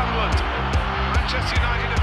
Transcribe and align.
Sunderland. 0.00 0.40
Manchester 1.14 1.56
United 1.60 1.99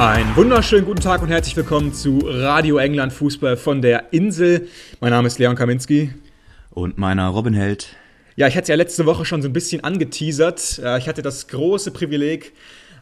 Einen 0.00 0.34
wunderschönen 0.34 0.86
guten 0.86 1.02
Tag 1.02 1.20
und 1.20 1.28
herzlich 1.28 1.54
willkommen 1.58 1.92
zu 1.92 2.20
Radio 2.24 2.78
England 2.78 3.12
Fußball 3.12 3.58
von 3.58 3.82
der 3.82 4.14
Insel. 4.14 4.66
Mein 4.98 5.10
Name 5.10 5.26
ist 5.26 5.38
Leon 5.38 5.56
Kaminski. 5.56 6.10
Und 6.70 6.96
meiner 6.96 7.28
Robin 7.28 7.52
Held. 7.52 7.96
Ja, 8.34 8.46
ich 8.46 8.54
hatte 8.54 8.62
es 8.62 8.68
ja 8.68 8.76
letzte 8.76 9.04
Woche 9.04 9.26
schon 9.26 9.42
so 9.42 9.48
ein 9.50 9.52
bisschen 9.52 9.84
angeteasert. 9.84 10.80
Äh, 10.82 10.96
Ich 10.96 11.06
hatte 11.06 11.20
das 11.20 11.48
große 11.48 11.90
Privileg, 11.90 12.54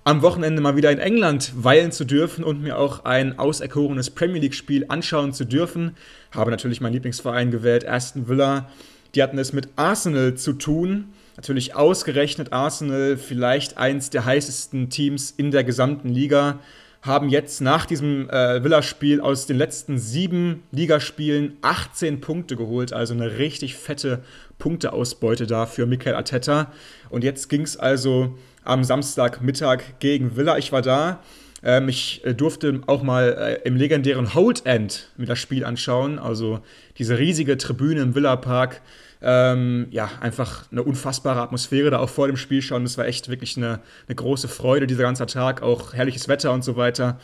am 0.02 0.22
Wochenende 0.22 0.60
mal 0.60 0.74
wieder 0.74 0.90
in 0.90 0.98
England 0.98 1.52
weilen 1.54 1.92
zu 1.92 2.04
dürfen 2.04 2.42
und 2.42 2.62
mir 2.62 2.76
auch 2.76 3.04
ein 3.04 3.38
auserkorenes 3.38 4.10
Premier 4.10 4.40
League-Spiel 4.40 4.86
anschauen 4.88 5.32
zu 5.32 5.44
dürfen. 5.44 5.96
Habe 6.32 6.50
natürlich 6.50 6.80
meinen 6.80 6.94
Lieblingsverein 6.94 7.52
gewählt, 7.52 7.86
Aston 7.86 8.26
Villa. 8.26 8.68
Die 9.14 9.22
hatten 9.22 9.38
es 9.38 9.52
mit 9.52 9.68
Arsenal 9.76 10.34
zu 10.34 10.52
tun. 10.52 11.12
Natürlich 11.36 11.76
ausgerechnet 11.76 12.52
Arsenal, 12.52 13.16
vielleicht 13.16 13.78
eins 13.78 14.10
der 14.10 14.24
heißesten 14.24 14.90
Teams 14.90 15.30
in 15.30 15.52
der 15.52 15.62
gesamten 15.62 16.08
Liga 16.08 16.58
haben 17.02 17.28
jetzt 17.28 17.60
nach 17.60 17.86
diesem 17.86 18.28
äh, 18.28 18.62
Villa-Spiel 18.62 19.20
aus 19.20 19.46
den 19.46 19.56
letzten 19.56 19.98
sieben 19.98 20.62
Ligaspielen 20.72 21.56
18 21.62 22.20
Punkte 22.20 22.56
geholt, 22.56 22.92
also 22.92 23.14
eine 23.14 23.38
richtig 23.38 23.76
fette 23.76 24.22
Punkteausbeute 24.58 25.46
da 25.46 25.66
für 25.66 25.86
Mikel 25.86 26.14
Arteta. 26.14 26.72
Und 27.08 27.24
jetzt 27.24 27.48
ging 27.48 27.62
es 27.62 27.76
also 27.76 28.36
am 28.64 28.84
Samstagmittag 28.84 29.98
gegen 30.00 30.36
Villa. 30.36 30.58
Ich 30.58 30.72
war 30.72 30.82
da. 30.82 31.20
Ähm, 31.62 31.88
ich 31.88 32.24
äh, 32.24 32.34
durfte 32.34 32.80
auch 32.86 33.02
mal 33.02 33.60
äh, 33.64 33.66
im 33.66 33.76
legendären 33.76 34.34
Hold 34.34 34.66
End 34.66 35.10
mir 35.16 35.26
das 35.26 35.38
Spiel 35.38 35.64
anschauen, 35.64 36.18
also 36.18 36.60
diese 36.98 37.18
riesige 37.18 37.56
Tribüne 37.56 38.00
im 38.00 38.14
Villa 38.14 38.36
Park. 38.36 38.80
Ähm, 39.20 39.88
ja, 39.90 40.10
einfach 40.20 40.70
eine 40.70 40.82
unfassbare 40.82 41.40
Atmosphäre 41.40 41.90
da 41.90 41.98
auch 41.98 42.08
vor 42.08 42.28
dem 42.28 42.36
Spiel 42.36 42.62
schon. 42.62 42.84
Das 42.84 42.98
war 42.98 43.06
echt 43.06 43.28
wirklich 43.28 43.56
eine, 43.56 43.80
eine 44.06 44.14
große 44.14 44.48
Freude, 44.48 44.86
dieser 44.86 45.02
ganze 45.02 45.26
Tag, 45.26 45.62
auch 45.62 45.94
herrliches 45.94 46.28
Wetter 46.28 46.52
und 46.52 46.62
so 46.62 46.76
weiter. 46.76 47.18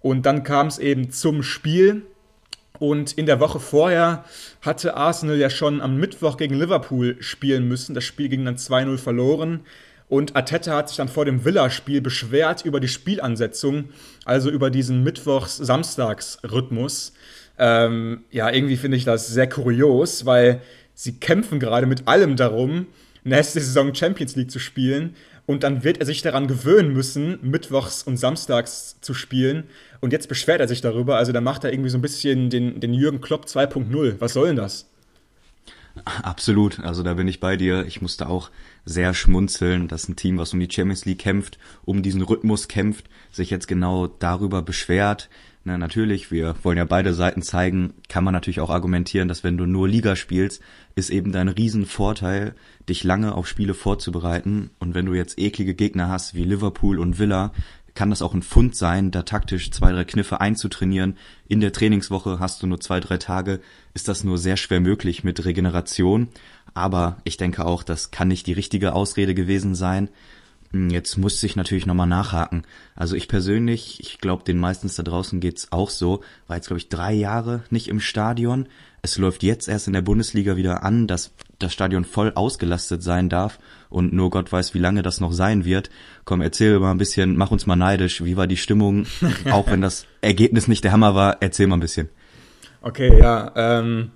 Und 0.00 0.26
dann 0.26 0.42
kam 0.42 0.66
es 0.66 0.78
eben 0.78 1.10
zum 1.10 1.42
Spiel. 1.42 2.02
Und 2.78 3.12
in 3.12 3.26
der 3.26 3.40
Woche 3.40 3.60
vorher 3.60 4.24
hatte 4.62 4.96
Arsenal 4.96 5.36
ja 5.36 5.50
schon 5.50 5.82
am 5.82 5.96
Mittwoch 5.96 6.38
gegen 6.38 6.54
Liverpool 6.54 7.16
spielen 7.20 7.68
müssen. 7.68 7.94
Das 7.94 8.04
Spiel 8.04 8.30
ging 8.30 8.44
dann 8.44 8.56
2-0 8.56 8.96
verloren. 8.96 9.60
Und 10.08 10.34
Arteta 10.34 10.74
hat 10.74 10.88
sich 10.88 10.96
dann 10.96 11.08
vor 11.08 11.24
dem 11.24 11.44
Villa-Spiel 11.44 12.00
beschwert 12.00 12.64
über 12.64 12.80
die 12.80 12.88
Spielansetzung, 12.88 13.90
also 14.24 14.50
über 14.50 14.70
diesen 14.70 15.04
Mittwochs-Samstags-Rhythmus. 15.04 17.12
Ähm, 17.58 18.24
ja, 18.30 18.50
irgendwie 18.50 18.76
finde 18.76 18.96
ich 18.96 19.04
das 19.04 19.28
sehr 19.28 19.48
kurios, 19.48 20.26
weil 20.26 20.62
sie 21.00 21.14
kämpfen 21.14 21.58
gerade 21.60 21.86
mit 21.86 22.06
allem 22.08 22.36
darum, 22.36 22.86
nächste 23.24 23.58
Saison 23.58 23.94
Champions 23.94 24.36
League 24.36 24.50
zu 24.50 24.58
spielen. 24.58 25.14
Und 25.46 25.62
dann 25.62 25.82
wird 25.82 25.98
er 25.98 26.06
sich 26.06 26.20
daran 26.20 26.46
gewöhnen 26.46 26.92
müssen, 26.92 27.38
mittwochs 27.42 28.02
und 28.02 28.18
samstags 28.18 29.00
zu 29.00 29.14
spielen. 29.14 29.64
Und 30.00 30.12
jetzt 30.12 30.28
beschwert 30.28 30.60
er 30.60 30.68
sich 30.68 30.82
darüber. 30.82 31.16
Also 31.16 31.32
da 31.32 31.40
macht 31.40 31.64
er 31.64 31.72
irgendwie 31.72 31.88
so 31.88 31.96
ein 31.98 32.02
bisschen 32.02 32.50
den, 32.50 32.80
den 32.80 32.92
Jürgen 32.92 33.22
Klopp 33.22 33.46
2.0. 33.46 34.16
Was 34.18 34.34
soll 34.34 34.48
denn 34.48 34.56
das? 34.56 34.90
Absolut, 36.04 36.78
also 36.80 37.02
da 37.02 37.14
bin 37.14 37.26
ich 37.26 37.40
bei 37.40 37.56
dir. 37.56 37.84
Ich 37.86 38.00
musste 38.00 38.28
auch 38.28 38.50
sehr 38.84 39.12
schmunzeln, 39.14 39.88
dass 39.88 40.08
ein 40.08 40.16
Team, 40.16 40.38
was 40.38 40.52
um 40.52 40.60
die 40.60 40.70
Champions 40.70 41.04
League 41.04 41.18
kämpft, 41.18 41.58
um 41.84 42.02
diesen 42.02 42.22
Rhythmus 42.22 42.68
kämpft, 42.68 43.06
sich 43.32 43.50
jetzt 43.50 43.66
genau 43.66 44.06
darüber 44.06 44.62
beschwert. 44.62 45.30
Na, 45.62 45.76
natürlich, 45.76 46.30
wir 46.30 46.54
wollen 46.62 46.78
ja 46.78 46.86
beide 46.86 47.12
Seiten 47.12 47.42
zeigen, 47.42 47.92
kann 48.08 48.24
man 48.24 48.32
natürlich 48.32 48.60
auch 48.60 48.70
argumentieren, 48.70 49.28
dass 49.28 49.44
wenn 49.44 49.58
du 49.58 49.66
nur 49.66 49.88
Liga 49.88 50.16
spielst, 50.16 50.62
ist 50.94 51.10
eben 51.10 51.32
dein 51.32 51.48
Riesenvorteil, 51.48 52.54
dich 52.88 53.04
lange 53.04 53.34
auf 53.34 53.46
Spiele 53.46 53.74
vorzubereiten. 53.74 54.70
Und 54.78 54.94
wenn 54.94 55.04
du 55.04 55.12
jetzt 55.12 55.38
eklige 55.38 55.74
Gegner 55.74 56.08
hast 56.08 56.34
wie 56.34 56.44
Liverpool 56.44 56.98
und 56.98 57.18
Villa, 57.18 57.52
kann 57.92 58.08
das 58.08 58.22
auch 58.22 58.32
ein 58.32 58.42
Fund 58.42 58.74
sein, 58.74 59.10
da 59.10 59.22
taktisch 59.22 59.70
zwei, 59.70 59.92
drei 59.92 60.04
Kniffe 60.04 60.40
einzutrainieren. 60.40 61.18
In 61.46 61.60
der 61.60 61.72
Trainingswoche 61.72 62.38
hast 62.38 62.62
du 62.62 62.66
nur 62.66 62.80
zwei, 62.80 63.00
drei 63.00 63.18
Tage, 63.18 63.60
ist 63.92 64.08
das 64.08 64.24
nur 64.24 64.38
sehr 64.38 64.56
schwer 64.56 64.80
möglich 64.80 65.24
mit 65.24 65.44
Regeneration. 65.44 66.28
Aber 66.72 67.18
ich 67.24 67.36
denke 67.36 67.66
auch, 67.66 67.82
das 67.82 68.10
kann 68.10 68.28
nicht 68.28 68.46
die 68.46 68.54
richtige 68.54 68.94
Ausrede 68.94 69.34
gewesen 69.34 69.74
sein. 69.74 70.08
Hm, 70.72 70.90
Jetzt 70.90 71.16
musste 71.16 71.46
ich 71.46 71.56
natürlich 71.56 71.86
nochmal 71.86 72.06
nachhaken. 72.06 72.62
Also 72.94 73.16
ich 73.16 73.28
persönlich, 73.28 74.00
ich 74.00 74.18
glaube, 74.18 74.44
den 74.44 74.58
meistens 74.58 74.96
da 74.96 75.02
draußen 75.02 75.40
geht's 75.40 75.72
auch 75.72 75.90
so, 75.90 76.22
war 76.46 76.56
jetzt, 76.56 76.66
glaube 76.66 76.78
ich, 76.78 76.88
drei 76.88 77.12
Jahre 77.12 77.62
nicht 77.70 77.88
im 77.88 78.00
Stadion. 78.00 78.68
Es 79.02 79.18
läuft 79.18 79.42
jetzt 79.42 79.68
erst 79.68 79.86
in 79.86 79.94
der 79.94 80.02
Bundesliga 80.02 80.56
wieder 80.56 80.82
an, 80.82 81.06
dass 81.06 81.32
das 81.58 81.72
Stadion 81.72 82.04
voll 82.04 82.32
ausgelastet 82.34 83.02
sein 83.02 83.28
darf 83.28 83.58
und 83.88 84.12
nur 84.12 84.30
Gott 84.30 84.52
weiß, 84.52 84.74
wie 84.74 84.78
lange 84.78 85.02
das 85.02 85.20
noch 85.20 85.32
sein 85.32 85.64
wird. 85.64 85.90
Komm, 86.24 86.40
erzähl 86.40 86.78
mal 86.78 86.90
ein 86.90 86.98
bisschen, 86.98 87.36
mach 87.36 87.50
uns 87.50 87.66
mal 87.66 87.76
neidisch. 87.76 88.24
Wie 88.24 88.36
war 88.36 88.46
die 88.46 88.56
Stimmung? 88.56 89.06
Auch 89.50 89.70
wenn 89.70 89.80
das 89.80 90.06
Ergebnis 90.20 90.68
nicht 90.68 90.84
der 90.84 90.92
Hammer 90.92 91.14
war, 91.14 91.38
erzähl 91.40 91.66
mal 91.66 91.76
ein 91.76 91.80
bisschen. 91.80 92.08
Okay, 92.82 93.18
ja. 93.18 93.52
Ähm, 93.56 94.10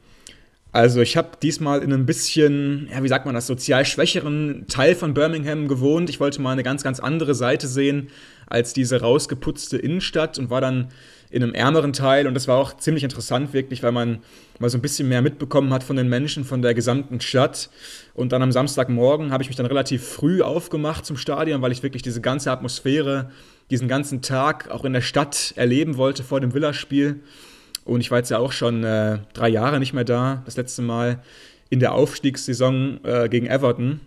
also 0.75 1.03
ich 1.03 1.17
habe 1.17 1.29
diesmal 1.41 1.85
in 1.85 1.93
einem 1.93 2.05
bisschen, 2.05 2.89
ja, 2.91 3.01
wie 3.01 3.09
sagt 3.09 3.27
man 3.27 3.35
das, 3.37 3.47
sozial 3.47 3.85
schwächeren 3.85 4.67
Teil 4.67 4.97
von 4.97 5.15
Birmingham 5.15 5.69
gewohnt. 5.69 6.11
Ich 6.11 6.19
wollte 6.19 6.43
mal 6.43 6.51
eine 6.51 6.65
ganz, 6.65 6.83
ganz 6.83 6.99
andere 6.99 7.37
Seite 7.37 7.69
sehen 7.69 8.09
als 8.49 8.73
diese 8.73 9.01
rausgeputzte 9.01 9.77
Innenstadt 9.77 10.37
und 10.37 10.51
war 10.51 10.61
dann 10.61 10.89
in 11.31 11.45
einem 11.45 11.55
ärmeren 11.55 11.93
Teil. 11.93 12.27
Und 12.27 12.35
das 12.35 12.49
war 12.49 12.59
auch 12.59 12.77
ziemlich 12.77 13.05
interessant, 13.05 13.53
wirklich, 13.53 13.85
weil 13.85 13.93
man 13.93 14.19
mal 14.59 14.69
so 14.69 14.77
ein 14.77 14.83
bisschen 14.83 15.09
mehr 15.09 15.23
mitbekommen 15.23 15.73
hat 15.73 15.85
von 15.85 15.95
den 15.95 16.09
Menschen, 16.09 16.43
von 16.43 16.61
der 16.61 16.75
gesamten 16.75 17.21
Stadt. 17.21 17.71
Und 18.13 18.33
dann 18.33 18.43
am 18.43 18.51
Samstagmorgen 18.51 19.31
habe 19.31 19.45
ich 19.45 19.49
mich 19.49 19.57
dann 19.57 19.67
relativ 19.67 20.05
früh 20.05 20.43
aufgemacht 20.43 21.07
zum 21.07 21.17
Stadion, 21.17 21.63
weil 21.63 21.71
ich 21.71 21.85
wirklich 21.85 22.03
diese 22.03 22.21
ganze 22.21 22.51
Atmosphäre, 22.51 23.31
diesen 23.71 23.87
ganzen 23.87 24.23
Tag 24.23 24.73
auch 24.73 24.85
in 24.85 24.93
der 24.93 25.03
Stadt 25.03 25.53
erleben 25.55 25.99
wollte 25.99 26.25
vor 26.25 26.41
dem 26.41 26.53
Villaspiel. 26.53 27.21
Und 27.85 28.01
ich 28.01 28.11
war 28.11 28.19
jetzt 28.19 28.31
ja 28.31 28.39
auch 28.39 28.53
schon 28.53 28.85
äh, 28.85 29.19
drei 29.35 29.49
Jahre 29.49 29.79
nicht 29.79 29.93
mehr 29.93 30.05
da. 30.05 30.43
Das 30.45 30.57
letzte 30.57 30.83
Mal 30.83 31.23
in 31.71 31.81
der 31.81 31.93
Aufstiegssaison 31.93 33.01
äh, 33.05 33.29
gegen 33.29 33.47
Everton. 33.47 34.01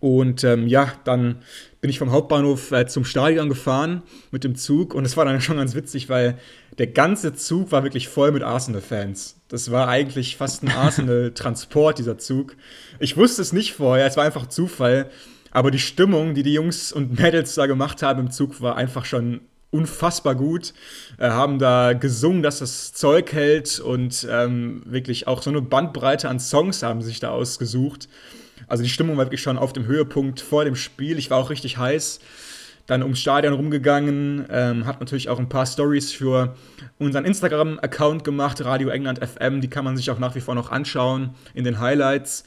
Und 0.00 0.44
ähm, 0.44 0.68
ja, 0.68 0.92
dann 1.04 1.42
bin 1.80 1.90
ich 1.90 1.98
vom 1.98 2.12
Hauptbahnhof 2.12 2.70
äh, 2.72 2.86
zum 2.86 3.04
Stadion 3.04 3.48
gefahren 3.48 4.02
mit 4.30 4.44
dem 4.44 4.54
Zug. 4.54 4.94
Und 4.94 5.04
es 5.04 5.16
war 5.16 5.24
dann 5.24 5.40
schon 5.40 5.56
ganz 5.56 5.74
witzig, 5.74 6.08
weil 6.08 6.38
der 6.78 6.88
ganze 6.88 7.34
Zug 7.34 7.72
war 7.72 7.82
wirklich 7.82 8.08
voll 8.08 8.32
mit 8.32 8.42
Arsenal-Fans. 8.42 9.36
Das 9.48 9.70
war 9.70 9.88
eigentlich 9.88 10.36
fast 10.36 10.62
ein 10.62 10.70
Arsenal-Transport, 10.76 11.98
dieser 11.98 12.18
Zug. 12.18 12.56
Ich 12.98 13.16
wusste 13.16 13.42
es 13.42 13.52
nicht 13.52 13.74
vorher, 13.74 14.06
es 14.06 14.16
war 14.16 14.24
einfach 14.24 14.46
Zufall. 14.46 15.10
Aber 15.50 15.70
die 15.70 15.78
Stimmung, 15.78 16.34
die 16.34 16.42
die 16.42 16.52
Jungs 16.52 16.92
und 16.92 17.18
Mädels 17.18 17.54
da 17.54 17.66
gemacht 17.66 18.02
haben 18.02 18.20
im 18.20 18.30
Zug, 18.30 18.60
war 18.60 18.76
einfach 18.76 19.04
schon 19.04 19.40
unfassbar 19.70 20.34
gut. 20.34 20.72
Äh, 21.18 21.28
haben 21.28 21.58
da 21.58 21.92
gesungen, 21.92 22.42
dass 22.42 22.60
das 22.60 22.92
Zeug 22.92 23.32
hält 23.32 23.80
und 23.80 24.26
ähm, 24.30 24.82
wirklich 24.86 25.26
auch 25.26 25.42
so 25.42 25.50
eine 25.50 25.62
Bandbreite 25.62 26.28
an 26.28 26.40
Songs 26.40 26.82
haben 26.82 27.02
sich 27.02 27.20
da 27.20 27.30
ausgesucht. 27.30 28.08
Also 28.66 28.82
die 28.82 28.88
Stimmung 28.88 29.16
war 29.16 29.26
wirklich 29.26 29.42
schon 29.42 29.58
auf 29.58 29.72
dem 29.72 29.86
Höhepunkt 29.86 30.40
vor 30.40 30.64
dem 30.64 30.74
Spiel. 30.74 31.18
Ich 31.18 31.30
war 31.30 31.38
auch 31.38 31.50
richtig 31.50 31.78
heiß. 31.78 32.20
Dann 32.86 33.02
ums 33.02 33.20
Stadion 33.20 33.52
rumgegangen, 33.52 34.46
ähm, 34.50 34.86
hat 34.86 35.00
natürlich 35.00 35.28
auch 35.28 35.38
ein 35.38 35.50
paar 35.50 35.66
Stories 35.66 36.10
für 36.10 36.56
unseren 36.98 37.26
Instagram-Account 37.26 38.24
gemacht, 38.24 38.64
Radio 38.64 38.88
England 38.88 39.20
FM. 39.22 39.60
Die 39.60 39.68
kann 39.68 39.84
man 39.84 39.96
sich 39.96 40.10
auch 40.10 40.18
nach 40.18 40.34
wie 40.34 40.40
vor 40.40 40.54
noch 40.54 40.70
anschauen 40.70 41.34
in 41.52 41.64
den 41.64 41.80
Highlights. 41.80 42.44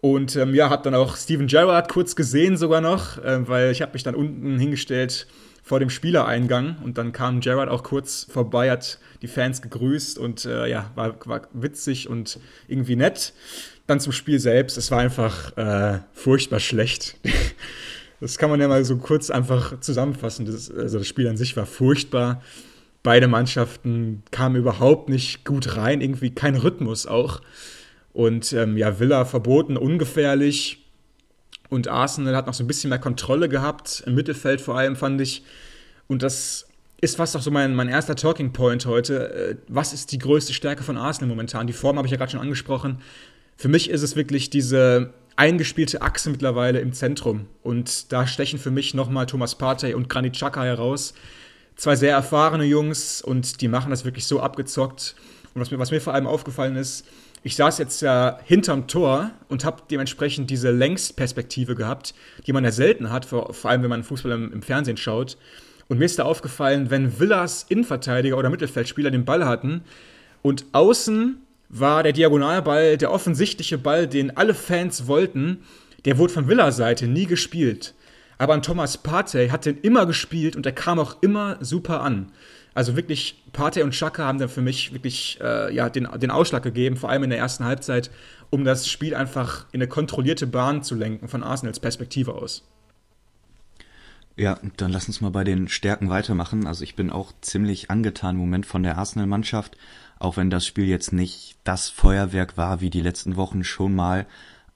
Und 0.00 0.36
ähm, 0.36 0.54
ja, 0.54 0.70
hab 0.70 0.84
dann 0.84 0.94
auch 0.94 1.16
Steven 1.16 1.48
Gerrard 1.48 1.90
kurz 1.90 2.14
gesehen 2.14 2.56
sogar 2.56 2.80
noch, 2.80 3.18
äh, 3.18 3.46
weil 3.48 3.72
ich 3.72 3.82
habe 3.82 3.92
mich 3.92 4.04
dann 4.04 4.14
unten 4.14 4.60
hingestellt 4.60 5.26
vor 5.70 5.78
dem 5.78 5.88
Spielereingang 5.88 6.78
und 6.82 6.98
dann 6.98 7.12
kam 7.12 7.38
Gerrard 7.38 7.68
auch 7.68 7.84
kurz 7.84 8.26
vorbei, 8.28 8.72
hat 8.72 8.98
die 9.22 9.28
Fans 9.28 9.62
gegrüßt 9.62 10.18
und 10.18 10.44
äh, 10.44 10.66
ja, 10.66 10.90
war, 10.96 11.14
war 11.26 11.42
witzig 11.52 12.08
und 12.08 12.40
irgendwie 12.66 12.96
nett. 12.96 13.32
Dann 13.86 14.00
zum 14.00 14.10
Spiel 14.10 14.40
selbst, 14.40 14.76
es 14.76 14.90
war 14.90 14.98
einfach 14.98 15.56
äh, 15.56 16.00
furchtbar 16.12 16.58
schlecht. 16.58 17.16
Das 18.22 18.36
kann 18.36 18.50
man 18.50 18.60
ja 18.60 18.68
mal 18.68 18.84
so 18.84 18.98
kurz 18.98 19.30
einfach 19.30 19.80
zusammenfassen. 19.80 20.44
Das, 20.44 20.70
also 20.70 20.98
das 20.98 21.06
Spiel 21.08 21.26
an 21.26 21.38
sich 21.38 21.56
war 21.56 21.64
furchtbar. 21.64 22.42
Beide 23.02 23.28
Mannschaften 23.28 24.22
kamen 24.30 24.56
überhaupt 24.56 25.08
nicht 25.08 25.46
gut 25.46 25.78
rein, 25.78 26.02
irgendwie 26.02 26.28
kein 26.28 26.54
Rhythmus 26.54 27.06
auch. 27.06 27.40
Und 28.12 28.52
ähm, 28.52 28.76
ja, 28.76 29.00
Villa 29.00 29.24
verboten, 29.24 29.78
ungefährlich. 29.78 30.79
Und 31.70 31.88
Arsenal 31.88 32.36
hat 32.36 32.46
noch 32.46 32.54
so 32.54 32.64
ein 32.64 32.66
bisschen 32.66 32.90
mehr 32.90 32.98
Kontrolle 32.98 33.48
gehabt, 33.48 34.02
im 34.04 34.14
Mittelfeld 34.14 34.60
vor 34.60 34.76
allem, 34.76 34.96
fand 34.96 35.20
ich. 35.20 35.44
Und 36.08 36.22
das 36.22 36.66
ist 37.00 37.16
fast 37.16 37.36
auch 37.36 37.40
so 37.40 37.50
mein, 37.50 37.74
mein 37.74 37.88
erster 37.88 38.16
Talking 38.16 38.52
Point 38.52 38.84
heute. 38.86 39.32
Äh, 39.32 39.56
was 39.68 39.92
ist 39.92 40.12
die 40.12 40.18
größte 40.18 40.52
Stärke 40.52 40.82
von 40.82 40.96
Arsenal 40.96 41.28
momentan? 41.28 41.66
Die 41.66 41.72
Form 41.72 41.96
habe 41.96 42.06
ich 42.06 42.12
ja 42.12 42.18
gerade 42.18 42.32
schon 42.32 42.40
angesprochen. 42.40 43.00
Für 43.56 43.68
mich 43.68 43.88
ist 43.88 44.02
es 44.02 44.16
wirklich 44.16 44.50
diese 44.50 45.14
eingespielte 45.36 46.02
Achse 46.02 46.30
mittlerweile 46.30 46.80
im 46.80 46.92
Zentrum. 46.92 47.46
Und 47.62 48.12
da 48.12 48.26
stechen 48.26 48.58
für 48.58 48.70
mich 48.70 48.92
nochmal 48.92 49.26
Thomas 49.26 49.54
Partey 49.54 49.94
und 49.94 50.08
Granit 50.08 50.34
Xhaka 50.34 50.64
heraus. 50.64 51.14
Zwei 51.76 51.96
sehr 51.96 52.12
erfahrene 52.12 52.64
Jungs 52.64 53.22
und 53.22 53.62
die 53.62 53.68
machen 53.68 53.90
das 53.90 54.04
wirklich 54.04 54.26
so 54.26 54.40
abgezockt. 54.40 55.14
Und 55.54 55.62
was 55.62 55.70
mir, 55.70 55.78
was 55.78 55.90
mir 55.90 56.00
vor 56.00 56.12
allem 56.12 56.26
aufgefallen 56.26 56.76
ist, 56.76 57.06
ich 57.42 57.56
saß 57.56 57.78
jetzt 57.78 58.02
ja 58.02 58.38
hinterm 58.44 58.86
Tor 58.86 59.30
und 59.48 59.64
habe 59.64 59.82
dementsprechend 59.90 60.50
diese 60.50 60.70
Längsperspektive 60.70 61.74
gehabt, 61.74 62.14
die 62.46 62.52
man 62.52 62.64
ja 62.64 62.70
selten 62.70 63.10
hat, 63.10 63.24
vor, 63.24 63.54
vor 63.54 63.70
allem 63.70 63.82
wenn 63.82 63.90
man 63.90 64.04
Fußball 64.04 64.32
im, 64.32 64.52
im 64.52 64.62
Fernsehen 64.62 64.96
schaut. 64.96 65.38
Und 65.88 65.98
mir 65.98 66.04
ist 66.04 66.18
da 66.18 66.24
aufgefallen, 66.24 66.90
wenn 66.90 67.18
Villas 67.18 67.66
Innenverteidiger 67.68 68.36
oder 68.36 68.50
Mittelfeldspieler 68.50 69.10
den 69.10 69.24
Ball 69.24 69.46
hatten 69.46 69.82
und 70.42 70.66
außen 70.72 71.38
war 71.68 72.02
der 72.02 72.12
Diagonalball, 72.12 72.96
der 72.96 73.12
offensichtliche 73.12 73.78
Ball, 73.78 74.06
den 74.06 74.36
alle 74.36 74.54
Fans 74.54 75.06
wollten, 75.06 75.58
der 76.04 76.18
wurde 76.18 76.32
von 76.32 76.48
Villa-Seite 76.48 77.06
nie 77.06 77.26
gespielt. 77.26 77.94
Aber 78.38 78.54
an 78.54 78.62
Thomas 78.62 78.98
Partey 78.98 79.48
hat 79.48 79.66
den 79.66 79.78
immer 79.78 80.06
gespielt 80.06 80.56
und 80.56 80.64
der 80.64 80.72
kam 80.72 80.98
auch 80.98 81.22
immer 81.22 81.58
super 81.60 82.00
an. 82.00 82.32
Also 82.80 82.96
wirklich, 82.96 83.42
Partey 83.52 83.82
und 83.82 83.90
Chaka 83.90 84.24
haben 84.24 84.38
dann 84.38 84.48
für 84.48 84.62
mich 84.62 84.94
wirklich 84.94 85.38
äh, 85.42 85.70
ja, 85.74 85.90
den, 85.90 86.08
den 86.16 86.30
Ausschlag 86.30 86.62
gegeben, 86.62 86.96
vor 86.96 87.10
allem 87.10 87.24
in 87.24 87.28
der 87.28 87.38
ersten 87.38 87.66
Halbzeit, 87.66 88.10
um 88.48 88.64
das 88.64 88.88
Spiel 88.88 89.14
einfach 89.14 89.66
in 89.72 89.82
eine 89.82 89.86
kontrollierte 89.86 90.46
Bahn 90.46 90.82
zu 90.82 90.94
lenken, 90.94 91.28
von 91.28 91.42
Arsenals 91.42 91.78
Perspektive 91.78 92.34
aus. 92.34 92.66
Ja, 94.34 94.58
dann 94.78 94.92
lass 94.92 95.08
uns 95.08 95.20
mal 95.20 95.30
bei 95.30 95.44
den 95.44 95.68
Stärken 95.68 96.08
weitermachen. 96.08 96.66
Also 96.66 96.82
ich 96.82 96.96
bin 96.96 97.10
auch 97.10 97.34
ziemlich 97.42 97.90
angetan 97.90 98.36
im 98.36 98.40
Moment 98.40 98.64
von 98.64 98.82
der 98.82 98.96
Arsenal-Mannschaft, 98.96 99.76
auch 100.18 100.38
wenn 100.38 100.48
das 100.48 100.64
Spiel 100.64 100.86
jetzt 100.86 101.12
nicht 101.12 101.58
das 101.64 101.90
Feuerwerk 101.90 102.56
war 102.56 102.80
wie 102.80 102.88
die 102.88 103.02
letzten 103.02 103.36
Wochen 103.36 103.62
schon 103.62 103.94
mal. 103.94 104.26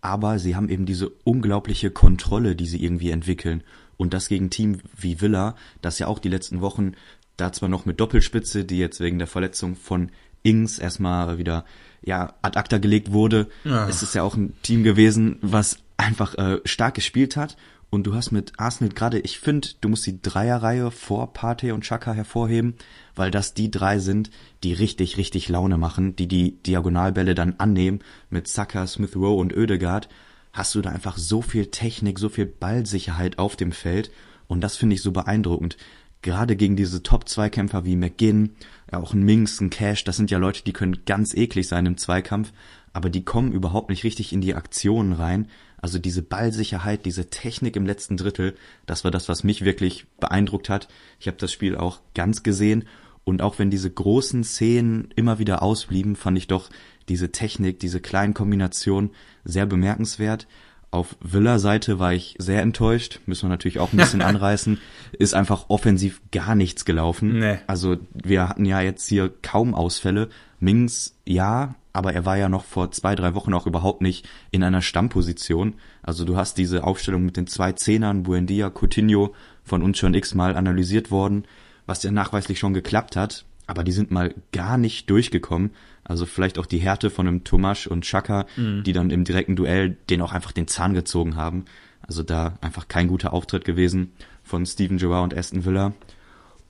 Aber 0.03 0.39
sie 0.39 0.57
haben 0.57 0.69
eben 0.69 0.85
diese 0.85 1.09
unglaubliche 1.09 1.91
Kontrolle, 1.91 2.55
die 2.55 2.67
sie 2.67 2.85
irgendwie 2.85 3.13
entwickeln. 3.13 3.63
Und 3.97 4.13
das 4.13 4.29
gegen 4.29 4.51
Team 4.51 4.81
wie 4.95 5.23
Villa, 5.23 5.57
das 5.81 5.99
ja 5.99 6.07
auch 6.07 6.19
die 6.19 6.29
letzten 6.29 6.61
Wochen, 6.61 6.93
da 7.37 7.53
zwar 7.53 7.69
noch 7.69 7.87
mit 7.87 8.01
Doppelspitze, 8.01 8.65
die 8.65 8.79
jetzt 8.79 9.01
wegen 9.01 9.19
der 9.19 9.29
Verletzung 9.29 9.77
von 9.77 10.11
Ings 10.43 10.79
erstmal 10.79 11.39
wieder 11.39 11.65
ja 12.03 12.35
ad 12.43 12.59
acta 12.59 12.79
gelegt 12.79 13.13
wurde, 13.13 13.49
ja. 13.65 13.87
ist 13.87 14.03
es 14.03 14.15
ja 14.15 14.23
auch 14.23 14.37
ein 14.37 14.55
Team 14.63 14.83
gewesen, 14.83 15.39
was 15.41 15.79
einfach 15.97 16.35
äh, 16.37 16.61
stark 16.65 16.95
gespielt 16.95 17.37
hat 17.37 17.57
und 17.95 18.09
du 18.09 18.15
hast 18.15 18.33
mit 18.33 18.55
Arsenal 18.59 18.93
gerade, 18.93 19.21
ich 19.21 19.39
finde, 19.39 19.69
du 19.81 19.89
musst 19.89 20.05
die 20.05 20.21
Dreierreihe 20.21 20.91
vor 20.91 21.33
Partey 21.33 21.71
und 21.71 21.85
Chaka 21.85 22.13
hervorheben, 22.13 22.75
weil 23.15 23.31
das 23.31 23.55
die 23.55 23.71
drei 23.71 24.01
sind, 24.01 24.33
die 24.65 24.73
richtig, 24.73 25.17
richtig 25.17 25.49
Laune 25.49 25.79
machen, 25.79 26.17
die 26.17 26.27
die 26.27 26.57
Diagonalbälle 26.65 27.37
dann 27.37 27.55
annehmen 27.59 28.01
mit 28.31 28.49
Saka, 28.49 28.89
Smith 28.89 29.15
Rowe 29.15 29.39
und 29.39 29.57
Oedegaard. 29.57 30.09
Hast 30.53 30.75
du 30.75 30.83
da 30.83 30.91
einfach 30.91 31.17
so 31.17 31.41
viel 31.41 31.67
Technik, 31.67 32.19
so 32.19 32.29
viel 32.29 32.47
Ballsicherheit 32.47 33.39
auf 33.39 33.55
dem 33.55 33.71
Feld 33.71 34.11
und 34.49 34.61
das 34.61 34.77
finde 34.77 34.95
ich 34.95 35.03
so 35.03 35.13
beeindruckend. 35.13 35.77
Gerade 36.25 36.57
gegen 36.57 36.75
diese 36.75 37.03
Top-Zweikämpfer 37.03 37.85
wie 37.85 37.95
McGinn, 37.95 38.57
ja 38.91 38.99
auch 38.99 39.15
ein 39.15 39.23
Minks, 39.23 39.61
ein 39.61 39.71
Cash, 39.71 40.03
das 40.05 40.17
sind 40.17 40.31
ja 40.31 40.39
Leute, 40.39 40.65
die 40.65 40.73
können 40.73 41.05
ganz 41.07 41.35
eklig 41.35 41.69
sein 41.69 41.87
im 41.87 41.97
Zweikampf, 41.97 42.53
aber 42.93 43.11
die 43.11 43.25
kommen 43.25 43.53
überhaupt 43.53 43.91
nicht 43.91 44.03
richtig 44.03 44.33
in 44.33 44.41
die 44.41 44.55
Aktionen 44.55 45.13
rein 45.13 45.49
also 45.85 45.99
diese 45.99 46.23
Ballsicherheit, 46.23 47.05
diese 47.05 47.29
Technik 47.29 47.77
im 47.77 47.85
letzten 47.85 48.17
Drittel, 48.17 48.57
das 48.87 49.05
war 49.05 49.11
das, 49.11 49.29
was 49.29 49.45
mich 49.45 49.67
wirklich 49.67 50.07
beeindruckt 50.19 50.71
hat. 50.71 50.89
Ich 51.21 51.27
habe 51.27 51.37
das 51.37 51.53
Spiel 51.53 51.77
auch 51.77 52.01
ganz 52.15 52.43
gesehen 52.43 52.85
und 53.25 53.43
auch 53.43 53.59
wenn 53.59 53.69
diese 53.69 53.91
großen 53.91 54.45
Szenen 54.45 55.11
immer 55.15 55.39
wieder 55.39 55.63
ausblieben, 55.63 56.17
fand 56.17 56.39
ich 56.39 56.47
doch 56.47 56.71
diese 57.11 57.33
Technik, 57.33 57.81
diese 57.81 58.01
kleinen 58.01 58.33
Kombinationen 58.33 59.11
sehr 59.45 59.67
bemerkenswert. 59.67 60.47
Auf 60.95 61.17
Villa-Seite 61.21 61.99
war 61.99 62.13
ich 62.13 62.37
sehr 62.39 62.63
enttäuscht, 62.63 63.19
müssen 63.27 63.47
wir 63.47 63.49
natürlich 63.49 63.81
auch 63.81 63.93
ein 63.93 63.97
bisschen 63.97 64.23
anreißen. 64.23 64.79
Ist 65.19 65.35
einfach 65.35 65.65
offensiv 65.69 66.23
gar 66.31 66.55
nichts 66.55 66.85
gelaufen. 66.85 67.41
Nee. 67.41 67.59
Also 67.67 67.97
wir 68.13 68.49
hatten 68.49 68.65
ja 68.65 68.81
jetzt 68.81 69.09
hier 69.09 69.33
kaum 69.43 69.75
Ausfälle. 69.75 70.29
Mings, 70.61 71.17
ja, 71.27 71.75
aber 71.93 72.13
er 72.13 72.25
war 72.25 72.37
ja 72.37 72.49
noch 72.49 72.65
vor 72.65 72.93
zwei, 72.93 73.17
drei 73.17 73.35
Wochen 73.35 73.55
auch 73.55 73.67
überhaupt 73.67 74.03
nicht 74.03 74.29
in 74.53 74.63
einer 74.63 74.83
Stammposition. 74.83 75.75
Also 76.01 76.25
du 76.25 76.37
hast 76.37 76.59
diese 76.59 76.85
Aufstellung 76.85 77.25
mit 77.25 77.37
den 77.37 77.49
zwei 77.49 77.73
Zehnern, 77.73 78.23
Buendia, 78.23 78.71
Coutinho, 78.71 79.35
von 79.65 79.83
uns 79.83 79.99
schon 79.99 80.15
x-mal 80.15 80.55
analysiert 80.55 81.11
worden, 81.11 81.45
was 81.87 82.05
ja 82.05 82.13
nachweislich 82.13 82.61
schon 82.61 82.73
geklappt 82.73 83.17
hat, 83.17 83.45
aber 83.67 83.85
die 83.85 83.93
sind 83.93 84.11
mal 84.11 84.35
gar 84.53 84.77
nicht 84.77 85.09
durchgekommen. 85.11 85.71
Also 86.05 86.27
vielleicht 86.27 86.59
auch 86.59 86.67
die 86.67 86.79
Härte 86.79 87.11
von 87.11 87.27
einem 87.27 87.45
Tomasch 87.45 87.87
und 87.87 88.05
Chaka, 88.05 88.47
mhm. 88.57 88.83
die 88.85 88.93
dann 88.93 89.11
im 89.11 89.25
direkten 89.25 89.57
Duell 89.57 89.97
den 90.11 90.21
auch 90.21 90.33
einfach 90.33 90.53
den 90.53 90.69
Zahn 90.69 90.95
gezogen 90.95 91.37
haben. 91.37 91.65
Also 92.03 92.23
da 92.23 92.59
einfach 92.61 92.89
kein 92.89 93.09
guter 93.09 93.33
Auftritt 93.33 93.65
gewesen 93.65 94.13
von 94.43 94.67
Steven 94.67 94.99
Gerrard 94.99 95.33
und 95.33 95.39
Aston 95.39 95.65
Villa. 95.65 95.95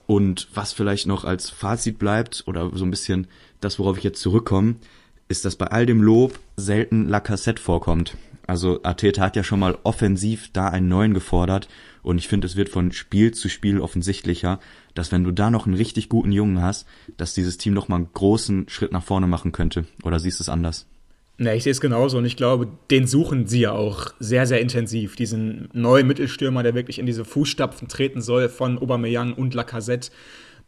Und 0.07 0.49
was 0.55 0.73
vielleicht 0.73 1.07
noch 1.07 1.25
als 1.25 1.51
Fazit 1.51 1.99
bleibt, 1.99 2.45
oder 2.47 2.71
so 2.75 2.85
ein 2.85 2.91
bisschen 2.91 3.27
das, 3.61 3.79
worauf 3.79 3.97
ich 3.99 4.05
jetzt 4.05 4.21
zurückkomme, 4.21 4.77
ist, 5.29 5.45
dass 5.45 5.57
bei 5.57 5.67
all 5.67 5.87
dem 5.87 6.03
Lob 6.03 6.39
selten 6.57 7.09
Lacassette 7.09 7.61
vorkommt. 7.61 8.17
Also 8.47 8.83
Arteta 8.83 9.23
hat 9.23 9.37
ja 9.37 9.45
schon 9.45 9.61
mal 9.61 9.79
offensiv 9.85 10.51
da 10.53 10.69
einen 10.69 10.89
neuen 10.89 11.15
gefordert 11.15 11.69
und 12.03 12.19
ich 12.19 12.29
finde, 12.29 12.47
es 12.47 12.57
wird 12.57 12.69
von 12.69 12.93
Spiel 12.93 13.33
zu 13.33 13.49
Spiel 13.49 13.81
offensichtlicher, 13.81 14.61
dass 14.95 15.13
wenn 15.13 15.25
du 15.25 15.31
da 15.31 15.51
noch 15.51 15.67
einen 15.67 15.77
richtig 15.77 16.09
guten 16.09 16.33
Jungen 16.33 16.61
hast, 16.61 16.87
dass 17.17 17.35
dieses 17.35 17.57
Team 17.57 17.73
noch 17.73 17.89
mal 17.89 17.97
einen 17.97 18.13
großen 18.13 18.69
Schritt 18.69 18.93
nach 18.93 19.03
vorne 19.03 19.27
machen 19.27 19.53
könnte. 19.53 19.87
Oder 20.03 20.21
siehst 20.21 20.41
du 20.41 20.43
es 20.43 20.49
anders? 20.51 20.87
Ne, 21.37 21.57
ich 21.57 21.65
sehe 21.65 21.73
es 21.73 21.81
genauso 21.81 22.19
und 22.19 22.27
ich 22.27 22.37
glaube, 22.37 22.69
den 22.91 23.07
suchen 23.07 23.47
sie 23.49 23.61
ja 23.61 23.73
auch 23.73 24.13
sehr, 24.21 24.47
sehr 24.47 24.61
intensiv. 24.61 25.17
Diesen 25.17 25.69
neuen 25.73 26.07
Mittelstürmer, 26.07 26.63
der 26.63 26.75
wirklich 26.75 26.99
in 26.99 27.07
diese 27.07 27.25
Fußstapfen 27.25 27.89
treten 27.89 28.21
soll 28.21 28.49
von 28.49 28.79
Aubameyang 28.79 29.33
und 29.33 29.55
Lacazette. 29.55 30.11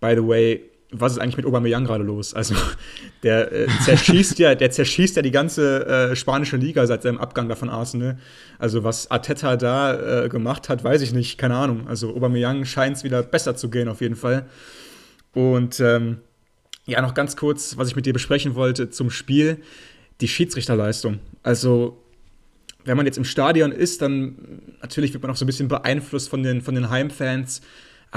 By 0.01 0.15
the 0.17 0.27
way, 0.27 0.63
was 0.91 1.13
ist 1.13 1.19
eigentlich 1.19 1.37
mit 1.37 1.47
Aubameyang 1.47 1.85
gerade 1.85 2.05
los? 2.05 2.35
Also 2.35 2.55
der 3.23 3.53
äh, 3.53 3.67
zerschießt 3.85 4.39
ja, 4.39 4.55
der 4.55 4.71
zerschießt 4.71 5.17
ja 5.17 5.23
die 5.23 5.31
ganze 5.31 5.87
äh, 5.87 6.17
spanische 6.17 6.57
Liga 6.57 6.87
seit 6.87 7.03
seinem 7.03 7.19
Abgang 7.19 7.49
da 7.49 7.57
von 7.57 7.69
Arsenal. 7.69 8.19
Also 8.59 8.85
was 8.85 9.11
Arteta 9.11 9.57
da 9.57 10.25
äh, 10.25 10.29
gemacht 10.29 10.69
hat, 10.69 10.85
weiß 10.85 11.03
ich 11.03 11.13
nicht, 11.13 11.39
keine 11.39 11.57
Ahnung. 11.57 11.89
Also 11.89 12.15
Aubameyang 12.15 12.65
scheint 12.65 12.97
es 12.97 13.05
wieder 13.05 13.23
besser 13.23 13.57
zu 13.57 13.69
gehen 13.69 13.89
auf 13.89 14.01
jeden 14.01 14.17
Fall. 14.17 14.47
Und 15.33 15.81
ähm, 15.81 16.19
ja, 16.87 17.03
noch 17.03 17.15
ganz 17.15 17.37
kurz, 17.37 17.77
was 17.77 17.89
ich 17.89 17.97
mit 17.97 18.07
dir 18.07 18.13
besprechen 18.13 18.55
wollte 18.55 18.91
zum 18.91 19.11
Spiel, 19.11 19.59
die 20.21 20.29
Schiedsrichterleistung. 20.29 21.19
Also 21.43 22.01
wenn 22.85 22.97
man 22.97 23.07
jetzt 23.07 23.19
im 23.19 23.25
Stadion 23.25 23.73
ist, 23.73 24.01
dann 24.03 24.63
natürlich 24.81 25.13
wird 25.13 25.23
man 25.23 25.33
auch 25.33 25.37
so 25.37 25.45
ein 25.45 25.49
bisschen 25.49 25.69
beeinflusst 25.69 26.29
von 26.29 26.45
den, 26.45 26.63
von 26.63 26.77
den 26.77 26.89
Heimfans 26.89 27.61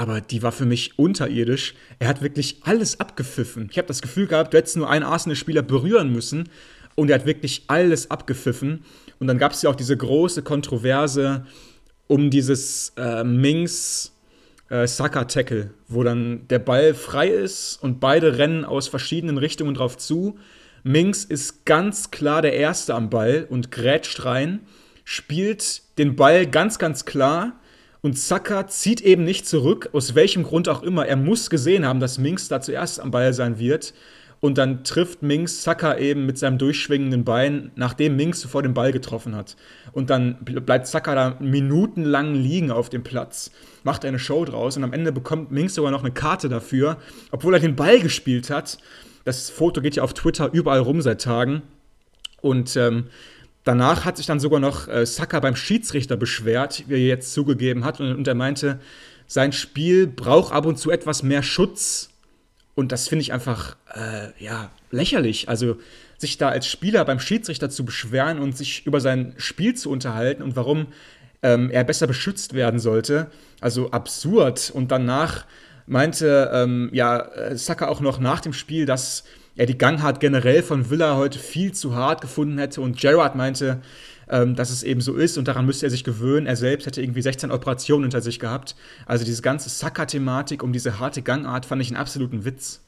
aber 0.00 0.22
die 0.22 0.42
war 0.42 0.50
für 0.50 0.64
mich 0.64 0.98
unterirdisch. 0.98 1.74
Er 1.98 2.08
hat 2.08 2.22
wirklich 2.22 2.56
alles 2.62 3.00
abgepfiffen. 3.00 3.68
Ich 3.70 3.76
habe 3.76 3.86
das 3.86 4.00
Gefühl 4.00 4.26
gehabt, 4.26 4.54
du 4.54 4.56
hättest 4.56 4.78
nur 4.78 4.88
einen 4.88 5.04
Arsenal-Spieler 5.04 5.60
berühren 5.60 6.10
müssen 6.10 6.48
und 6.94 7.10
er 7.10 7.16
hat 7.16 7.26
wirklich 7.26 7.64
alles 7.66 8.10
abgepfiffen. 8.10 8.82
Und 9.18 9.26
dann 9.26 9.36
gab 9.36 9.52
es 9.52 9.60
ja 9.60 9.68
auch 9.68 9.74
diese 9.74 9.94
große 9.94 10.42
Kontroverse 10.42 11.44
um 12.06 12.30
dieses 12.30 12.94
äh, 12.96 13.24
Mings 13.24 14.12
äh, 14.70 14.86
Saka-Tackle, 14.86 15.68
wo 15.86 16.02
dann 16.02 16.48
der 16.48 16.60
Ball 16.60 16.94
frei 16.94 17.28
ist 17.28 17.76
und 17.82 18.00
beide 18.00 18.38
rennen 18.38 18.64
aus 18.64 18.88
verschiedenen 18.88 19.36
Richtungen 19.36 19.74
drauf 19.74 19.98
zu. 19.98 20.38
Mings 20.82 21.26
ist 21.26 21.66
ganz 21.66 22.10
klar 22.10 22.40
der 22.40 22.54
Erste 22.54 22.94
am 22.94 23.10
Ball 23.10 23.46
und 23.50 23.70
grätscht 23.70 24.24
rein, 24.24 24.60
spielt 25.04 25.82
den 25.98 26.16
Ball 26.16 26.46
ganz, 26.46 26.78
ganz 26.78 27.04
klar 27.04 27.59
und 28.02 28.18
Saka 28.18 28.66
zieht 28.66 29.00
eben 29.02 29.24
nicht 29.24 29.46
zurück, 29.46 29.90
aus 29.92 30.14
welchem 30.14 30.42
Grund 30.42 30.68
auch 30.68 30.82
immer. 30.82 31.06
Er 31.06 31.16
muss 31.16 31.50
gesehen 31.50 31.84
haben, 31.84 32.00
dass 32.00 32.18
Minks 32.18 32.48
da 32.48 32.60
zuerst 32.60 33.00
am 33.00 33.10
Ball 33.10 33.32
sein 33.34 33.58
wird. 33.58 33.92
Und 34.40 34.56
dann 34.56 34.84
trifft 34.84 35.22
Minks 35.22 35.62
Saka 35.62 35.98
eben 35.98 36.24
mit 36.24 36.38
seinem 36.38 36.56
durchschwingenden 36.56 37.24
Bein, 37.24 37.72
nachdem 37.76 38.16
Minks 38.16 38.40
sofort 38.40 38.64
den 38.64 38.72
Ball 38.72 38.90
getroffen 38.90 39.36
hat. 39.36 39.54
Und 39.92 40.08
dann 40.08 40.38
bleibt 40.42 40.86
Saka 40.86 41.14
da 41.14 41.36
minutenlang 41.40 42.34
liegen 42.34 42.70
auf 42.70 42.88
dem 42.88 43.02
Platz, 43.02 43.50
macht 43.84 44.06
eine 44.06 44.18
Show 44.18 44.46
draus 44.46 44.78
und 44.78 44.84
am 44.84 44.94
Ende 44.94 45.12
bekommt 45.12 45.50
Minks 45.50 45.74
sogar 45.74 45.90
noch 45.90 46.02
eine 46.02 46.12
Karte 46.12 46.48
dafür, 46.48 46.96
obwohl 47.30 47.52
er 47.52 47.60
den 47.60 47.76
Ball 47.76 48.00
gespielt 48.00 48.48
hat. 48.48 48.78
Das 49.24 49.50
Foto 49.50 49.82
geht 49.82 49.96
ja 49.96 50.02
auf 50.02 50.14
Twitter 50.14 50.48
überall 50.50 50.80
rum 50.80 51.02
seit 51.02 51.20
Tagen. 51.20 51.60
Und 52.40 52.74
ähm, 52.76 53.08
Danach 53.70 54.04
hat 54.04 54.16
sich 54.16 54.26
dann 54.26 54.40
sogar 54.40 54.58
noch 54.58 54.88
äh, 54.88 55.06
Saka 55.06 55.38
beim 55.38 55.54
Schiedsrichter 55.54 56.16
beschwert, 56.16 56.82
wie 56.88 56.94
er 56.94 57.06
jetzt 57.06 57.32
zugegeben 57.32 57.84
hat. 57.84 58.00
Und, 58.00 58.16
und 58.16 58.26
er 58.26 58.34
meinte, 58.34 58.80
sein 59.28 59.52
Spiel 59.52 60.08
braucht 60.08 60.52
ab 60.52 60.66
und 60.66 60.76
zu 60.76 60.90
etwas 60.90 61.22
mehr 61.22 61.44
Schutz. 61.44 62.10
Und 62.74 62.90
das 62.90 63.06
finde 63.06 63.22
ich 63.22 63.32
einfach, 63.32 63.76
äh, 63.94 64.44
ja, 64.44 64.72
lächerlich. 64.90 65.48
Also, 65.48 65.76
sich 66.18 66.36
da 66.36 66.48
als 66.48 66.66
Spieler 66.66 67.04
beim 67.04 67.20
Schiedsrichter 67.20 67.70
zu 67.70 67.84
beschweren 67.84 68.40
und 68.40 68.56
sich 68.56 68.84
über 68.88 69.00
sein 69.00 69.34
Spiel 69.36 69.74
zu 69.74 69.88
unterhalten 69.88 70.42
und 70.42 70.56
warum 70.56 70.88
ähm, 71.44 71.70
er 71.70 71.84
besser 71.84 72.08
beschützt 72.08 72.54
werden 72.54 72.80
sollte. 72.80 73.30
Also 73.60 73.92
absurd. 73.92 74.72
Und 74.74 74.90
danach 74.90 75.44
meinte 75.86 76.50
ähm, 76.52 76.90
ja 76.92 77.54
Saka 77.56 77.86
auch 77.86 78.00
noch 78.00 78.18
nach 78.18 78.40
dem 78.40 78.52
Spiel, 78.52 78.84
dass 78.84 79.22
er 79.56 79.66
die 79.66 79.78
Gangart 79.78 80.20
generell 80.20 80.62
von 80.62 80.90
Villa 80.90 81.16
heute 81.16 81.38
viel 81.38 81.72
zu 81.72 81.94
hart 81.94 82.20
gefunden 82.20 82.58
hätte 82.58 82.80
und 82.80 82.98
Gerrard 82.98 83.36
meinte, 83.36 83.82
ähm, 84.28 84.54
dass 84.54 84.70
es 84.70 84.82
eben 84.82 85.00
so 85.00 85.16
ist 85.16 85.38
und 85.38 85.48
daran 85.48 85.66
müsste 85.66 85.86
er 85.86 85.90
sich 85.90 86.04
gewöhnen. 86.04 86.46
Er 86.46 86.56
selbst 86.56 86.86
hätte 86.86 87.02
irgendwie 87.02 87.22
16 87.22 87.50
Operationen 87.50 88.04
hinter 88.04 88.20
sich 88.20 88.38
gehabt. 88.38 88.76
Also 89.06 89.24
diese 89.24 89.42
ganze 89.42 89.68
Saka-Thematik 89.68 90.62
um 90.62 90.72
diese 90.72 90.98
harte 90.98 91.22
Gangart 91.22 91.66
fand 91.66 91.82
ich 91.82 91.88
einen 91.88 91.96
absoluten 91.96 92.44
Witz. 92.44 92.82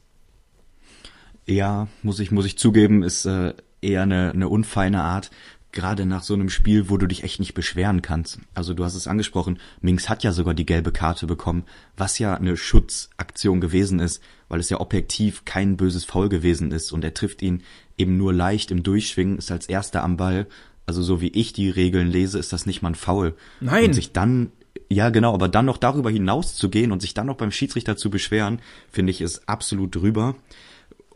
Ja, 1.47 1.89
muss 2.03 2.21
ich, 2.21 2.31
muss 2.31 2.47
ich 2.47 2.57
zugeben, 2.57 3.03
ist 3.03 3.27
äh, 3.27 3.55
eher 3.81 4.03
eine, 4.03 4.31
eine 4.31 4.49
unfeine 4.49 5.03
Art 5.03 5.31
gerade 5.73 6.05
nach 6.07 6.23
so 6.23 6.35
einem 6.35 6.51
Spiel, 6.51 6.89
wo 6.91 6.99
du 6.99 7.07
dich 7.07 7.25
echt 7.25 7.41
nicht 7.41 7.55
beschweren 7.55 8.03
kannst. 8.03 8.39
Also 8.55 8.75
du 8.75 8.85
hast 8.85 8.95
es 8.95 9.09
angesprochen, 9.09 9.59
Minks 9.81 10.09
hat 10.09 10.23
ja 10.23 10.33
sogar 10.33 10.55
die 10.55 10.67
gelbe 10.67 10.93
Karte 10.93 11.27
bekommen, 11.27 11.65
was 11.97 12.19
ja 12.19 12.35
eine 12.35 12.57
Schutzaktion 12.57 13.61
gewesen 13.61 13.99
ist, 13.99 14.23
weil 14.53 14.61
es 14.61 14.69
ja 14.69 14.81
objektiv 14.81 15.47
kein 15.47 15.79
böses 15.79 16.05
Foul 16.05 16.29
gewesen 16.29 16.73
ist 16.73 16.93
und 16.93 17.03
er 17.03 17.15
trifft 17.15 17.41
ihn 17.41 17.63
eben 17.97 18.19
nur 18.19 18.35
leicht 18.35 18.71
im 18.71 18.83
Durchschwingen, 18.83 19.39
ist 19.39 19.51
als 19.51 19.67
erster 19.67 20.05
am 20.05 20.19
Ball. 20.19 20.47
Also 20.85 21.03
so 21.03 21.23
wie 21.23 21.29
ich 21.29 21.55
die 21.55 21.71
Regeln 21.71 22.11
lese, 22.11 22.39
ist 22.39 22.53
das 22.53 22.67
nicht 22.67 22.83
mal 22.83 22.91
ein 22.91 22.95
Foul. 22.95 23.35
Nein. 23.61 23.87
Und 23.87 23.93
sich 23.95 24.13
dann 24.13 24.53
ja, 24.91 25.09
genau, 25.09 25.33
aber 25.33 25.49
dann 25.49 25.65
noch 25.65 25.79
darüber 25.79 26.11
hinaus 26.11 26.55
zu 26.55 26.69
gehen 26.69 26.93
und 26.93 27.01
sich 27.01 27.15
dann 27.15 27.29
noch 27.29 27.39
beim 27.39 27.51
Schiedsrichter 27.51 27.97
zu 27.97 28.11
beschweren, 28.11 28.61
finde 28.91 29.11
ich, 29.11 29.23
ist 29.23 29.49
absolut 29.49 29.95
drüber. 29.95 30.37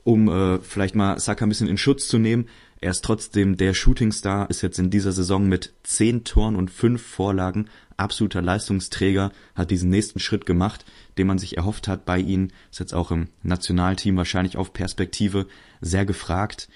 Um 0.02 0.28
äh, 0.30 0.58
vielleicht 0.60 0.94
mal 0.94 1.18
Saka 1.18 1.44
ein 1.44 1.50
bisschen 1.50 1.68
in 1.68 1.76
Schutz 1.76 2.08
zu 2.08 2.18
nehmen, 2.18 2.48
er 2.80 2.90
ist 2.90 3.04
trotzdem 3.04 3.56
der 3.56 3.74
Shootingstar, 3.74 4.50
ist 4.50 4.62
jetzt 4.62 4.78
in 4.78 4.90
dieser 4.90 5.12
Saison 5.12 5.46
mit 5.48 5.72
zehn 5.82 6.24
Toren 6.24 6.56
und 6.56 6.70
fünf 6.70 7.02
Vorlagen 7.02 7.68
absoluter 7.96 8.42
Leistungsträger, 8.42 9.32
hat 9.54 9.70
diesen 9.70 9.90
nächsten 9.90 10.18
Schritt 10.18 10.44
gemacht, 10.44 10.84
den 11.16 11.26
man 11.26 11.38
sich 11.38 11.56
erhofft 11.56 11.88
hat 11.88 12.04
bei 12.04 12.18
ihm, 12.18 12.48
ist 12.70 12.80
jetzt 12.80 12.94
auch 12.94 13.10
im 13.10 13.28
Nationalteam 13.42 14.16
wahrscheinlich 14.16 14.56
auf 14.56 14.72
Perspektive 14.72 15.46
sehr 15.80 16.04
gefragt. 16.04 16.68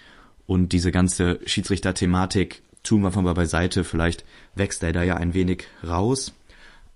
Und 0.46 0.72
diese 0.72 0.90
ganze 0.90 1.38
Schiedsrichter-Thematik 1.44 2.62
tun 2.82 3.02
wir 3.02 3.12
von 3.12 3.24
mal 3.24 3.34
beiseite, 3.34 3.84
vielleicht 3.84 4.24
wächst 4.54 4.82
er 4.82 4.92
da 4.92 5.02
ja 5.02 5.16
ein 5.16 5.34
wenig 5.34 5.64
raus. 5.86 6.32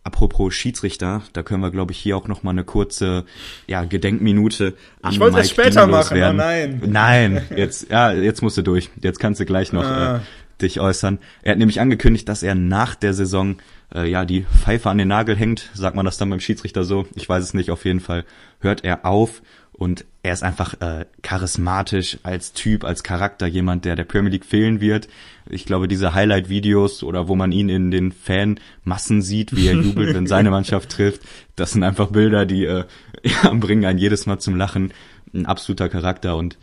Apropos 0.04 0.52
Schiedsrichter, 0.52 1.22
da 1.32 1.42
können 1.42 1.62
wir, 1.62 1.70
glaube 1.70 1.92
ich, 1.92 1.98
hier 1.98 2.16
auch 2.18 2.28
noch 2.28 2.42
mal 2.42 2.50
eine 2.50 2.64
kurze 2.64 3.24
ja, 3.66 3.84
Gedenkminute 3.84 4.74
an 5.00 5.12
Ich 5.12 5.18
wollte 5.18 5.40
es 5.40 5.48
später 5.48 5.86
machen, 5.86 6.22
oh 6.22 6.32
nein. 6.34 6.82
Nein, 6.84 7.42
jetzt, 7.56 7.90
ja, 7.90 8.12
jetzt 8.12 8.42
musst 8.42 8.58
du 8.58 8.62
durch. 8.62 8.90
Jetzt 9.00 9.18
kannst 9.18 9.40
du 9.40 9.46
gleich 9.46 9.72
noch 9.72 9.84
ah. 9.84 10.16
äh, 10.16 10.20
dich 10.60 10.78
äußern. 10.78 11.18
Er 11.40 11.52
hat 11.52 11.58
nämlich 11.58 11.80
angekündigt, 11.80 12.28
dass 12.28 12.42
er 12.42 12.54
nach 12.54 12.94
der 12.94 13.14
Saison 13.14 13.56
äh, 13.94 14.06
ja 14.06 14.26
die 14.26 14.44
Pfeife 14.44 14.90
an 14.90 14.98
den 14.98 15.08
Nagel 15.08 15.36
hängt. 15.36 15.70
Sagt 15.72 15.96
man 15.96 16.04
das 16.04 16.18
dann 16.18 16.28
beim 16.28 16.40
Schiedsrichter 16.40 16.84
so? 16.84 17.06
Ich 17.14 17.26
weiß 17.26 17.42
es 17.42 17.54
nicht. 17.54 17.70
Auf 17.70 17.86
jeden 17.86 18.00
Fall 18.00 18.26
hört 18.60 18.84
er 18.84 19.06
auf 19.06 19.40
und 19.76 20.04
er 20.22 20.32
ist 20.32 20.44
einfach 20.44 20.80
äh, 20.80 21.04
charismatisch 21.22 22.18
als 22.22 22.52
Typ, 22.52 22.84
als 22.84 23.02
Charakter, 23.02 23.46
jemand, 23.46 23.84
der 23.84 23.96
der 23.96 24.04
Premier 24.04 24.30
League 24.30 24.44
fehlen 24.44 24.80
wird. 24.80 25.08
Ich 25.50 25.66
glaube, 25.66 25.88
diese 25.88 26.14
Highlight-Videos 26.14 27.02
oder 27.02 27.26
wo 27.26 27.34
man 27.34 27.50
ihn 27.50 27.68
in 27.68 27.90
den 27.90 28.12
Fanmassen 28.12 29.20
sieht, 29.20 29.54
wie 29.56 29.66
er 29.66 29.74
jubelt, 29.74 30.14
wenn 30.14 30.28
seine 30.28 30.50
Mannschaft 30.52 30.90
trifft, 30.90 31.22
das 31.56 31.72
sind 31.72 31.82
einfach 31.82 32.08
Bilder, 32.08 32.46
die 32.46 32.64
äh, 32.64 32.84
ja, 33.24 33.52
bringen 33.52 33.84
einen 33.84 33.98
jedes 33.98 34.26
Mal 34.26 34.38
zum 34.38 34.56
Lachen. 34.56 34.92
Ein 35.34 35.46
absoluter 35.46 35.88
Charakter 35.88 36.36
und 36.36 36.56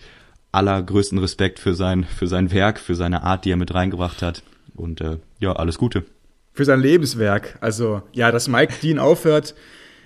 allergrößten 0.54 1.18
Respekt 1.18 1.60
für 1.60 1.76
sein, 1.76 2.06
für 2.06 2.28
sein 2.28 2.52
Werk, 2.52 2.80
für 2.80 2.96
seine 2.96 3.24
Art, 3.24 3.44
die 3.44 3.52
er 3.52 3.58
mit 3.58 3.74
reingebracht 3.74 4.22
hat. 4.22 4.44
Und 4.74 5.02
äh, 5.02 5.18
ja, 5.40 5.54
alles 5.54 5.78
Gute. 5.78 6.06
Für 6.54 6.64
sein 6.64 6.80
Lebenswerk. 6.80 7.58
Also, 7.60 8.04
ja, 8.14 8.32
dass 8.32 8.48
Mike 8.48 8.76
Dean 8.82 9.00
aufhört. 9.00 9.54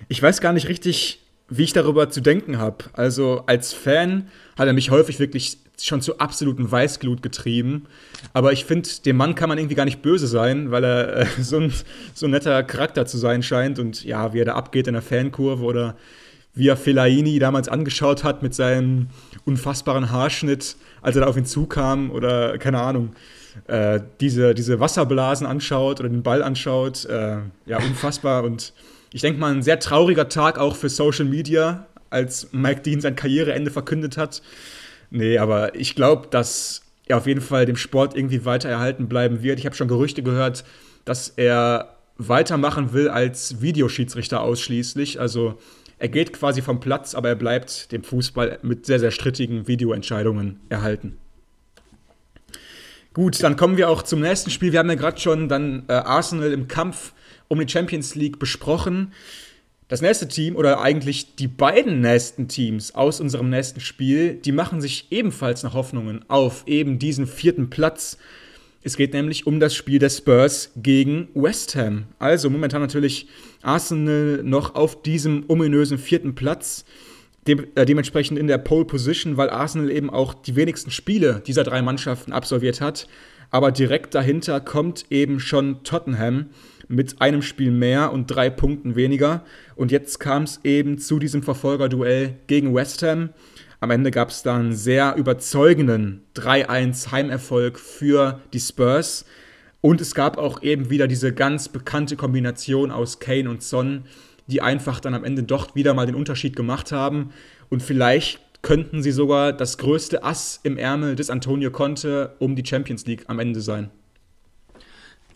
Ich 0.08 0.20
weiß 0.20 0.40
gar 0.40 0.52
nicht 0.52 0.68
richtig, 0.68 1.20
wie 1.48 1.62
ich 1.62 1.72
darüber 1.72 2.10
zu 2.10 2.20
denken 2.20 2.58
habe. 2.58 2.84
Also 2.92 3.44
als 3.46 3.72
Fan 3.72 4.28
hat 4.58 4.66
er 4.66 4.72
mich 4.72 4.90
häufig 4.90 5.18
wirklich 5.18 5.58
schon 5.80 6.00
zu 6.00 6.18
absoluten 6.18 6.70
Weißglut 6.70 7.22
getrieben. 7.22 7.86
Aber 8.32 8.52
ich 8.52 8.64
finde, 8.64 8.88
dem 9.04 9.16
Mann 9.16 9.34
kann 9.34 9.48
man 9.48 9.58
irgendwie 9.58 9.74
gar 9.74 9.84
nicht 9.84 10.02
böse 10.02 10.26
sein, 10.26 10.70
weil 10.70 10.84
er 10.84 11.16
äh, 11.18 11.26
so, 11.40 11.58
ein, 11.58 11.72
so 12.14 12.26
ein 12.26 12.30
netter 12.30 12.62
Charakter 12.62 13.06
zu 13.06 13.18
sein 13.18 13.42
scheint. 13.42 13.78
Und 13.78 14.04
ja, 14.04 14.32
wie 14.32 14.40
er 14.40 14.46
da 14.46 14.54
abgeht 14.54 14.86
in 14.86 14.94
der 14.94 15.02
Fankurve 15.02 15.64
oder 15.64 15.96
wie 16.54 16.68
er 16.68 16.76
Fellaini 16.76 17.38
damals 17.38 17.68
angeschaut 17.68 18.24
hat 18.24 18.42
mit 18.42 18.54
seinem 18.54 19.08
unfassbaren 19.44 20.10
Haarschnitt, 20.10 20.76
als 21.02 21.14
er 21.14 21.22
da 21.22 21.28
auf 21.28 21.36
ihn 21.36 21.44
zukam 21.44 22.10
oder 22.10 22.56
keine 22.58 22.80
Ahnung. 22.80 23.14
Äh, 23.66 24.00
diese, 24.20 24.54
diese 24.54 24.80
Wasserblasen 24.80 25.46
anschaut 25.46 26.00
oder 26.00 26.08
den 26.08 26.22
Ball 26.22 26.42
anschaut. 26.42 27.04
Äh, 27.04 27.38
ja, 27.66 27.78
unfassbar. 27.78 28.44
Und 28.44 28.72
ich 29.12 29.20
denke 29.20 29.40
mal, 29.40 29.52
ein 29.52 29.62
sehr 29.62 29.78
trauriger 29.78 30.28
Tag 30.28 30.58
auch 30.58 30.76
für 30.76 30.88
Social 30.88 31.24
Media, 31.24 31.86
als 32.10 32.48
Mike 32.52 32.82
Dean 32.82 33.00
sein 33.00 33.16
Karriereende 33.16 33.70
verkündet 33.70 34.16
hat. 34.16 34.42
Nee, 35.10 35.38
aber 35.38 35.74
ich 35.74 35.94
glaube, 35.94 36.28
dass 36.30 36.82
er 37.06 37.18
auf 37.18 37.26
jeden 37.26 37.40
Fall 37.40 37.66
dem 37.66 37.76
Sport 37.76 38.16
irgendwie 38.16 38.44
weiter 38.44 38.68
erhalten 38.68 39.08
bleiben 39.08 39.42
wird. 39.42 39.58
Ich 39.58 39.66
habe 39.66 39.76
schon 39.76 39.88
Gerüchte 39.88 40.22
gehört, 40.22 40.64
dass 41.04 41.28
er 41.28 41.96
weitermachen 42.18 42.92
will 42.92 43.08
als 43.08 43.60
Videoschiedsrichter 43.60 44.40
ausschließlich. 44.40 45.20
Also 45.20 45.58
er 45.98 46.08
geht 46.08 46.32
quasi 46.32 46.62
vom 46.62 46.80
Platz, 46.80 47.14
aber 47.14 47.28
er 47.28 47.36
bleibt 47.36 47.92
dem 47.92 48.02
Fußball 48.02 48.58
mit 48.62 48.86
sehr, 48.86 48.98
sehr 48.98 49.10
strittigen 49.10 49.66
Videoentscheidungen 49.68 50.60
erhalten. 50.68 51.16
Gut, 53.14 53.42
dann 53.42 53.56
kommen 53.56 53.78
wir 53.78 53.88
auch 53.88 54.02
zum 54.02 54.20
nächsten 54.20 54.50
Spiel. 54.50 54.72
Wir 54.72 54.80
haben 54.80 54.90
ja 54.90 54.94
gerade 54.94 55.18
schon 55.18 55.48
dann 55.48 55.84
äh, 55.88 55.92
Arsenal 55.92 56.52
im 56.52 56.68
Kampf 56.68 57.12
um 57.48 57.58
die 57.60 57.68
Champions 57.68 58.14
League 58.14 58.38
besprochen. 58.38 59.12
Das 59.88 60.02
nächste 60.02 60.26
Team 60.26 60.56
oder 60.56 60.80
eigentlich 60.80 61.36
die 61.36 61.46
beiden 61.46 62.00
nächsten 62.00 62.48
Teams 62.48 62.94
aus 62.94 63.20
unserem 63.20 63.50
nächsten 63.50 63.80
Spiel, 63.80 64.34
die 64.34 64.50
machen 64.50 64.80
sich 64.80 65.06
ebenfalls 65.10 65.62
noch 65.62 65.74
Hoffnungen 65.74 66.24
auf 66.26 66.64
eben 66.66 66.98
diesen 66.98 67.28
vierten 67.28 67.70
Platz. 67.70 68.18
Es 68.82 68.96
geht 68.96 69.14
nämlich 69.14 69.46
um 69.46 69.60
das 69.60 69.74
Spiel 69.76 70.00
der 70.00 70.10
Spurs 70.10 70.72
gegen 70.76 71.28
West 71.34 71.76
Ham. 71.76 72.06
Also 72.18 72.50
momentan 72.50 72.80
natürlich 72.80 73.28
Arsenal 73.62 74.42
noch 74.42 74.74
auf 74.74 75.02
diesem 75.02 75.44
ominösen 75.48 75.98
vierten 75.98 76.34
Platz. 76.34 76.84
De 77.46 77.66
äh, 77.76 77.84
dementsprechend 77.84 78.40
in 78.40 78.48
der 78.48 78.58
Pole 78.58 78.84
Position, 78.84 79.36
weil 79.36 79.50
Arsenal 79.50 79.90
eben 79.92 80.10
auch 80.10 80.34
die 80.34 80.56
wenigsten 80.56 80.90
Spiele 80.90 81.42
dieser 81.46 81.62
drei 81.62 81.80
Mannschaften 81.80 82.32
absolviert 82.32 82.80
hat. 82.80 83.06
Aber 83.50 83.70
direkt 83.70 84.14
dahinter 84.16 84.60
kommt 84.60 85.06
eben 85.10 85.38
schon 85.38 85.84
Tottenham 85.84 86.46
mit 86.88 87.20
einem 87.20 87.42
Spiel 87.42 87.70
mehr 87.70 88.12
und 88.12 88.26
drei 88.26 88.50
Punkten 88.50 88.96
weniger. 88.96 89.44
Und 89.74 89.90
jetzt 89.92 90.18
kam 90.18 90.44
es 90.44 90.60
eben 90.64 90.98
zu 90.98 91.18
diesem 91.18 91.42
Verfolgerduell 91.42 92.34
gegen 92.46 92.74
West 92.74 93.02
Ham. 93.02 93.30
Am 93.80 93.90
Ende 93.90 94.10
gab 94.10 94.30
es 94.30 94.42
dann 94.42 94.60
einen 94.60 94.72
sehr 94.72 95.16
überzeugenden 95.16 96.22
3-1 96.34 97.12
Heimerfolg 97.12 97.78
für 97.78 98.40
die 98.52 98.60
Spurs. 98.60 99.26
Und 99.80 100.00
es 100.00 100.14
gab 100.14 100.38
auch 100.38 100.62
eben 100.62 100.90
wieder 100.90 101.06
diese 101.06 101.32
ganz 101.32 101.68
bekannte 101.68 102.16
Kombination 102.16 102.90
aus 102.90 103.20
Kane 103.20 103.50
und 103.50 103.62
Son, 103.62 104.04
die 104.46 104.62
einfach 104.62 105.00
dann 105.00 105.14
am 105.14 105.24
Ende 105.24 105.42
doch 105.42 105.74
wieder 105.74 105.94
mal 105.94 106.06
den 106.06 106.14
Unterschied 106.14 106.56
gemacht 106.56 106.92
haben. 106.92 107.30
Und 107.68 107.82
vielleicht 107.82 108.40
könnten 108.62 109.02
sie 109.02 109.12
sogar 109.12 109.52
das 109.52 109.78
größte 109.78 110.24
Ass 110.24 110.60
im 110.62 110.78
Ärmel 110.78 111.14
des 111.14 111.30
Antonio 111.30 111.70
Conte 111.70 112.34
um 112.38 112.56
die 112.56 112.66
Champions 112.66 113.06
League 113.06 113.24
am 113.28 113.38
Ende 113.38 113.60
sein. 113.60 113.90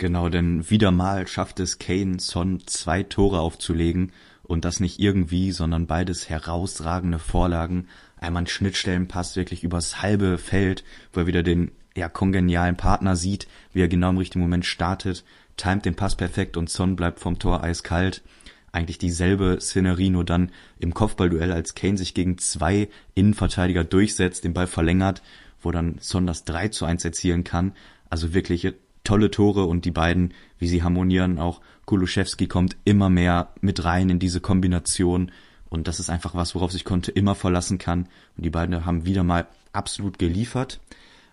Genau, 0.00 0.30
denn 0.30 0.70
wieder 0.70 0.92
mal 0.92 1.28
schafft 1.28 1.60
es 1.60 1.78
Kane 1.78 2.20
Son 2.20 2.62
zwei 2.64 3.02
Tore 3.02 3.40
aufzulegen 3.40 4.12
und 4.42 4.64
das 4.64 4.80
nicht 4.80 4.98
irgendwie, 4.98 5.52
sondern 5.52 5.86
beides 5.86 6.30
herausragende 6.30 7.18
Vorlagen. 7.18 7.86
Einmal 8.16 8.44
ein 8.44 8.46
Schnittstellenpass 8.46 9.36
wirklich 9.36 9.62
übers 9.62 10.00
halbe 10.00 10.38
Feld, 10.38 10.84
wo 11.12 11.20
er 11.20 11.26
wieder 11.26 11.42
den 11.42 11.72
ja, 11.94 12.08
kongenialen 12.08 12.78
Partner 12.78 13.14
sieht, 13.14 13.46
wie 13.74 13.82
er 13.82 13.88
genau 13.88 14.08
im 14.08 14.16
richtigen 14.16 14.40
Moment 14.40 14.64
startet, 14.64 15.22
timet 15.58 15.84
den 15.84 15.96
Pass 15.96 16.16
perfekt 16.16 16.56
und 16.56 16.70
Son 16.70 16.96
bleibt 16.96 17.20
vom 17.20 17.38
Tor 17.38 17.62
eiskalt. 17.62 18.22
Eigentlich 18.72 18.96
dieselbe 18.96 19.58
Szenerie, 19.60 20.08
nur 20.08 20.24
dann 20.24 20.50
im 20.78 20.94
Kopfballduell, 20.94 21.52
als 21.52 21.74
Kane 21.74 21.98
sich 21.98 22.14
gegen 22.14 22.38
zwei 22.38 22.88
Innenverteidiger 23.14 23.84
durchsetzt, 23.84 24.44
den 24.44 24.54
Ball 24.54 24.66
verlängert, 24.66 25.20
wo 25.60 25.70
dann 25.70 25.98
Son 26.00 26.26
das 26.26 26.44
3 26.44 26.68
zu 26.68 26.86
1 26.86 27.04
erzielen 27.04 27.44
kann. 27.44 27.74
Also 28.08 28.32
wirklich 28.32 28.64
tolle 29.04 29.30
Tore 29.30 29.64
und 29.64 29.84
die 29.84 29.90
beiden, 29.90 30.34
wie 30.58 30.68
sie 30.68 30.82
harmonieren, 30.82 31.38
auch 31.38 31.60
Kuluszewski 31.86 32.46
kommt 32.46 32.76
immer 32.84 33.10
mehr 33.10 33.52
mit 33.60 33.84
rein 33.84 34.10
in 34.10 34.18
diese 34.18 34.40
Kombination 34.40 35.32
und 35.68 35.88
das 35.88 36.00
ist 36.00 36.10
einfach 36.10 36.34
was, 36.34 36.54
worauf 36.54 36.72
sich 36.72 36.84
Conte 36.84 37.10
immer 37.10 37.34
verlassen 37.34 37.78
kann 37.78 38.08
und 38.36 38.44
die 38.44 38.50
beiden 38.50 38.84
haben 38.84 39.06
wieder 39.06 39.22
mal 39.22 39.46
absolut 39.72 40.18
geliefert. 40.18 40.80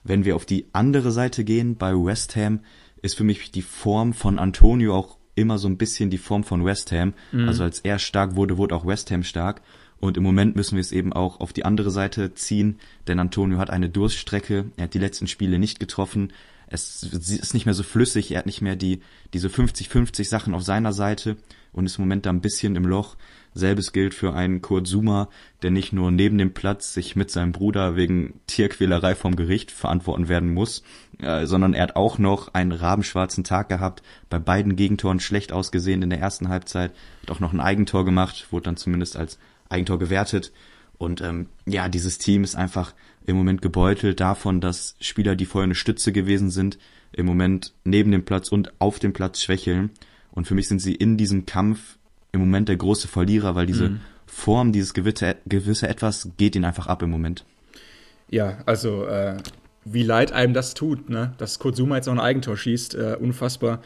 Wenn 0.04 0.26
wir 0.26 0.36
auf 0.36 0.46
die 0.46 0.68
andere 0.74 1.12
Seite 1.12 1.44
gehen, 1.44 1.76
bei 1.76 1.94
West 1.94 2.36
Ham, 2.36 2.62
ist 3.02 3.16
für 3.16 3.24
mich 3.24 3.52
die 3.52 3.62
Form 3.62 4.14
von 4.14 4.40
Antonio 4.40 4.96
auch 4.96 5.18
immer 5.36 5.58
so 5.58 5.68
ein 5.68 5.78
bisschen 5.78 6.10
die 6.10 6.18
Form 6.18 6.44
von 6.44 6.66
West 6.66 6.92
Ham. 6.92 7.14
Mhm. 7.32 7.48
Also 7.48 7.64
als 7.64 7.80
er 7.80 8.00
stark 8.00 8.36
wurde, 8.36 8.58
wurde 8.58 8.76
auch 8.76 8.86
West 8.86 9.12
Ham 9.12 9.24
stark. 9.24 9.62
Und 10.00 10.18
im 10.18 10.24
Moment 10.24 10.56
müssen 10.56 10.76
wir 10.76 10.82
es 10.82 10.92
eben 10.92 11.12
auch 11.12 11.40
auf 11.40 11.54
die 11.54 11.66
andere 11.66 11.90
Seite 11.90 12.34
ziehen, 12.36 12.78
denn 13.08 13.20
Antonio 13.20 13.58
hat 13.58 13.72
eine 13.72 13.90
Durststrecke. 13.90 14.66
Er 14.78 14.86
hat 14.86 14.94
die 14.94 15.00
letzten 15.00 15.28
Spiele 15.28 15.58
nicht 15.58 15.80
getroffen 15.80 16.32
es 16.70 17.04
ist 17.04 17.54
nicht 17.54 17.66
mehr 17.66 17.74
so 17.74 17.84
flüssig, 17.84 18.32
er 18.32 18.40
hat 18.40 18.46
nicht 18.46 18.62
mehr 18.62 18.76
die, 18.76 19.02
diese 19.34 19.48
50-50 19.48 20.26
Sachen 20.26 20.54
auf 20.54 20.64
seiner 20.64 20.94
Seite 20.94 21.38
und 21.72 21.86
ist 21.86 21.98
im 21.98 22.04
Moment 22.04 22.26
da 22.26 22.30
ein 22.30 22.42
bisschen 22.42 22.76
im 22.76 22.86
Loch. 22.86 23.16
Selbes 23.54 23.92
gilt 23.92 24.14
für 24.14 24.34
einen 24.34 24.62
Kurt 24.62 24.88
Zuma, 24.88 25.30
der 25.62 25.72
nicht 25.72 25.94
nur 25.94 26.12
neben 26.12 26.38
dem 26.38 26.54
Platz 26.54 26.94
sich 26.94 27.16
mit 27.16 27.32
seinem 27.32 27.52
Bruder 27.52 27.96
wegen 27.96 28.40
Tierquälerei 28.48 29.16
vom 29.16 29.36
Gericht 29.36 29.72
verantworten 29.72 30.28
werden 30.28 30.54
muss, 30.54 30.84
äh, 31.20 31.46
sondern 31.46 31.74
er 31.74 31.84
hat 31.84 31.96
auch 31.96 32.18
noch 32.20 32.54
einen 32.54 32.72
rabenschwarzen 32.72 33.44
Tag 33.44 33.70
gehabt, 33.70 34.04
bei 34.30 34.38
beiden 34.38 34.76
Gegentoren 34.76 35.20
schlecht 35.20 35.52
ausgesehen 35.52 36.02
in 36.02 36.10
der 36.10 36.20
ersten 36.20 36.50
Halbzeit, 36.50 36.92
hat 37.24 37.32
auch 37.32 37.40
noch 37.40 37.54
ein 37.54 37.62
Eigentor 37.62 38.06
gemacht, 38.06 38.48
wurde 38.52 38.66
dann 38.66 38.78
zumindest 38.78 39.16
als 39.16 39.40
Eigentor 39.70 39.98
gewertet. 40.00 40.52
Und 40.98 41.22
ähm, 41.22 41.48
ja, 41.66 41.90
dieses 41.90 42.18
Team 42.18 42.44
ist 42.44 42.56
einfach 42.56 42.94
im 43.28 43.36
Moment 43.36 43.62
gebeutelt 43.62 44.20
davon, 44.20 44.62
dass 44.62 44.96
Spieler, 45.00 45.36
die 45.36 45.46
vorher 45.46 45.66
eine 45.66 45.76
Stütze 45.76 46.12
gewesen 46.12 46.50
sind, 46.50 46.80
im 47.12 47.26
Moment 47.26 47.74
neben 47.84 48.12
dem 48.12 48.24
Platz 48.24 48.50
und 48.50 48.72
auf 48.80 49.00
dem 49.00 49.14
Platz 49.14 49.42
schwächeln. 49.42 49.92
Und 50.32 50.48
für 50.48 50.56
mich 50.56 50.68
sind 50.68 50.80
sie 50.80 50.96
in 50.96 51.18
diesem 51.18 51.46
Kampf 51.46 51.98
im 52.32 52.40
Moment 52.40 52.70
der 52.70 52.78
große 52.78 53.08
Verlierer, 53.08 53.54
weil 53.54 53.66
diese 53.66 53.90
mhm. 53.90 54.00
Form, 54.26 54.72
dieses 54.72 54.94
gewisse, 54.94 55.36
gewisse 55.46 55.88
Etwas 55.90 56.30
geht 56.38 56.56
ihnen 56.56 56.66
einfach 56.66 56.88
ab 56.88 57.04
im 57.04 57.10
Moment. 57.10 57.44
Ja, 58.30 58.60
also 58.66 59.06
äh, 59.06 59.38
wie 59.84 60.04
leid 60.04 60.32
einem 60.32 60.54
das 60.54 60.74
tut, 60.74 61.10
ne? 61.10 61.34
dass 61.38 61.60
Kurt 61.60 61.76
Zuma 61.76 61.98
jetzt 61.98 62.06
noch 62.06 62.14
ein 62.14 62.20
Eigentor 62.20 62.56
schießt, 62.56 62.96
äh, 62.96 63.18
unfassbar. 63.20 63.82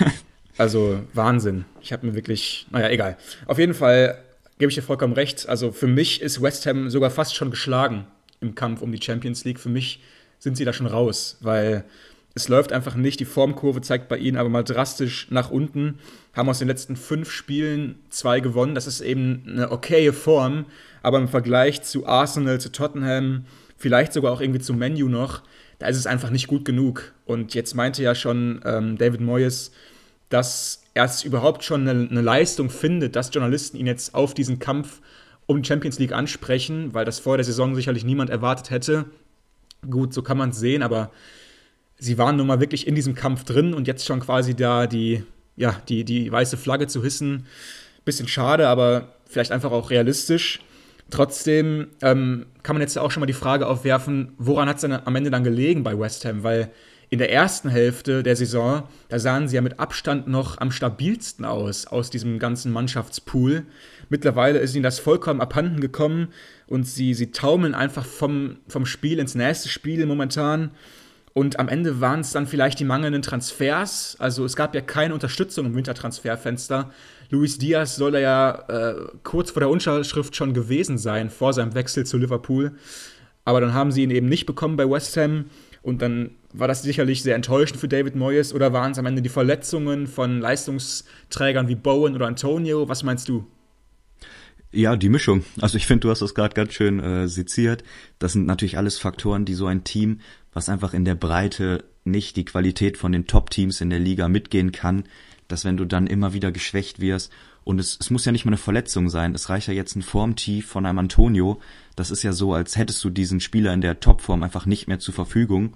also 0.58 1.00
Wahnsinn. 1.12 1.66
Ich 1.82 1.92
habe 1.92 2.06
mir 2.06 2.14
wirklich, 2.14 2.66
naja, 2.70 2.88
egal. 2.88 3.18
Auf 3.46 3.58
jeden 3.58 3.74
Fall 3.74 4.18
gebe 4.58 4.70
ich 4.70 4.76
dir 4.76 4.82
vollkommen 4.82 5.12
recht. 5.12 5.46
Also 5.48 5.72
für 5.72 5.86
mich 5.86 6.22
ist 6.22 6.40
West 6.40 6.64
Ham 6.66 6.88
sogar 6.88 7.10
fast 7.10 7.34
schon 7.34 7.50
geschlagen 7.50 8.06
im 8.40 8.54
Kampf 8.54 8.82
um 8.82 8.92
die 8.92 9.02
Champions 9.02 9.44
League. 9.44 9.60
Für 9.60 9.68
mich 9.68 10.00
sind 10.38 10.56
sie 10.56 10.64
da 10.64 10.72
schon 10.72 10.86
raus, 10.86 11.38
weil 11.40 11.84
es 12.34 12.48
läuft 12.48 12.72
einfach 12.72 12.94
nicht. 12.94 13.20
Die 13.20 13.24
Formkurve 13.24 13.80
zeigt 13.80 14.08
bei 14.08 14.18
ihnen 14.18 14.36
aber 14.36 14.48
mal 14.48 14.62
drastisch 14.62 15.28
nach 15.30 15.50
unten. 15.50 15.98
Haben 16.34 16.48
aus 16.48 16.60
den 16.60 16.68
letzten 16.68 16.96
fünf 16.96 17.30
Spielen 17.30 17.98
zwei 18.10 18.40
gewonnen. 18.40 18.74
Das 18.74 18.86
ist 18.86 19.00
eben 19.00 19.42
eine 19.46 19.72
okaye 19.72 20.12
Form, 20.12 20.66
aber 21.02 21.18
im 21.18 21.28
Vergleich 21.28 21.82
zu 21.82 22.06
Arsenal, 22.06 22.60
zu 22.60 22.70
Tottenham, 22.70 23.44
vielleicht 23.76 24.12
sogar 24.12 24.32
auch 24.32 24.40
irgendwie 24.40 24.60
zu 24.60 24.74
Menu 24.74 25.08
noch, 25.08 25.42
da 25.78 25.86
ist 25.86 25.96
es 25.96 26.06
einfach 26.06 26.30
nicht 26.30 26.48
gut 26.48 26.64
genug. 26.64 27.12
Und 27.24 27.54
jetzt 27.54 27.74
meinte 27.74 28.02
ja 28.02 28.14
schon 28.14 28.60
ähm, 28.64 28.98
David 28.98 29.20
Moyes, 29.20 29.72
dass 30.28 30.82
er 30.94 31.04
es 31.04 31.24
überhaupt 31.24 31.64
schon 31.64 31.88
eine, 31.88 32.08
eine, 32.08 32.20
Leistung 32.20 32.70
findet, 32.70 33.16
dass 33.16 33.32
Journalisten 33.32 33.76
ihn 33.76 33.86
jetzt 33.86 34.14
auf 34.14 34.34
diesen 34.34 34.58
Kampf 34.58 35.00
um 35.48 35.62
die 35.62 35.66
Champions 35.66 35.98
League 35.98 36.12
ansprechen, 36.12 36.92
weil 36.92 37.06
das 37.06 37.18
vor 37.18 37.38
der 37.38 37.44
Saison 37.44 37.74
sicherlich 37.74 38.04
niemand 38.04 38.28
erwartet 38.28 38.70
hätte. 38.70 39.06
Gut, 39.90 40.12
so 40.12 40.22
kann 40.22 40.36
man 40.36 40.50
es 40.50 40.58
sehen, 40.58 40.82
aber 40.82 41.10
sie 41.96 42.18
waren 42.18 42.36
nun 42.36 42.46
mal 42.46 42.60
wirklich 42.60 42.86
in 42.86 42.94
diesem 42.94 43.14
Kampf 43.14 43.44
drin 43.44 43.72
und 43.72 43.88
jetzt 43.88 44.04
schon 44.04 44.20
quasi 44.20 44.54
da 44.54 44.86
die, 44.86 45.24
ja, 45.56 45.80
die, 45.88 46.04
die 46.04 46.30
weiße 46.30 46.58
Flagge 46.58 46.86
zu 46.86 47.02
hissen. 47.02 47.46
Bisschen 48.04 48.28
schade, 48.28 48.68
aber 48.68 49.14
vielleicht 49.24 49.50
einfach 49.50 49.72
auch 49.72 49.88
realistisch. 49.88 50.60
Trotzdem 51.08 51.88
ähm, 52.02 52.44
kann 52.62 52.76
man 52.76 52.82
jetzt 52.82 52.98
auch 52.98 53.10
schon 53.10 53.22
mal 53.22 53.26
die 53.26 53.32
Frage 53.32 53.66
aufwerfen, 53.66 54.34
woran 54.36 54.68
hat 54.68 54.76
es 54.76 54.82
denn 54.82 54.92
am 54.92 55.16
Ende 55.16 55.30
dann 55.30 55.44
gelegen 55.44 55.82
bei 55.82 55.98
West 55.98 56.26
Ham? 56.26 56.42
Weil 56.42 56.70
in 57.10 57.18
der 57.18 57.32
ersten 57.32 57.70
Hälfte 57.70 58.22
der 58.22 58.36
Saison, 58.36 58.82
da 59.08 59.18
sahen 59.18 59.48
sie 59.48 59.56
ja 59.56 59.62
mit 59.62 59.80
Abstand 59.80 60.28
noch 60.28 60.58
am 60.58 60.70
stabilsten 60.70 61.44
aus, 61.44 61.86
aus 61.86 62.10
diesem 62.10 62.38
ganzen 62.38 62.70
Mannschaftspool. 62.72 63.64
Mittlerweile 64.10 64.58
ist 64.58 64.74
ihnen 64.74 64.82
das 64.82 64.98
vollkommen 64.98 65.40
abhanden 65.40 65.80
gekommen 65.80 66.28
und 66.66 66.84
sie, 66.86 67.14
sie 67.14 67.30
taumeln 67.30 67.74
einfach 67.74 68.04
vom, 68.04 68.58
vom 68.68 68.84
Spiel 68.84 69.18
ins 69.18 69.34
nächste 69.34 69.68
Spiel 69.68 70.04
momentan. 70.04 70.70
Und 71.32 71.58
am 71.58 71.68
Ende 71.68 72.00
waren 72.00 72.20
es 72.20 72.32
dann 72.32 72.46
vielleicht 72.46 72.80
die 72.80 72.84
mangelnden 72.84 73.22
Transfers. 73.22 74.16
Also 74.18 74.44
es 74.44 74.56
gab 74.56 74.74
ja 74.74 74.80
keine 74.80 75.14
Unterstützung 75.14 75.66
im 75.66 75.74
Wintertransferfenster. 75.76 76.90
Luis 77.30 77.58
Diaz 77.58 77.96
soll 77.96 78.16
ja 78.16 78.64
äh, 78.68 78.94
kurz 79.22 79.52
vor 79.52 79.60
der 79.60 79.68
Unterschrift 79.70 80.34
schon 80.34 80.52
gewesen 80.52 80.98
sein, 80.98 81.30
vor 81.30 81.52
seinem 81.52 81.74
Wechsel 81.74 82.04
zu 82.04 82.18
Liverpool. 82.18 82.72
Aber 83.44 83.60
dann 83.60 83.72
haben 83.72 83.92
sie 83.92 84.02
ihn 84.02 84.10
eben 84.10 84.28
nicht 84.28 84.46
bekommen 84.46 84.76
bei 84.76 84.90
West 84.90 85.16
Ham. 85.16 85.46
Und 85.82 86.02
dann 86.02 86.30
war 86.52 86.68
das 86.68 86.82
sicherlich 86.82 87.22
sehr 87.22 87.34
enttäuschend 87.34 87.80
für 87.80 87.88
David 87.88 88.16
Moyes 88.16 88.52
oder 88.52 88.72
waren 88.72 88.92
es 88.92 88.98
am 88.98 89.06
Ende 89.06 89.22
die 89.22 89.28
Verletzungen 89.28 90.06
von 90.06 90.40
Leistungsträgern 90.40 91.68
wie 91.68 91.76
Bowen 91.76 92.14
oder 92.14 92.26
Antonio? 92.26 92.88
Was 92.88 93.02
meinst 93.02 93.28
du? 93.28 93.46
Ja, 94.70 94.96
die 94.96 95.08
Mischung. 95.08 95.44
Also 95.60 95.78
ich 95.78 95.86
finde, 95.86 96.00
du 96.00 96.10
hast 96.10 96.20
das 96.20 96.34
gerade 96.34 96.54
ganz 96.54 96.74
schön 96.74 97.00
äh, 97.00 97.28
seziert. 97.28 97.84
Das 98.18 98.32
sind 98.32 98.46
natürlich 98.46 98.76
alles 98.76 98.98
Faktoren, 98.98 99.44
die 99.44 99.54
so 99.54 99.66
ein 99.66 99.84
Team, 99.84 100.20
was 100.52 100.68
einfach 100.68 100.92
in 100.92 101.04
der 101.04 101.14
Breite 101.14 101.84
nicht 102.04 102.36
die 102.36 102.44
Qualität 102.44 102.98
von 102.98 103.12
den 103.12 103.26
Top-Teams 103.26 103.80
in 103.80 103.90
der 103.90 103.98
Liga 103.98 104.28
mitgehen 104.28 104.72
kann, 104.72 105.04
dass 105.46 105.64
wenn 105.64 105.76
du 105.76 105.84
dann 105.84 106.06
immer 106.06 106.32
wieder 106.34 106.52
geschwächt 106.52 107.00
wirst 107.00 107.32
und 107.64 107.78
es, 107.78 107.98
es 108.00 108.10
muss 108.10 108.24
ja 108.24 108.32
nicht 108.32 108.44
mal 108.44 108.50
eine 108.50 108.58
Verletzung 108.58 109.08
sein, 109.08 109.34
es 109.34 109.48
reicht 109.48 109.68
ja 109.68 109.74
jetzt 109.74 109.96
ein 109.96 110.02
Formtief 110.02 110.66
von 110.66 110.86
einem 110.86 110.98
Antonio, 110.98 111.60
das 111.98 112.10
ist 112.10 112.22
ja 112.22 112.32
so, 112.32 112.54
als 112.54 112.76
hättest 112.76 113.02
du 113.02 113.10
diesen 113.10 113.40
Spieler 113.40 113.72
in 113.72 113.80
der 113.80 114.00
Topform 114.00 114.42
einfach 114.42 114.66
nicht 114.66 114.86
mehr 114.86 114.98
zur 114.98 115.14
Verfügung 115.14 115.74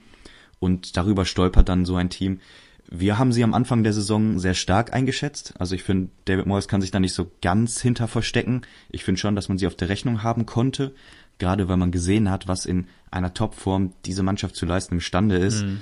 und 0.61 0.97
darüber 0.97 1.25
stolpert 1.25 1.69
dann 1.69 1.85
so 1.85 1.97
ein 1.97 2.11
Team. 2.11 2.41
Wir 2.89 3.19
haben 3.19 3.33
sie 3.33 3.43
am 3.43 3.55
Anfang 3.55 3.83
der 3.83 3.93
Saison 3.93 4.39
sehr 4.39 4.55
stark 4.55 4.93
eingeschätzt. 4.93 5.55
Also 5.59 5.75
ich 5.75 5.83
finde, 5.83 6.11
David 6.27 6.47
Moyes 6.47 6.69
kann 6.69 6.81
sich 6.81 6.91
da 6.91 7.01
nicht 7.01 7.15
so 7.15 7.31
ganz 7.41 7.81
hinter 7.81 8.07
verstecken. 8.07 8.63
Ich 8.91 9.03
finde 9.03 9.21
schon, 9.21 9.35
dass 9.35 9.49
man 9.49 9.59
sie 9.59 9.67
auf 9.67 9.75
der 9.75 9.89
Rechnung 9.89 10.23
haben 10.23 10.47
konnte, 10.47 10.95
gerade 11.39 11.69
weil 11.69 11.79
man 11.79 11.91
gesehen 11.91 12.31
hat, 12.31 12.47
was 12.49 12.67
in 12.67 12.87
einer 13.11 13.35
Topform 13.35 13.93
diese 14.05 14.23
Mannschaft 14.23 14.55
zu 14.55 14.67
leisten 14.67 14.95
imstande 14.95 15.39
ist. 15.39 15.65
Mhm. 15.65 15.81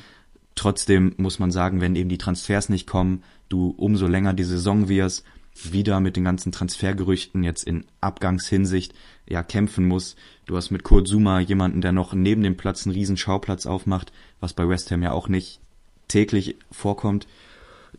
Trotzdem 0.55 1.15
muss 1.17 1.39
man 1.39 1.51
sagen, 1.51 1.81
wenn 1.81 1.97
eben 1.97 2.09
die 2.09 2.19
Transfers 2.19 2.69
nicht 2.69 2.87
kommen, 2.87 3.23
du 3.49 3.75
umso 3.77 4.07
länger 4.07 4.33
die 4.33 4.45
Saison 4.45 4.89
wirst, 4.89 5.25
wieder 5.63 6.01
mit 6.01 6.17
den 6.17 6.25
ganzen 6.25 6.53
Transfergerüchten 6.53 7.43
jetzt 7.43 7.65
in 7.65 7.85
Abgangshinsicht 8.01 8.95
ja 9.29 9.43
kämpfen 9.43 9.87
muss. 9.87 10.17
Du 10.47 10.57
hast 10.57 10.71
mit 10.71 10.83
Kurt 10.83 11.09
Zuma 11.09 11.41
jemanden, 11.41 11.81
der 11.81 11.93
noch 11.93 12.13
neben 12.13 12.43
dem 12.43 12.57
Platz 12.57 12.87
einen 12.87 12.95
riesen 12.95 13.17
Schauplatz 13.17 13.67
aufmacht, 13.67 14.13
was 14.41 14.53
bei 14.53 14.69
West 14.69 14.91
Ham 14.91 15.03
ja 15.03 15.13
auch 15.13 15.29
nicht 15.29 15.61
täglich 16.09 16.57
vorkommt. 16.71 17.27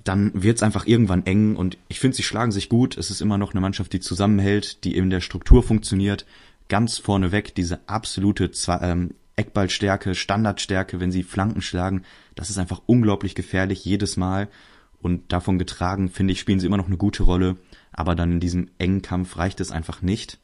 Dann 0.04 0.32
wird's 0.34 0.64
einfach 0.64 0.88
irgendwann 0.88 1.26
eng 1.26 1.56
und 1.56 1.78
ich 1.88 2.00
finde, 2.00 2.18
sie 2.18 2.24
schlagen 2.24 2.52
sich 2.52 2.70
gut. 2.70 2.98
Es 2.98 3.12
ist 3.12 3.22
immer 3.22 3.38
noch 3.38 3.52
eine 3.52 3.62
Mannschaft, 3.62 3.94
die 3.94 4.00
zusammenhält, 4.00 4.84
die 4.84 4.96
in 4.96 5.10
der 5.10 5.22
Struktur 5.22 5.64
funktioniert. 5.64 6.26
Ganz 6.70 6.98
vorneweg 6.98 7.54
diese 7.56 7.80
absolute 7.88 8.52
ähm, 8.82 9.12
Eckballstärke, 9.36 10.16
Standardstärke, 10.16 11.00
wenn 11.00 11.12
sie 11.12 11.24
Flanken 11.24 11.62
schlagen, 11.62 12.04
das 12.36 12.50
ist 12.50 12.58
einfach 12.58 12.82
unglaublich 12.86 13.36
gefährlich 13.36 13.84
jedes 13.86 14.18
Mal. 14.18 14.50
Und 15.02 15.32
davon 15.32 15.58
getragen, 15.58 16.10
finde 16.10 16.34
ich, 16.34 16.40
spielen 16.40 16.60
sie 16.60 16.68
immer 16.68 16.78
noch 16.78 16.88
eine 16.88 16.98
gute 16.98 17.24
Rolle. 17.24 17.58
Aber 17.92 18.16
dann 18.16 18.34
in 18.34 18.40
diesem 18.40 18.70
engen 18.78 19.02
Kampf 19.02 19.38
reicht 19.38 19.60
es 19.60 19.72
einfach 19.72 20.02
nicht. 20.02 20.40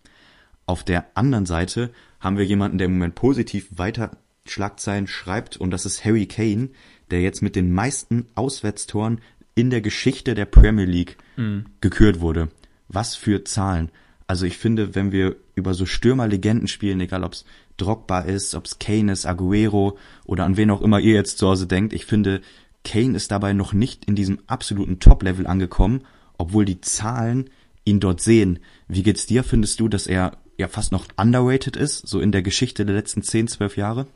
Auf 0.65 0.83
der 0.83 1.05
anderen 1.15 1.45
Seite 1.45 1.91
haben 2.19 2.37
wir 2.37 2.45
jemanden, 2.45 2.77
der 2.77 2.85
im 2.85 2.93
Moment 2.93 3.15
positiv 3.15 3.69
weiter 3.71 4.11
Schlagzeilen 4.45 5.07
schreibt, 5.07 5.57
und 5.57 5.71
das 5.71 5.85
ist 5.85 6.03
Harry 6.03 6.25
Kane, 6.25 6.69
der 7.11 7.21
jetzt 7.21 7.41
mit 7.41 7.55
den 7.55 7.71
meisten 7.71 8.25
Auswärtstoren 8.35 9.21
in 9.55 9.69
der 9.69 9.81
Geschichte 9.81 10.35
der 10.35 10.45
Premier 10.45 10.85
League 10.85 11.17
mhm. 11.35 11.65
gekürt 11.81 12.19
wurde. 12.19 12.49
Was 12.87 13.15
für 13.15 13.43
Zahlen. 13.43 13.91
Also 14.27 14.45
ich 14.45 14.57
finde, 14.57 14.93
wenn 14.93 15.11
wir 15.11 15.37
über 15.55 15.73
so 15.73 15.85
Stürmerlegenden 15.85 16.67
spielen, 16.67 16.99
egal 16.99 17.23
ob's 17.23 17.45
Drogba 17.77 18.21
ist, 18.21 18.55
ob's 18.55 18.79
Kane 18.79 19.11
ist, 19.11 19.25
Aguero 19.25 19.97
oder 20.25 20.45
an 20.45 20.57
wen 20.57 20.71
auch 20.71 20.81
immer 20.81 20.99
ihr 20.99 21.13
jetzt 21.13 21.37
zu 21.37 21.47
Hause 21.47 21.67
denkt, 21.67 21.93
ich 21.93 22.05
finde, 22.05 22.41
Kane 22.87 23.17
ist 23.17 23.31
dabei 23.31 23.51
noch 23.51 23.73
nicht 23.73 24.05
in 24.05 24.15
diesem 24.15 24.39
absoluten 24.47 24.99
Top-Level 24.99 25.45
angekommen, 25.45 26.05
obwohl 26.37 26.63
die 26.63 26.79
Zahlen 26.79 27.49
ihn 27.83 27.99
dort 27.99 28.21
sehen. 28.21 28.59
Wie 28.87 29.03
geht's 29.03 29.25
dir? 29.25 29.43
Findest 29.43 29.79
du, 29.79 29.89
dass 29.89 30.07
er 30.07 30.37
ja 30.57 30.67
fast 30.67 30.91
noch 30.91 31.07
underrated 31.17 31.75
ist, 31.75 32.07
so 32.07 32.21
in 32.21 32.31
der 32.31 32.41
Geschichte 32.41 32.85
der 32.85 32.95
letzten 32.95 33.23
10, 33.23 33.49
12 33.49 33.77
Jahre? 33.77 34.07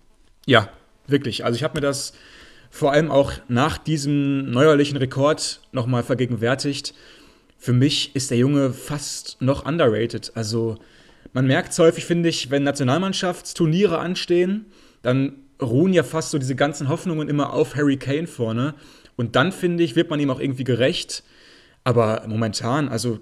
Ja, 0.45 0.69
wirklich. 1.07 1.43
Also 1.43 1.57
ich 1.57 1.63
habe 1.63 1.75
mir 1.75 1.81
das 1.81 2.13
vor 2.69 2.93
allem 2.93 3.11
auch 3.11 3.33
nach 3.49 3.77
diesem 3.77 4.49
neuerlichen 4.49 4.97
Rekord 4.97 5.61
nochmal 5.73 6.03
vergegenwärtigt. 6.03 6.93
Für 7.57 7.73
mich 7.73 8.15
ist 8.15 8.31
der 8.31 8.37
Junge 8.37 8.71
fast 8.71 9.37
noch 9.41 9.65
underrated. 9.65 10.31
Also 10.35 10.77
man 11.33 11.45
merkt 11.45 11.73
es 11.73 11.79
häufig, 11.79 12.05
finde 12.05 12.29
ich, 12.29 12.49
wenn 12.49 12.63
Nationalmannschaftsturniere 12.63 13.99
anstehen, 13.99 14.65
dann 15.01 15.33
ruhen 15.61 15.93
ja 15.93 16.03
fast 16.03 16.31
so 16.31 16.37
diese 16.37 16.55
ganzen 16.55 16.89
Hoffnungen 16.89 17.29
immer 17.29 17.53
auf 17.53 17.75
Harry 17.75 17.97
Kane 17.97 18.27
vorne. 18.27 18.73
Und 19.15 19.35
dann, 19.35 19.51
finde 19.51 19.83
ich, 19.83 19.95
wird 19.95 20.09
man 20.09 20.19
ihm 20.19 20.29
auch 20.29 20.39
irgendwie 20.39 20.63
gerecht. 20.63 21.23
Aber 21.83 22.23
momentan, 22.27 22.89
also 22.89 23.19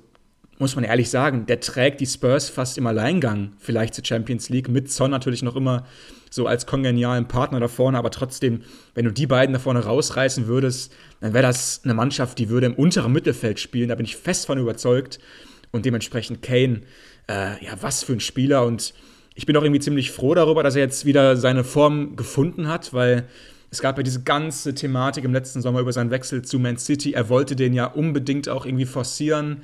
muss 0.60 0.76
man 0.76 0.84
ehrlich 0.84 1.10
sagen, 1.10 1.46
der 1.46 1.62
trägt 1.62 2.02
die 2.02 2.06
Spurs 2.06 2.50
fast 2.50 2.78
im 2.78 2.86
Alleingang, 2.86 3.54
vielleicht 3.60 3.94
zur 3.94 4.06
Champions 4.06 4.50
League, 4.50 4.68
mit 4.68 4.92
Son 4.92 5.10
natürlich 5.10 5.42
noch 5.42 5.56
immer 5.56 5.86
so 6.30 6.48
als 6.48 6.66
kongenialen 6.66 7.30
Partner 7.30 7.62
da 7.62 7.70
vorne, 7.70 7.98
aber 7.98 8.12
trotzdem, 8.12 8.62
wenn 8.94 9.06
du 9.06 9.12
die 9.12 9.26
beiden 9.26 9.54
da 9.54 9.60
vorne 9.60 9.80
rausreißen 9.80 10.48
würdest, 10.48 10.94
dann 11.22 11.34
wäre 11.34 11.44
das 11.44 11.82
eine 11.86 11.94
Mannschaft, 11.94 12.38
die 12.40 12.50
würde 12.50 12.68
im 12.68 12.76
unteren 12.76 13.14
Mittelfeld 13.14 13.60
spielen, 13.60 13.88
da 13.88 13.96
bin 13.96 14.06
ich 14.06 14.18
fest 14.18 14.46
von 14.46 14.58
überzeugt. 14.60 15.20
Und 15.72 15.86
dementsprechend 15.86 16.42
Kane, 16.42 16.82
äh, 17.30 17.64
ja, 17.64 17.78
was 17.80 18.04
für 18.04 18.14
ein 18.14 18.20
Spieler 18.20 18.66
und 18.66 18.94
ich 19.40 19.46
bin 19.46 19.56
auch 19.56 19.64
irgendwie 19.64 19.80
ziemlich 19.80 20.12
froh 20.12 20.36
darüber, 20.36 20.64
dass 20.64 20.76
er 20.76 20.82
jetzt 20.82 21.06
wieder 21.06 21.38
seine 21.38 21.64
Form 21.64 22.18
gefunden 22.18 22.68
hat, 22.68 22.94
weil 22.94 23.26
es 23.72 23.82
gab 23.82 23.96
ja 23.96 24.04
diese 24.04 24.22
ganze 24.24 24.76
Thematik 24.76 25.24
im 25.24 25.32
letzten 25.32 25.62
Sommer 25.62 25.80
über 25.80 25.94
seinen 25.94 26.12
Wechsel 26.12 26.42
zu 26.42 26.60
Man 26.60 26.76
City. 26.76 27.14
Er 27.14 27.30
wollte 27.30 27.56
den 27.56 27.74
ja 27.74 27.86
unbedingt 27.86 28.50
auch 28.50 28.66
irgendwie 28.66 28.86
forcieren, 28.86 29.62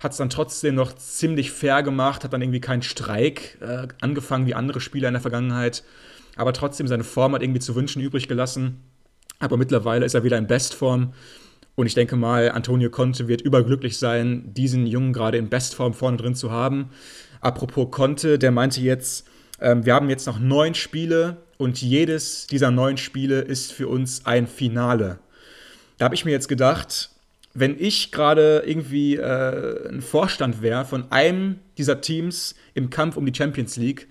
hat 0.00 0.12
es 0.12 0.16
dann 0.16 0.30
trotzdem 0.30 0.76
noch 0.76 0.94
ziemlich 0.94 1.52
fair 1.52 1.82
gemacht, 1.82 2.24
hat 2.24 2.32
dann 2.32 2.40
irgendwie 2.40 2.62
keinen 2.62 2.80
Streik 2.80 3.58
äh, 3.60 3.88
angefangen 4.00 4.46
wie 4.46 4.54
andere 4.54 4.80
Spieler 4.80 5.08
in 5.08 5.14
der 5.14 5.20
Vergangenheit, 5.20 5.84
aber 6.36 6.54
trotzdem 6.54 6.88
seine 6.88 7.04
Form 7.04 7.34
hat 7.34 7.42
irgendwie 7.42 7.60
zu 7.60 7.74
wünschen 7.74 8.00
übrig 8.00 8.28
gelassen. 8.28 8.80
Aber 9.40 9.58
mittlerweile 9.58 10.06
ist 10.06 10.14
er 10.14 10.24
wieder 10.24 10.38
in 10.38 10.46
Bestform. 10.46 11.12
Und 11.74 11.86
ich 11.86 11.94
denke 11.94 12.16
mal, 12.16 12.50
Antonio 12.52 12.88
Conte 12.88 13.28
wird 13.28 13.42
überglücklich 13.42 13.98
sein, 13.98 14.54
diesen 14.54 14.86
Jungen 14.86 15.12
gerade 15.12 15.36
in 15.36 15.50
Bestform 15.50 15.92
vorne 15.92 16.16
drin 16.16 16.34
zu 16.34 16.50
haben. 16.50 16.88
Apropos 17.40 17.90
Conte, 17.90 18.38
der 18.38 18.50
meinte 18.50 18.80
jetzt, 18.80 19.26
ähm, 19.60 19.84
wir 19.84 19.94
haben 19.94 20.10
jetzt 20.10 20.26
noch 20.26 20.38
neun 20.38 20.74
Spiele 20.74 21.38
und 21.56 21.80
jedes 21.80 22.46
dieser 22.46 22.70
neun 22.70 22.96
Spiele 22.96 23.40
ist 23.40 23.72
für 23.72 23.88
uns 23.88 24.26
ein 24.26 24.46
Finale. 24.46 25.18
Da 25.98 26.04
habe 26.04 26.14
ich 26.14 26.24
mir 26.24 26.30
jetzt 26.30 26.48
gedacht, 26.48 27.10
wenn 27.54 27.76
ich 27.78 28.12
gerade 28.12 28.62
irgendwie 28.64 29.16
äh, 29.16 29.88
ein 29.88 30.00
Vorstand 30.00 30.62
wäre 30.62 30.84
von 30.84 31.10
einem 31.10 31.58
dieser 31.76 32.00
Teams 32.00 32.54
im 32.74 32.90
Kampf 32.90 33.16
um 33.16 33.26
die 33.26 33.34
Champions 33.34 33.76
League, 33.76 34.06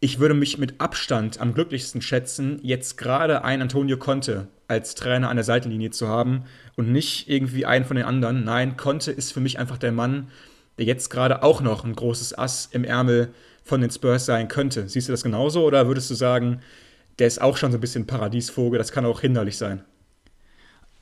ich 0.00 0.18
würde 0.18 0.34
mich 0.34 0.58
mit 0.58 0.80
Abstand 0.80 1.40
am 1.40 1.54
glücklichsten 1.54 2.02
schätzen, 2.02 2.58
jetzt 2.62 2.98
gerade 2.98 3.44
einen 3.44 3.62
Antonio 3.62 3.96
Conte 3.96 4.48
als 4.68 4.94
Trainer 4.94 5.30
an 5.30 5.36
der 5.36 5.44
Seitenlinie 5.44 5.90
zu 5.90 6.08
haben 6.08 6.44
und 6.76 6.90
nicht 6.90 7.28
irgendwie 7.28 7.66
einen 7.66 7.84
von 7.84 7.96
den 7.96 8.04
anderen. 8.04 8.44
Nein, 8.44 8.76
Conte 8.76 9.12
ist 9.12 9.32
für 9.32 9.40
mich 9.40 9.58
einfach 9.58 9.78
der 9.78 9.92
Mann, 9.92 10.28
der 10.78 10.86
jetzt 10.86 11.10
gerade 11.10 11.42
auch 11.42 11.60
noch 11.60 11.84
ein 11.84 11.94
großes 11.94 12.36
Ass 12.38 12.68
im 12.72 12.84
Ärmel 12.84 13.32
von 13.62 13.80
den 13.80 13.90
Spurs 13.90 14.26
sein 14.26 14.48
könnte. 14.48 14.88
Siehst 14.88 15.08
du 15.08 15.12
das 15.12 15.22
genauso 15.22 15.64
oder 15.64 15.86
würdest 15.88 16.10
du 16.10 16.14
sagen, 16.14 16.60
der 17.18 17.26
ist 17.26 17.40
auch 17.40 17.56
schon 17.56 17.72
so 17.72 17.78
ein 17.78 17.80
bisschen 17.80 18.06
Paradiesvogel, 18.06 18.78
das 18.78 18.92
kann 18.92 19.06
auch 19.06 19.20
hinderlich 19.20 19.56
sein? 19.56 19.82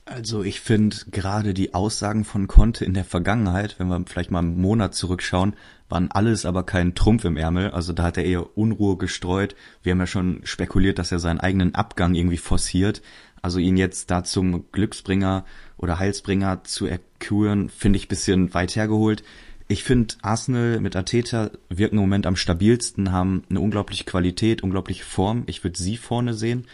Also 0.06 0.42
ich 0.42 0.60
finde 0.60 0.96
gerade 1.10 1.54
die 1.54 1.72
Aussagen 1.72 2.24
von 2.24 2.46
Conte 2.46 2.84
in 2.84 2.92
der 2.92 3.04
Vergangenheit, 3.04 3.76
wenn 3.78 3.88
wir 3.88 4.04
vielleicht 4.06 4.30
mal 4.30 4.40
einen 4.40 4.60
Monat 4.60 4.94
zurückschauen, 4.94 5.56
waren 5.88 6.10
alles 6.10 6.44
aber 6.44 6.64
kein 6.64 6.94
Trumpf 6.94 7.24
im 7.24 7.38
Ärmel. 7.38 7.70
Also 7.70 7.94
da 7.94 8.02
hat 8.02 8.18
er 8.18 8.24
eher 8.24 8.56
Unruhe 8.56 8.98
gestreut. 8.98 9.56
Wir 9.82 9.92
haben 9.92 10.00
ja 10.00 10.06
schon 10.06 10.40
spekuliert, 10.44 10.98
dass 10.98 11.10
er 11.10 11.20
seinen 11.20 11.40
eigenen 11.40 11.74
Abgang 11.74 12.14
irgendwie 12.14 12.36
forciert. 12.36 13.00
Also 13.40 13.58
ihn 13.58 13.78
jetzt 13.78 14.10
da 14.10 14.24
zum 14.24 14.70
Glücksbringer 14.72 15.46
oder 15.78 15.98
Heilsbringer 15.98 16.64
zu 16.64 16.86
erküren, 16.86 17.70
finde 17.70 17.96
ich 17.96 18.08
bisschen 18.08 18.52
weit 18.52 18.76
hergeholt. 18.76 19.24
Ich 19.66 19.82
finde, 19.82 20.14
Arsenal 20.20 20.80
mit 20.80 20.94
Ateta 20.94 21.50
wirken 21.70 21.96
im 21.96 22.02
Moment 22.02 22.26
am 22.26 22.36
stabilsten, 22.36 23.12
haben 23.12 23.44
eine 23.48 23.60
unglaubliche 23.60 24.04
Qualität, 24.04 24.62
unglaubliche 24.62 25.04
Form. 25.04 25.44
Ich 25.46 25.64
würde 25.64 25.78
sie 25.78 25.96
vorne 25.96 26.34
sehen. 26.34 26.66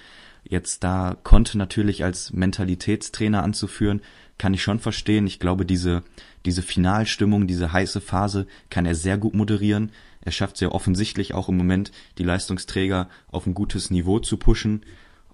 Jetzt 0.42 0.82
da 0.82 1.16
konnte 1.22 1.56
natürlich 1.56 2.02
als 2.02 2.32
Mentalitätstrainer 2.32 3.44
anzuführen, 3.44 4.00
kann 4.38 4.54
ich 4.54 4.62
schon 4.62 4.80
verstehen. 4.80 5.26
Ich 5.26 5.38
glaube, 5.38 5.64
diese, 5.64 6.02
diese 6.46 6.62
Finalstimmung, 6.62 7.46
diese 7.46 7.72
heiße 7.72 8.00
Phase 8.00 8.46
kann 8.70 8.86
er 8.86 8.94
sehr 8.94 9.18
gut 9.18 9.34
moderieren. 9.34 9.92
Er 10.22 10.32
schafft 10.32 10.56
sehr 10.56 10.72
offensichtlich 10.72 11.34
auch 11.34 11.48
im 11.48 11.56
Moment, 11.56 11.92
die 12.18 12.24
Leistungsträger 12.24 13.08
auf 13.30 13.46
ein 13.46 13.54
gutes 13.54 13.90
Niveau 13.90 14.18
zu 14.18 14.36
pushen. 14.36 14.82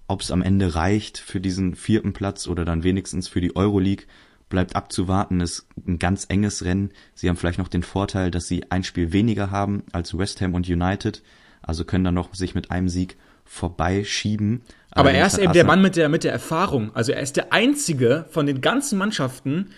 Ob 0.07 0.21
es 0.21 0.29
am 0.29 0.41
Ende 0.41 0.75
reicht 0.75 1.17
für 1.17 1.41
diesen 1.41 1.75
vierten 1.75 2.13
Platz 2.13 2.47
oder 2.47 2.65
dann 2.65 2.83
wenigstens 2.83 3.27
für 3.27 3.41
die 3.41 3.55
Euroleague, 3.55 4.05
bleibt 4.49 4.75
abzuwarten. 4.75 5.41
Ist 5.41 5.67
ein 5.87 5.99
ganz 5.99 6.25
enges 6.29 6.63
Rennen. 6.63 6.91
Sie 7.13 7.29
haben 7.29 7.37
vielleicht 7.37 7.59
noch 7.59 7.67
den 7.67 7.83
Vorteil, 7.83 8.31
dass 8.31 8.47
sie 8.47 8.63
ein 8.71 8.83
Spiel 8.83 9.11
weniger 9.13 9.51
haben 9.51 9.83
als 9.91 10.17
West 10.17 10.41
Ham 10.41 10.53
und 10.53 10.67
United. 10.67 11.21
Also 11.61 11.83
können 11.83 12.03
dann 12.03 12.13
noch 12.13 12.33
sich 12.33 12.55
mit 12.55 12.71
einem 12.71 12.89
Sieg 12.89 13.17
vorbeischieben. 13.45 14.61
Aber 14.91 15.11
er 15.11 15.25
ist 15.25 15.37
eben 15.37 15.53
der 15.53 15.65
Mann 15.65 15.81
mit 15.81 15.95
der, 15.95 16.09
mit 16.09 16.23
der 16.23 16.31
Erfahrung. 16.31 16.93
Also 16.95 17.11
er 17.11 17.21
ist 17.21 17.37
der 17.37 17.53
Einzige 17.53 18.25
von 18.29 18.45
den 18.45 18.61
ganzen 18.61 18.97
Mannschaften 18.97 19.69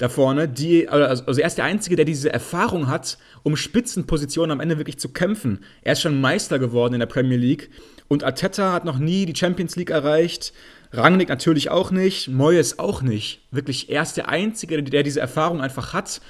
da 0.00 0.08
vorne, 0.08 0.48
die, 0.48 0.88
also, 0.88 1.26
also 1.26 1.40
er 1.42 1.46
ist 1.46 1.58
der 1.58 1.66
Einzige, 1.66 1.94
der 1.94 2.06
diese 2.06 2.32
Erfahrung 2.32 2.88
hat, 2.88 3.18
um 3.42 3.54
Spitzenpositionen 3.54 4.50
am 4.50 4.60
Ende 4.60 4.78
wirklich 4.78 4.98
zu 4.98 5.10
kämpfen. 5.10 5.62
Er 5.82 5.92
ist 5.92 6.00
schon 6.00 6.18
Meister 6.22 6.58
geworden 6.58 6.94
in 6.94 7.00
der 7.00 7.06
Premier 7.06 7.36
League 7.36 7.70
und 8.10 8.24
Arteta 8.24 8.72
hat 8.72 8.84
noch 8.84 8.98
nie 8.98 9.24
die 9.24 9.36
Champions 9.36 9.76
League 9.76 9.90
erreicht. 9.90 10.52
Rangnick 10.90 11.28
natürlich 11.28 11.70
auch 11.70 11.92
nicht, 11.92 12.26
Moyes 12.26 12.80
auch 12.80 13.02
nicht. 13.02 13.46
Wirklich, 13.52 13.88
er 13.88 14.02
ist 14.02 14.16
der 14.16 14.28
Einzige, 14.28 14.82
der 14.82 15.04
diese 15.04 15.20
Erfahrung 15.20 15.60
einfach 15.60 15.92
hat. 15.92 16.20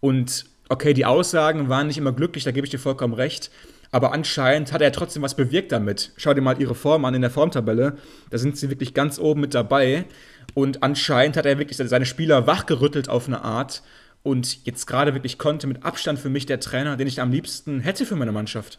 Und 0.00 0.46
okay, 0.70 0.94
die 0.94 1.04
Aussagen 1.04 1.68
waren 1.68 1.88
nicht 1.88 1.98
immer 1.98 2.12
glücklich, 2.12 2.44
da 2.44 2.52
gebe 2.52 2.64
ich 2.64 2.70
dir 2.70 2.78
vollkommen 2.78 3.12
recht. 3.12 3.50
Aber 3.92 4.14
anscheinend 4.14 4.72
hat 4.72 4.80
er 4.80 4.92
trotzdem 4.92 5.22
was 5.22 5.36
bewirkt 5.36 5.72
damit. 5.72 6.12
Schau 6.16 6.32
dir 6.32 6.40
mal 6.40 6.58
ihre 6.58 6.74
Form 6.74 7.04
an 7.04 7.14
in 7.14 7.20
der 7.20 7.30
Formtabelle. 7.30 7.98
Da 8.30 8.38
sind 8.38 8.56
sie 8.56 8.70
wirklich 8.70 8.94
ganz 8.94 9.18
oben 9.18 9.42
mit 9.42 9.52
dabei. 9.52 10.06
Und 10.54 10.82
anscheinend 10.82 11.36
hat 11.36 11.44
er 11.44 11.58
wirklich 11.58 11.76
seine 11.76 12.06
Spieler 12.06 12.46
wachgerüttelt 12.46 13.10
auf 13.10 13.26
eine 13.26 13.44
Art. 13.44 13.82
Und 14.22 14.64
jetzt 14.64 14.86
gerade 14.86 15.12
wirklich 15.12 15.36
konnte 15.36 15.66
mit 15.66 15.84
Abstand 15.84 16.18
für 16.18 16.30
mich 16.30 16.46
der 16.46 16.60
Trainer, 16.60 16.96
den 16.96 17.06
ich 17.08 17.20
am 17.20 17.30
liebsten 17.30 17.80
hätte 17.80 18.06
für 18.06 18.16
meine 18.16 18.32
Mannschaft. 18.32 18.78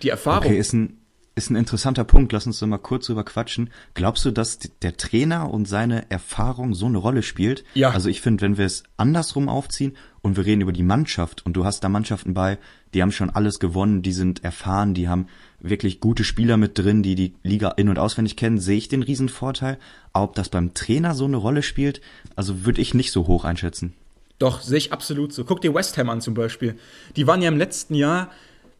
Die 0.00 0.08
Erfahrung. 0.08 0.46
Okay, 0.46 0.58
ist 0.58 0.72
ein, 0.72 1.01
ist 1.34 1.50
ein 1.50 1.56
interessanter 1.56 2.04
Punkt. 2.04 2.32
Lass 2.32 2.46
uns 2.46 2.58
doch 2.58 2.66
mal 2.66 2.78
kurz 2.78 3.06
drüber 3.06 3.24
quatschen. 3.24 3.70
Glaubst 3.94 4.24
du, 4.24 4.30
dass 4.30 4.58
der 4.58 4.96
Trainer 4.96 5.50
und 5.50 5.66
seine 5.66 6.10
Erfahrung 6.10 6.74
so 6.74 6.86
eine 6.86 6.98
Rolle 6.98 7.22
spielt? 7.22 7.64
Ja. 7.74 7.90
Also 7.90 8.08
ich 8.08 8.20
finde, 8.20 8.42
wenn 8.42 8.58
wir 8.58 8.66
es 8.66 8.84
andersrum 8.96 9.48
aufziehen 9.48 9.96
und 10.20 10.36
wir 10.36 10.44
reden 10.44 10.60
über 10.60 10.72
die 10.72 10.82
Mannschaft 10.82 11.44
und 11.46 11.54
du 11.54 11.64
hast 11.64 11.84
da 11.84 11.88
Mannschaften 11.88 12.34
bei, 12.34 12.58
die 12.92 13.00
haben 13.00 13.12
schon 13.12 13.30
alles 13.30 13.60
gewonnen, 13.60 14.02
die 14.02 14.12
sind 14.12 14.44
erfahren, 14.44 14.94
die 14.94 15.08
haben 15.08 15.26
wirklich 15.60 16.00
gute 16.00 16.24
Spieler 16.24 16.56
mit 16.56 16.78
drin, 16.78 17.02
die 17.02 17.14
die 17.14 17.34
Liga 17.42 17.70
in- 17.70 17.88
und 17.88 17.98
auswendig 17.98 18.36
kennen, 18.36 18.58
sehe 18.58 18.76
ich 18.76 18.88
den 18.88 19.02
Riesenvorteil. 19.02 19.78
Ob 20.12 20.34
das 20.34 20.50
beim 20.50 20.74
Trainer 20.74 21.14
so 21.14 21.24
eine 21.24 21.36
Rolle 21.38 21.62
spielt, 21.62 22.00
also 22.36 22.64
würde 22.64 22.82
ich 22.82 22.94
nicht 22.94 23.12
so 23.12 23.26
hoch 23.26 23.44
einschätzen. 23.44 23.94
Doch, 24.38 24.60
sehe 24.60 24.78
ich 24.78 24.92
absolut 24.92 25.32
so. 25.32 25.44
Guck 25.44 25.60
dir 25.60 25.72
West 25.72 25.96
Ham 25.98 26.10
an 26.10 26.20
zum 26.20 26.34
Beispiel. 26.34 26.76
Die 27.16 27.26
waren 27.26 27.40
ja 27.40 27.48
im 27.48 27.56
letzten 27.56 27.94
Jahr 27.94 28.30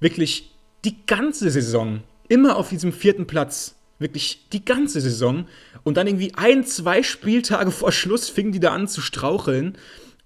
wirklich 0.00 0.50
die 0.84 1.06
ganze 1.06 1.50
Saison 1.50 2.02
immer 2.28 2.56
auf 2.56 2.68
diesem 2.68 2.92
vierten 2.92 3.26
Platz. 3.26 3.76
Wirklich 3.98 4.48
die 4.52 4.64
ganze 4.64 5.00
Saison. 5.00 5.46
Und 5.84 5.96
dann 5.96 6.06
irgendwie 6.06 6.34
ein, 6.34 6.64
zwei 6.64 7.02
Spieltage 7.02 7.70
vor 7.72 7.92
Schluss 7.92 8.28
fingen 8.28 8.52
die 8.52 8.60
da 8.60 8.72
an 8.72 8.88
zu 8.88 9.00
straucheln. 9.00 9.76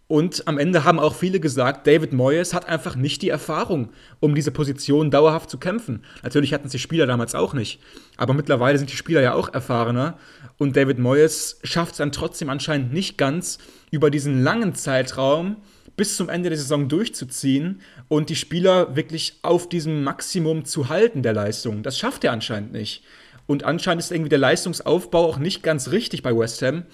Und 0.08 0.46
am 0.46 0.56
Ende 0.58 0.84
haben 0.84 1.00
auch 1.00 1.16
viele 1.16 1.40
gesagt, 1.40 1.88
David 1.88 2.12
Moyes 2.12 2.54
hat 2.54 2.68
einfach 2.68 2.94
nicht 2.94 3.22
die 3.22 3.28
Erfahrung, 3.28 3.88
um 4.20 4.36
diese 4.36 4.52
Position 4.52 5.10
dauerhaft 5.10 5.50
zu 5.50 5.58
kämpfen. 5.58 6.04
Natürlich 6.22 6.54
hatten 6.54 6.66
es 6.66 6.72
die 6.72 6.78
Spieler 6.78 7.06
damals 7.06 7.34
auch 7.34 7.54
nicht. 7.54 7.80
Aber 8.16 8.32
mittlerweile 8.32 8.78
sind 8.78 8.92
die 8.92 8.96
Spieler 8.96 9.20
ja 9.20 9.34
auch 9.34 9.52
erfahrener. 9.52 10.16
Und 10.58 10.76
David 10.76 11.00
Moyes 11.00 11.58
schafft 11.64 11.92
es 11.92 11.98
dann 11.98 12.12
trotzdem 12.12 12.50
anscheinend 12.50 12.92
nicht 12.92 13.18
ganz, 13.18 13.58
über 13.90 14.10
diesen 14.10 14.42
langen 14.42 14.74
Zeitraum 14.74 15.56
bis 15.96 16.16
zum 16.16 16.28
Ende 16.28 16.50
der 16.50 16.58
Saison 16.58 16.88
durchzuziehen 16.88 17.80
und 18.08 18.28
die 18.28 18.36
Spieler 18.36 18.96
wirklich 18.96 19.38
auf 19.42 19.68
diesem 19.68 20.04
Maximum 20.04 20.64
zu 20.64 20.88
halten 20.88 21.22
der 21.22 21.32
Leistung. 21.32 21.82
Das 21.82 21.98
schafft 21.98 22.24
er 22.24 22.32
anscheinend 22.32 22.72
nicht. 22.72 23.02
Und 23.46 23.64
anscheinend 23.64 24.02
ist 24.02 24.12
irgendwie 24.12 24.28
der 24.28 24.38
Leistungsaufbau 24.38 25.24
auch 25.24 25.38
nicht 25.38 25.62
ganz 25.62 25.90
richtig 25.90 26.22
bei 26.22 26.36
West 26.36 26.62
Ham, 26.62 26.84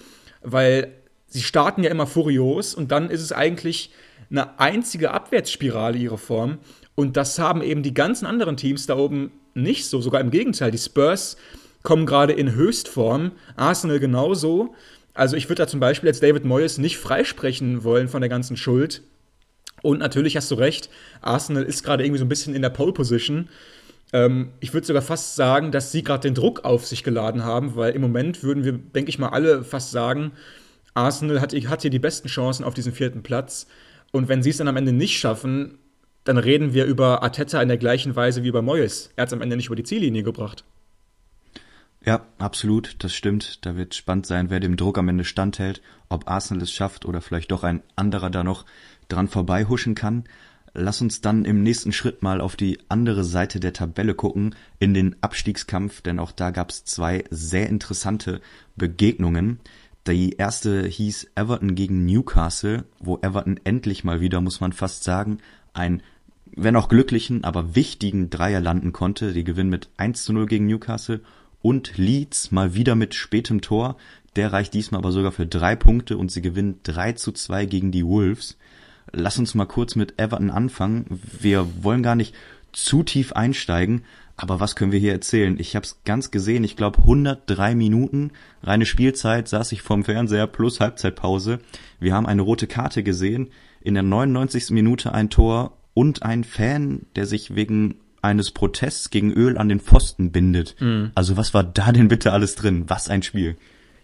weil 0.41 0.93
sie 1.27 1.41
starten 1.41 1.83
ja 1.83 1.89
immer 1.89 2.07
furios 2.07 2.75
und 2.75 2.91
dann 2.91 3.09
ist 3.09 3.21
es 3.21 3.31
eigentlich 3.31 3.91
eine 4.29 4.59
einzige 4.59 5.11
Abwärtsspirale 5.11 5.97
ihre 5.97 6.17
Form. 6.17 6.59
Und 6.95 7.17
das 7.17 7.39
haben 7.39 7.61
eben 7.61 7.83
die 7.83 7.93
ganzen 7.93 8.25
anderen 8.25 8.55
Teams 8.55 8.85
da 8.85 8.97
oben 8.97 9.31
nicht 9.53 9.87
so. 9.87 10.01
Sogar 10.01 10.21
im 10.21 10.31
Gegenteil. 10.31 10.71
Die 10.71 10.77
Spurs 10.77 11.37
kommen 11.81 12.05
gerade 12.05 12.33
in 12.33 12.53
Höchstform, 12.53 13.31
Arsenal 13.55 13.99
genauso. 13.99 14.73
Also 15.13 15.35
ich 15.35 15.49
würde 15.49 15.63
da 15.63 15.67
zum 15.67 15.79
Beispiel 15.79 16.07
jetzt 16.07 16.23
David 16.23 16.45
Moyes 16.45 16.77
nicht 16.77 16.97
freisprechen 16.97 17.83
wollen 17.83 18.07
von 18.07 18.21
der 18.21 18.29
ganzen 18.29 18.57
Schuld. 18.57 19.01
Und 19.81 19.99
natürlich 19.99 20.37
hast 20.37 20.49
du 20.49 20.55
recht, 20.55 20.89
Arsenal 21.21 21.63
ist 21.63 21.83
gerade 21.83 22.03
irgendwie 22.03 22.19
so 22.19 22.25
ein 22.25 22.29
bisschen 22.29 22.55
in 22.55 22.61
der 22.61 22.69
Pole 22.69 22.93
Position. 22.93 23.49
Ähm, 24.13 24.51
ich 24.59 24.73
würde 24.73 24.87
sogar 24.87 25.01
fast 25.01 25.35
sagen, 25.35 25.71
dass 25.71 25.91
sie 25.91 26.03
gerade 26.03 26.21
den 26.21 26.35
Druck 26.35 26.63
auf 26.63 26.85
sich 26.85 27.03
geladen 27.03 27.43
haben, 27.43 27.75
weil 27.75 27.93
im 27.93 28.01
Moment 28.01 28.43
würden 28.43 28.63
wir, 28.63 28.73
denke 28.73 29.09
ich 29.09 29.19
mal, 29.19 29.29
alle 29.29 29.63
fast 29.63 29.91
sagen, 29.91 30.31
Arsenal 30.93 31.41
hat, 31.41 31.53
hat 31.53 31.81
hier 31.81 31.91
die 31.91 31.99
besten 31.99 32.27
Chancen 32.27 32.63
auf 32.63 32.73
diesen 32.73 32.93
vierten 32.93 33.23
Platz. 33.23 33.67
Und 34.11 34.29
wenn 34.29 34.43
sie 34.43 34.51
es 34.51 34.57
dann 34.57 34.67
am 34.67 34.77
Ende 34.77 34.93
nicht 34.93 35.17
schaffen, 35.17 35.79
dann 36.23 36.37
reden 36.37 36.73
wir 36.73 36.85
über 36.85 37.23
Arteta 37.23 37.61
in 37.61 37.67
der 37.67 37.77
gleichen 37.77 38.15
Weise 38.15 38.43
wie 38.43 38.47
über 38.47 38.61
Moyes. 38.61 39.11
Er 39.15 39.23
hat 39.23 39.29
es 39.29 39.33
am 39.33 39.41
Ende 39.41 39.57
nicht 39.57 39.65
über 39.67 39.75
die 39.75 39.83
Ziellinie 39.83 40.23
gebracht. 40.23 40.63
Ja, 42.05 42.25
absolut, 42.37 42.95
das 42.99 43.15
stimmt. 43.15 43.65
Da 43.65 43.77
wird 43.77 43.95
spannend 43.95 44.25
sein, 44.25 44.49
wer 44.49 44.59
dem 44.59 44.75
Druck 44.75 44.97
am 44.97 45.07
Ende 45.07 45.23
standhält, 45.23 45.81
ob 46.09 46.27
Arsenal 46.29 46.63
es 46.63 46.71
schafft 46.71 47.05
oder 47.05 47.21
vielleicht 47.21 47.51
doch 47.51 47.63
ein 47.63 47.81
anderer 47.95 48.29
da 48.29 48.43
noch 48.43 48.65
dran 49.07 49.29
vorbeihuschen 49.29 49.95
kann. 49.95 50.25
Lass 50.73 51.01
uns 51.01 51.21
dann 51.21 51.45
im 51.45 51.63
nächsten 51.63 51.93
Schritt 51.93 52.21
mal 52.21 52.41
auf 52.41 52.55
die 52.55 52.79
andere 52.89 53.23
Seite 53.23 53.59
der 53.59 53.73
Tabelle 53.73 54.15
gucken, 54.15 54.55
in 54.79 54.93
den 54.93 55.15
Abstiegskampf, 55.21 56.01
denn 56.01 56.19
auch 56.19 56.31
da 56.31 56.51
gab 56.51 56.71
es 56.71 56.83
zwei 56.83 57.23
sehr 57.29 57.69
interessante 57.69 58.41
Begegnungen. 58.75 59.59
Die 60.07 60.31
erste 60.33 60.85
hieß 60.85 61.31
Everton 61.35 61.75
gegen 61.75 62.05
Newcastle, 62.05 62.83
wo 62.99 63.19
Everton 63.21 63.59
endlich 63.63 64.03
mal 64.03 64.19
wieder, 64.19 64.41
muss 64.41 64.59
man 64.59 64.73
fast 64.73 65.05
sagen, 65.05 65.37
ein 65.73 66.01
wenn 66.55 66.75
auch 66.75 66.87
glücklichen, 66.87 67.43
aber 67.43 67.75
wichtigen 67.75 68.29
Dreier 68.29 68.59
landen 68.59 68.93
konnte. 68.93 69.33
Die 69.33 69.43
gewinnen 69.43 69.71
mit 69.71 69.89
1 69.97 70.23
zu 70.23 70.33
0 70.33 70.45
gegen 70.45 70.67
Newcastle 70.67 71.21
und 71.63 71.97
Leeds 71.97 72.51
mal 72.51 72.75
wieder 72.75 72.93
mit 72.93 73.15
spätem 73.15 73.61
Tor. 73.61 73.97
Der 74.35 74.53
reicht 74.53 74.75
diesmal 74.75 74.99
aber 74.99 75.11
sogar 75.11 75.31
für 75.31 75.47
drei 75.47 75.75
Punkte 75.75 76.17
und 76.17 76.31
sie 76.31 76.41
gewinnen 76.43 76.79
3 76.83 77.13
zu 77.13 77.31
2 77.31 77.65
gegen 77.65 77.91
die 77.91 78.05
Wolves. 78.05 78.57
lass 79.11 79.39
uns 79.39 79.55
mal 79.55 79.65
kurz 79.65 79.95
mit 79.95 80.19
Everton 80.19 80.51
anfangen. 80.51 81.05
Wir 81.39 81.67
wollen 81.83 82.03
gar 82.03 82.15
nicht 82.15 82.35
zu 82.71 83.03
tief 83.03 83.33
einsteigen, 83.33 84.03
aber 84.35 84.59
was 84.59 84.75
können 84.75 84.91
wir 84.91 84.99
hier 84.99 85.11
erzählen? 85.13 85.59
Ich 85.59 85.75
habe 85.75 85.85
es 85.85 85.99
ganz 86.05 86.31
gesehen, 86.31 86.63
ich 86.63 86.75
glaube 86.75 86.99
103 86.99 87.75
Minuten 87.75 88.31
reine 88.63 88.85
Spielzeit 88.85 89.47
saß 89.47 89.71
ich 89.71 89.81
vorm 89.83 90.03
Fernseher 90.03 90.47
plus 90.47 90.79
Halbzeitpause. 90.79 91.59
Wir 91.99 92.13
haben 92.13 92.25
eine 92.25 92.41
rote 92.41 92.67
Karte 92.67 93.03
gesehen, 93.03 93.51
in 93.81 93.93
der 93.93 94.03
99. 94.03 94.71
Minute 94.71 95.13
ein 95.13 95.29
Tor 95.29 95.77
und 95.93 96.23
ein 96.23 96.43
Fan, 96.43 97.05
der 97.15 97.27
sich 97.27 97.55
wegen 97.55 97.99
eines 98.23 98.51
Protests 98.51 99.09
gegen 99.09 99.33
Öl 99.33 99.57
an 99.57 99.69
den 99.69 99.79
Pfosten 99.79 100.31
bindet. 100.31 100.75
Mhm. 100.79 101.11
Also 101.15 101.37
was 101.37 101.53
war 101.53 101.63
da 101.63 101.91
denn 101.91 102.07
bitte 102.07 102.31
alles 102.31 102.55
drin? 102.55 102.85
Was 102.87 103.09
ein 103.09 103.23
Spiel. 103.23 103.57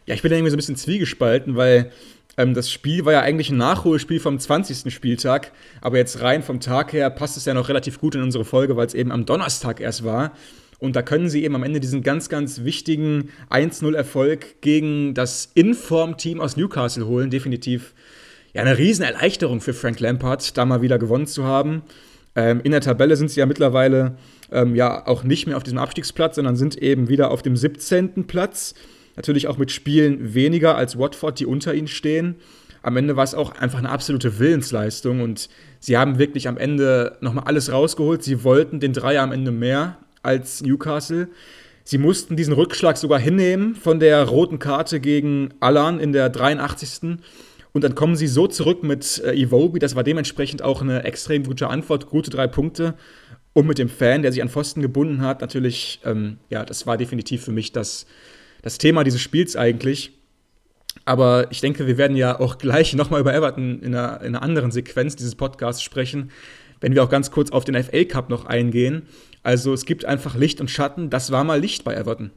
Ja, 0.05 0.15
ich 0.15 0.21
bin 0.21 0.31
da 0.31 0.37
irgendwie 0.37 0.51
so 0.51 0.55
ein 0.55 0.57
bisschen 0.57 0.75
zwiegespalten, 0.75 1.55
weil 1.55 1.91
ähm, 2.37 2.53
das 2.53 2.71
Spiel 2.71 3.05
war 3.05 3.13
ja 3.13 3.21
eigentlich 3.21 3.49
ein 3.49 3.57
Nachholspiel 3.57 4.19
vom 4.19 4.39
20. 4.39 4.93
Spieltag, 4.93 5.51
aber 5.81 5.97
jetzt 5.97 6.21
rein 6.21 6.43
vom 6.43 6.59
Tag 6.59 6.93
her 6.93 7.09
passt 7.09 7.37
es 7.37 7.45
ja 7.45 7.53
noch 7.53 7.69
relativ 7.69 7.99
gut 7.99 8.15
in 8.15 8.21
unsere 8.21 8.45
Folge, 8.45 8.75
weil 8.75 8.87
es 8.87 8.93
eben 8.93 9.11
am 9.11 9.25
Donnerstag 9.25 9.79
erst 9.79 10.03
war. 10.03 10.33
Und 10.79 10.95
da 10.95 11.01
können 11.01 11.29
sie 11.29 11.43
eben 11.43 11.55
am 11.55 11.63
Ende 11.63 11.81
diesen 11.81 12.03
ganz, 12.03 12.29
ganz 12.29 12.63
wichtigen 12.63 13.29
1-0-Erfolg 13.49 14.61
gegen 14.61 15.13
das 15.13 15.49
Inform-Team 15.53 16.39
aus 16.39 16.55
Newcastle 16.55 17.05
holen. 17.05 17.29
Definitiv 17.29 17.93
ja, 18.53 18.61
eine 18.61 18.77
Riesenerleichterung 18.77 19.61
für 19.61 19.73
Frank 19.73 19.99
Lampard, 19.99 20.57
da 20.57 20.65
mal 20.65 20.81
wieder 20.81 20.97
gewonnen 20.97 21.27
zu 21.27 21.43
haben. 21.43 21.83
Ähm, 22.39 22.61
in 22.63 22.71
der 22.71 22.79
Tabelle 22.79 23.17
sind 23.17 23.29
sie 23.29 23.41
ja 23.41 23.45
mittlerweile 23.45 24.15
ähm, 24.49 24.73
ja 24.73 25.05
auch 25.05 25.23
nicht 25.25 25.45
mehr 25.45 25.57
auf 25.57 25.63
diesem 25.63 25.77
Abstiegsplatz, 25.77 26.35
sondern 26.35 26.55
sind 26.55 26.77
eben 26.77 27.09
wieder 27.09 27.31
auf 27.31 27.41
dem 27.41 27.57
17. 27.57 28.27
Platz. 28.27 28.75
Natürlich 29.17 29.49
auch 29.49 29.57
mit 29.57 29.71
Spielen 29.71 30.33
weniger 30.33 30.77
als 30.77 30.97
Watford, 30.97 31.37
die 31.41 31.45
unter 31.45 31.73
ihnen 31.73 31.89
stehen. 31.89 32.35
Am 32.81 32.95
Ende 32.95 33.17
war 33.17 33.25
es 33.25 33.35
auch 33.35 33.51
einfach 33.57 33.79
eine 33.79 33.89
absolute 33.89 34.39
Willensleistung 34.39 35.19
und 35.19 35.49
sie 35.81 35.97
haben 35.97 36.17
wirklich 36.17 36.47
am 36.47 36.55
Ende 36.55 37.17
nochmal 37.19 37.43
alles 37.43 37.73
rausgeholt. 37.73 38.23
Sie 38.23 38.45
wollten 38.45 38.79
den 38.79 38.93
Dreier 38.93 39.23
am 39.23 39.33
Ende 39.33 39.51
mehr 39.51 39.97
als 40.23 40.61
Newcastle. 40.61 41.27
Sie 41.83 41.97
mussten 41.97 42.37
diesen 42.37 42.53
Rückschlag 42.53 42.95
sogar 42.95 43.19
hinnehmen 43.19 43.75
von 43.75 43.99
der 43.99 44.23
roten 44.23 44.59
Karte 44.59 45.01
gegen 45.01 45.49
Alan 45.59 45.99
in 45.99 46.13
der 46.13 46.29
83. 46.29 47.17
Und 47.71 47.83
dann 47.83 47.95
kommen 47.95 48.15
sie 48.15 48.27
so 48.27 48.47
zurück 48.47 48.83
mit 48.83 49.21
äh, 49.23 49.33
Iwobi. 49.33 49.79
Das 49.79 49.95
war 49.95 50.03
dementsprechend 50.03 50.61
auch 50.61 50.81
eine 50.81 51.03
extrem 51.03 51.43
gute 51.43 51.67
Antwort, 51.67 52.07
gute 52.07 52.29
drei 52.29 52.47
Punkte. 52.47 52.95
Und 53.53 53.67
mit 53.67 53.77
dem 53.77 53.89
Fan, 53.89 54.21
der 54.21 54.31
sich 54.31 54.41
an 54.41 54.49
Pfosten 54.49 54.81
gebunden 54.81 55.21
hat, 55.21 55.41
natürlich, 55.41 55.99
ähm, 56.05 56.37
ja, 56.49 56.65
das 56.65 56.87
war 56.87 56.97
definitiv 56.97 57.43
für 57.43 57.51
mich 57.51 57.71
das, 57.71 58.05
das 58.61 58.77
Thema 58.77 59.03
dieses 59.03 59.21
Spiels 59.21 59.55
eigentlich. 59.55 60.13
Aber 61.05 61.47
ich 61.51 61.61
denke, 61.61 61.87
wir 61.87 61.97
werden 61.97 62.17
ja 62.17 62.39
auch 62.39 62.57
gleich 62.57 62.93
nochmal 62.95 63.21
über 63.21 63.33
Everton 63.33 63.81
in 63.81 63.95
einer, 63.95 64.21
in 64.21 64.35
einer 64.35 64.41
anderen 64.41 64.71
Sequenz 64.71 65.15
dieses 65.15 65.35
Podcasts 65.35 65.83
sprechen, 65.83 66.31
wenn 66.81 66.93
wir 66.93 67.03
auch 67.03 67.09
ganz 67.09 67.31
kurz 67.31 67.51
auf 67.51 67.65
den 67.65 67.81
FA 67.83 68.03
Cup 68.05 68.29
noch 68.29 68.45
eingehen. 68.45 69.03
Also 69.43 69.73
es 69.73 69.85
gibt 69.85 70.05
einfach 70.05 70.35
Licht 70.35 70.59
und 70.61 70.71
Schatten. 70.71 71.09
Das 71.09 71.31
war 71.31 71.43
mal 71.43 71.59
Licht 71.59 71.83
bei 71.83 71.93
Everton. 71.93 72.31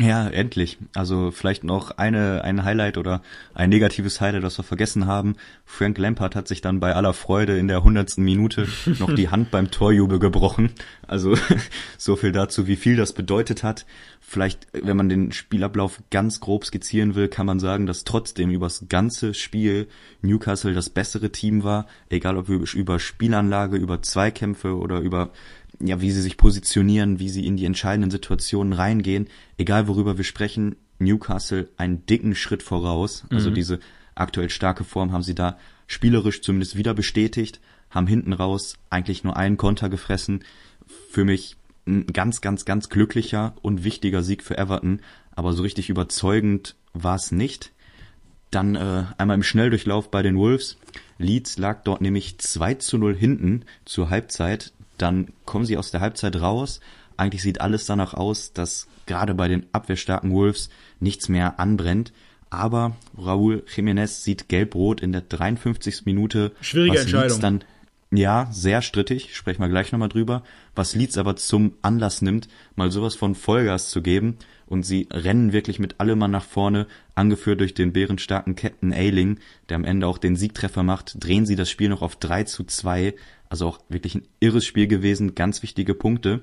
Ja, 0.00 0.28
endlich. 0.28 0.78
Also 0.94 1.30
vielleicht 1.30 1.62
noch 1.62 1.90
eine, 1.98 2.42
ein 2.42 2.64
Highlight 2.64 2.96
oder 2.96 3.20
ein 3.52 3.68
negatives 3.68 4.18
Highlight, 4.20 4.42
das 4.42 4.58
wir 4.58 4.62
vergessen 4.62 5.06
haben. 5.06 5.36
Frank 5.66 5.98
Lampard 5.98 6.34
hat 6.34 6.48
sich 6.48 6.62
dann 6.62 6.80
bei 6.80 6.94
aller 6.94 7.12
Freude 7.12 7.58
in 7.58 7.68
der 7.68 7.84
hundertsten 7.84 8.24
Minute 8.24 8.66
noch 8.98 9.14
die 9.14 9.28
Hand 9.28 9.50
beim 9.50 9.70
Torjubel 9.70 10.18
gebrochen. 10.18 10.70
Also 11.06 11.36
so 11.98 12.16
viel 12.16 12.32
dazu, 12.32 12.66
wie 12.66 12.76
viel 12.76 12.96
das 12.96 13.12
bedeutet 13.12 13.62
hat. 13.62 13.84
Vielleicht, 14.20 14.68
wenn 14.72 14.96
man 14.96 15.10
den 15.10 15.32
Spielablauf 15.32 16.00
ganz 16.10 16.40
grob 16.40 16.64
skizzieren 16.64 17.14
will, 17.14 17.28
kann 17.28 17.44
man 17.44 17.60
sagen, 17.60 17.86
dass 17.86 18.04
trotzdem 18.04 18.50
übers 18.50 18.86
ganze 18.88 19.34
Spiel 19.34 19.86
Newcastle 20.22 20.72
das 20.72 20.88
bessere 20.88 21.30
Team 21.30 21.62
war. 21.62 21.86
Egal 22.08 22.38
ob 22.38 22.48
wir 22.48 22.60
über 22.74 22.98
Spielanlage, 22.98 23.76
über 23.76 24.00
Zweikämpfe 24.00 24.78
oder 24.78 25.00
über 25.00 25.30
ja, 25.80 26.00
wie 26.00 26.10
sie 26.10 26.22
sich 26.22 26.36
positionieren, 26.36 27.18
wie 27.18 27.28
sie 27.28 27.46
in 27.46 27.56
die 27.56 27.64
entscheidenden 27.64 28.10
Situationen 28.10 28.72
reingehen. 28.72 29.28
Egal 29.56 29.88
worüber 29.88 30.16
wir 30.16 30.24
sprechen, 30.24 30.76
Newcastle 30.98 31.68
einen 31.76 32.04
dicken 32.06 32.34
Schritt 32.34 32.62
voraus. 32.62 33.24
Also 33.30 33.50
mhm. 33.50 33.54
diese 33.54 33.80
aktuell 34.14 34.50
starke 34.50 34.84
Form 34.84 35.12
haben 35.12 35.22
sie 35.22 35.34
da 35.34 35.58
spielerisch 35.86 36.42
zumindest 36.42 36.76
wieder 36.76 36.94
bestätigt, 36.94 37.60
haben 37.88 38.06
hinten 38.06 38.32
raus 38.32 38.74
eigentlich 38.90 39.24
nur 39.24 39.36
einen 39.36 39.56
Konter 39.56 39.88
gefressen. 39.88 40.44
Für 41.10 41.24
mich 41.24 41.56
ein 41.86 42.06
ganz, 42.06 42.40
ganz, 42.40 42.64
ganz 42.64 42.88
glücklicher 42.88 43.54
und 43.62 43.82
wichtiger 43.82 44.22
Sieg 44.22 44.42
für 44.42 44.58
Everton, 44.58 45.00
aber 45.32 45.52
so 45.52 45.62
richtig 45.62 45.88
überzeugend 45.88 46.76
war 46.92 47.16
es 47.16 47.32
nicht. 47.32 47.72
Dann 48.50 48.74
äh, 48.74 49.04
einmal 49.16 49.36
im 49.36 49.42
Schnelldurchlauf 49.42 50.10
bei 50.10 50.22
den 50.22 50.36
Wolves. 50.36 50.76
Leeds 51.18 51.56
lag 51.56 51.82
dort 51.84 52.00
nämlich 52.00 52.38
2 52.38 52.74
zu 52.74 52.98
0 52.98 53.14
hinten 53.14 53.64
zur 53.84 54.10
Halbzeit. 54.10 54.72
Dann 55.00 55.28
kommen 55.46 55.64
sie 55.64 55.78
aus 55.78 55.90
der 55.90 56.00
Halbzeit 56.00 56.40
raus. 56.40 56.80
Eigentlich 57.16 57.42
sieht 57.42 57.60
alles 57.60 57.86
danach 57.86 58.14
aus, 58.14 58.52
dass 58.52 58.86
gerade 59.06 59.34
bei 59.34 59.48
den 59.48 59.66
abwehrstarken 59.72 60.30
Wolves 60.32 60.68
nichts 61.00 61.28
mehr 61.28 61.58
anbrennt. 61.58 62.12
Aber 62.50 62.96
Raúl 63.16 63.62
Jiménez 63.66 64.22
sieht 64.22 64.48
gelb-rot 64.48 65.00
in 65.00 65.12
der 65.12 65.22
53. 65.22 66.04
Minute. 66.04 66.52
Schwierige 66.60 67.00
Entscheidung. 67.00 67.40
Dann, 67.40 67.64
ja, 68.10 68.48
sehr 68.50 68.82
strittig, 68.82 69.34
sprechen 69.34 69.62
wir 69.62 69.68
gleich 69.68 69.92
nochmal 69.92 70.08
drüber. 70.08 70.42
Was 70.74 70.94
Leeds 70.94 71.16
aber 71.16 71.36
zum 71.36 71.74
Anlass 71.80 72.22
nimmt, 72.22 72.48
mal 72.74 72.90
sowas 72.90 73.14
von 73.14 73.34
Vollgas 73.34 73.88
zu 73.88 74.02
geben. 74.02 74.36
Und 74.70 74.84
sie 74.84 75.08
rennen 75.10 75.52
wirklich 75.52 75.80
mit 75.80 75.98
allem 75.98 76.20
Mann 76.20 76.30
nach 76.30 76.44
vorne, 76.44 76.86
angeführt 77.16 77.58
durch 77.58 77.74
den 77.74 77.92
bärenstarken 77.92 78.54
Captain 78.54 78.92
Ailing, 78.92 79.40
der 79.68 79.74
am 79.74 79.84
Ende 79.84 80.06
auch 80.06 80.16
den 80.16 80.36
Siegtreffer 80.36 80.84
macht, 80.84 81.16
drehen 81.18 81.44
sie 81.44 81.56
das 81.56 81.68
Spiel 81.68 81.88
noch 81.88 82.02
auf 82.02 82.14
3 82.14 82.44
zu 82.44 82.62
2. 82.62 83.14
Also 83.48 83.66
auch 83.66 83.80
wirklich 83.88 84.14
ein 84.14 84.28
irres 84.38 84.64
Spiel 84.64 84.86
gewesen, 84.86 85.34
ganz 85.34 85.64
wichtige 85.64 85.94
Punkte. 85.94 86.42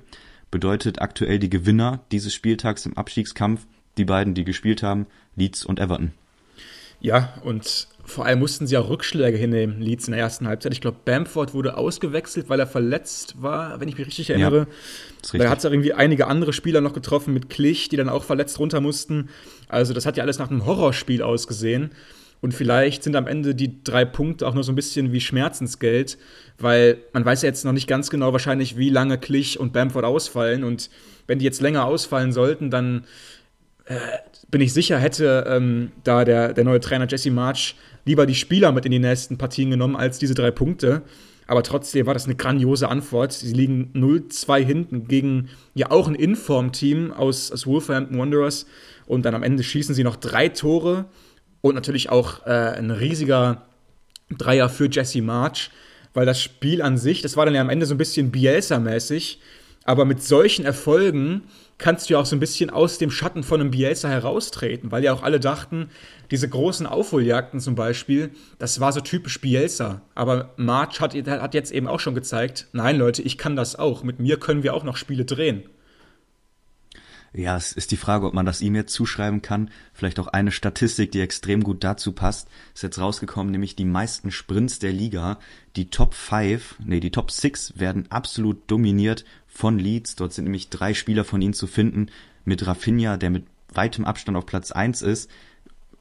Bedeutet 0.51 1.01
aktuell 1.01 1.39
die 1.39 1.49
Gewinner 1.49 2.01
dieses 2.11 2.33
Spieltags 2.33 2.85
im 2.85 2.97
Abstiegskampf, 2.97 3.65
die 3.97 4.03
beiden, 4.03 4.33
die 4.33 4.43
gespielt 4.43 4.83
haben, 4.83 5.07
Leeds 5.37 5.63
und 5.63 5.79
Everton. 5.79 6.11
Ja, 6.99 7.33
und 7.45 7.87
vor 8.07 8.25
allem 8.25 8.39
mussten 8.39 8.67
sie 8.67 8.77
auch 8.77 8.89
Rückschläge 8.89 9.37
hinnehmen, 9.37 9.81
Leeds 9.81 10.07
in 10.07 10.13
der 10.13 10.21
ersten 10.21 10.47
Halbzeit. 10.47 10.71
Ich 10.71 10.79
glaube, 10.79 10.97
Bamford 11.03 11.53
wurde 11.53 11.75
ausgewechselt, 11.75 12.47
weil 12.47 12.57
er 12.57 12.65
verletzt 12.65 13.35
war, 13.41 13.81
wenn 13.81 13.89
ich 13.89 13.97
mich 13.97 14.07
richtig 14.07 14.29
erinnere. 14.29 14.67
Ja, 15.33 15.39
da 15.39 15.49
hat 15.49 15.57
es 15.57 15.65
ja 15.65 15.69
irgendwie 15.69 15.91
einige 15.91 16.27
andere 16.27 16.53
Spieler 16.53 16.79
noch 16.79 16.93
getroffen 16.93 17.33
mit 17.33 17.49
Klich, 17.49 17.89
die 17.89 17.97
dann 17.97 18.07
auch 18.07 18.23
verletzt 18.23 18.59
runter 18.59 18.79
mussten. 18.79 19.27
Also 19.67 19.93
das 19.93 20.05
hat 20.05 20.15
ja 20.15 20.23
alles 20.23 20.39
nach 20.39 20.49
einem 20.49 20.65
Horrorspiel 20.65 21.21
ausgesehen. 21.21 21.91
Und 22.39 22.53
vielleicht 22.53 23.03
sind 23.03 23.17
am 23.17 23.27
Ende 23.27 23.53
die 23.55 23.83
drei 23.83 24.05
Punkte 24.05 24.47
auch 24.47 24.53
nur 24.53 24.63
so 24.63 24.71
ein 24.71 24.75
bisschen 24.75 25.11
wie 25.11 25.19
Schmerzensgeld, 25.19 26.17
weil 26.59 26.99
man 27.11 27.25
weiß 27.25 27.41
ja 27.41 27.47
jetzt 27.47 27.65
noch 27.65 27.73
nicht 27.73 27.87
ganz 27.87 28.09
genau 28.09 28.31
wahrscheinlich, 28.31 28.77
wie 28.77 28.89
lange 28.89 29.17
Klich 29.17 29.59
und 29.59 29.73
Bamford 29.73 30.05
ausfallen. 30.05 30.63
Und 30.63 30.89
wenn 31.25 31.39
die 31.39 31.45
jetzt 31.45 31.59
länger 31.59 31.85
ausfallen 31.85 32.31
sollten, 32.31 32.71
dann 32.71 33.03
äh, 33.85 33.95
bin 34.49 34.61
ich 34.61 34.71
sicher, 34.71 34.97
hätte 34.97 35.45
ähm, 35.49 35.91
da 36.05 36.23
der, 36.23 36.53
der 36.53 36.63
neue 36.63 36.79
Trainer 36.79 37.07
Jesse 37.09 37.31
March 37.31 37.75
lieber 38.07 38.25
die 38.25 38.35
Spieler 38.35 38.71
mit 38.71 38.85
in 38.85 38.91
die 38.91 38.99
nächsten 38.99 39.37
Partien 39.37 39.69
genommen 39.69 39.95
als 39.95 40.17
diese 40.17 40.33
drei 40.33 40.49
Punkte. 40.51 41.03
Aber 41.45 41.63
trotzdem 41.63 42.05
war 42.05 42.13
das 42.13 42.25
eine 42.25 42.35
grandiose 42.35 42.89
Antwort. 42.89 43.31
Sie 43.31 43.53
liegen 43.53 43.91
0-2 43.93 44.65
hinten 44.65 45.07
gegen 45.07 45.49
ja 45.75 45.91
auch 45.91 46.07
ein 46.07 46.15
Inform-Team 46.15 47.11
aus, 47.11 47.51
aus 47.51 47.65
Wolverhampton 47.67 48.17
Wanderers. 48.17 48.65
Und 49.05 49.23
dann 49.23 49.35
am 49.35 49.43
Ende 49.43 49.63
schießen 49.63 49.95
sie 49.95 50.03
noch 50.03 50.17
drei 50.17 50.49
Tore 50.49 51.05
und 51.61 51.75
natürlich 51.75 52.09
auch 52.09 52.45
äh, 52.45 52.49
ein 52.49 52.91
riesiger 52.91 53.65
Dreier 54.29 54.67
für 54.67 54.89
Jesse 54.89 55.21
March, 55.21 55.71
weil 56.13 56.25
das 56.25 56.41
Spiel 56.41 56.81
an 56.81 56.97
sich, 56.97 57.21
das 57.21 57.37
war 57.37 57.45
dann 57.45 57.55
ja 57.55 57.61
am 57.61 57.69
Ende 57.69 57.85
so 57.85 57.93
ein 57.93 57.97
bisschen 57.97 58.31
Bielsa-mäßig, 58.31 59.37
aber 59.87 60.03
mit 60.03 60.21
solchen 60.21 60.65
Erfolgen 60.65 61.43
kannst 61.77 62.09
du 62.09 62.13
ja 62.13 62.19
auch 62.19 62.25
so 62.25 62.35
ein 62.35 62.41
bisschen 62.41 62.69
aus 62.69 62.97
dem 62.97 63.09
Schatten 63.09 63.41
von 63.41 63.61
einem 63.61 63.71
Bielsa 63.71 64.09
heraustreten, 64.09 64.91
weil 64.91 65.03
ja 65.03 65.13
auch 65.13 65.23
alle 65.23 65.39
dachten, 65.39 65.89
diese 66.29 66.49
großen 66.49 66.85
Aufholjagden 66.85 67.61
zum 67.61 67.75
Beispiel, 67.75 68.31
das 68.59 68.81
war 68.81 68.91
so 68.91 68.99
typisch 68.99 69.39
Bielsa. 69.39 70.01
Aber 70.13 70.53
March 70.57 70.99
hat, 70.99 71.15
hat 71.15 71.53
jetzt 71.53 71.71
eben 71.71 71.87
auch 71.87 72.01
schon 72.01 72.15
gezeigt, 72.15 72.67
nein 72.73 72.97
Leute, 72.97 73.21
ich 73.21 73.37
kann 73.37 73.55
das 73.55 73.77
auch. 73.77 74.03
Mit 74.03 74.19
mir 74.19 74.37
können 74.37 74.61
wir 74.61 74.73
auch 74.73 74.83
noch 74.83 74.97
Spiele 74.97 75.23
drehen. 75.23 75.63
Ja, 77.33 77.55
es 77.55 77.71
ist 77.71 77.91
die 77.91 77.97
Frage, 77.97 78.25
ob 78.25 78.33
man 78.33 78.45
das 78.45 78.61
ihm 78.61 78.73
jetzt 78.73 78.93
zuschreiben 78.93 79.41
kann. 79.41 79.69
Vielleicht 79.93 80.19
auch 80.19 80.27
eine 80.27 80.51
Statistik, 80.51 81.11
die 81.11 81.21
extrem 81.21 81.63
gut 81.63 81.83
dazu 81.83 82.13
passt, 82.13 82.47
ist 82.73 82.83
jetzt 82.83 82.99
rausgekommen, 82.99 83.51
nämlich 83.51 83.75
die 83.75 83.85
meisten 83.85 84.31
Sprints 84.31 84.79
der 84.79 84.91
Liga. 84.91 85.37
Die 85.75 85.89
Top 85.89 86.13
5, 86.13 86.77
nee, 86.85 86.99
die 86.99 87.11
Top 87.11 87.29
6 87.29 87.79
werden 87.79 88.09
absolut 88.09 88.71
dominiert 88.71 89.25
von 89.57 89.79
Leeds. 89.79 90.15
Dort 90.15 90.33
sind 90.33 90.43
nämlich 90.43 90.69
drei 90.69 90.93
Spieler 90.93 91.23
von 91.23 91.41
ihnen 91.41 91.55
zu 91.55 91.65
finden. 91.65 92.07
Mit 92.45 92.65
Rafinha, 92.67 93.17
der 93.17 93.31
mit 93.31 93.45
weitem 93.73 94.05
Abstand 94.05 94.37
auf 94.37 94.45
Platz 94.45 94.71
1 94.71 95.01
ist. 95.01 95.31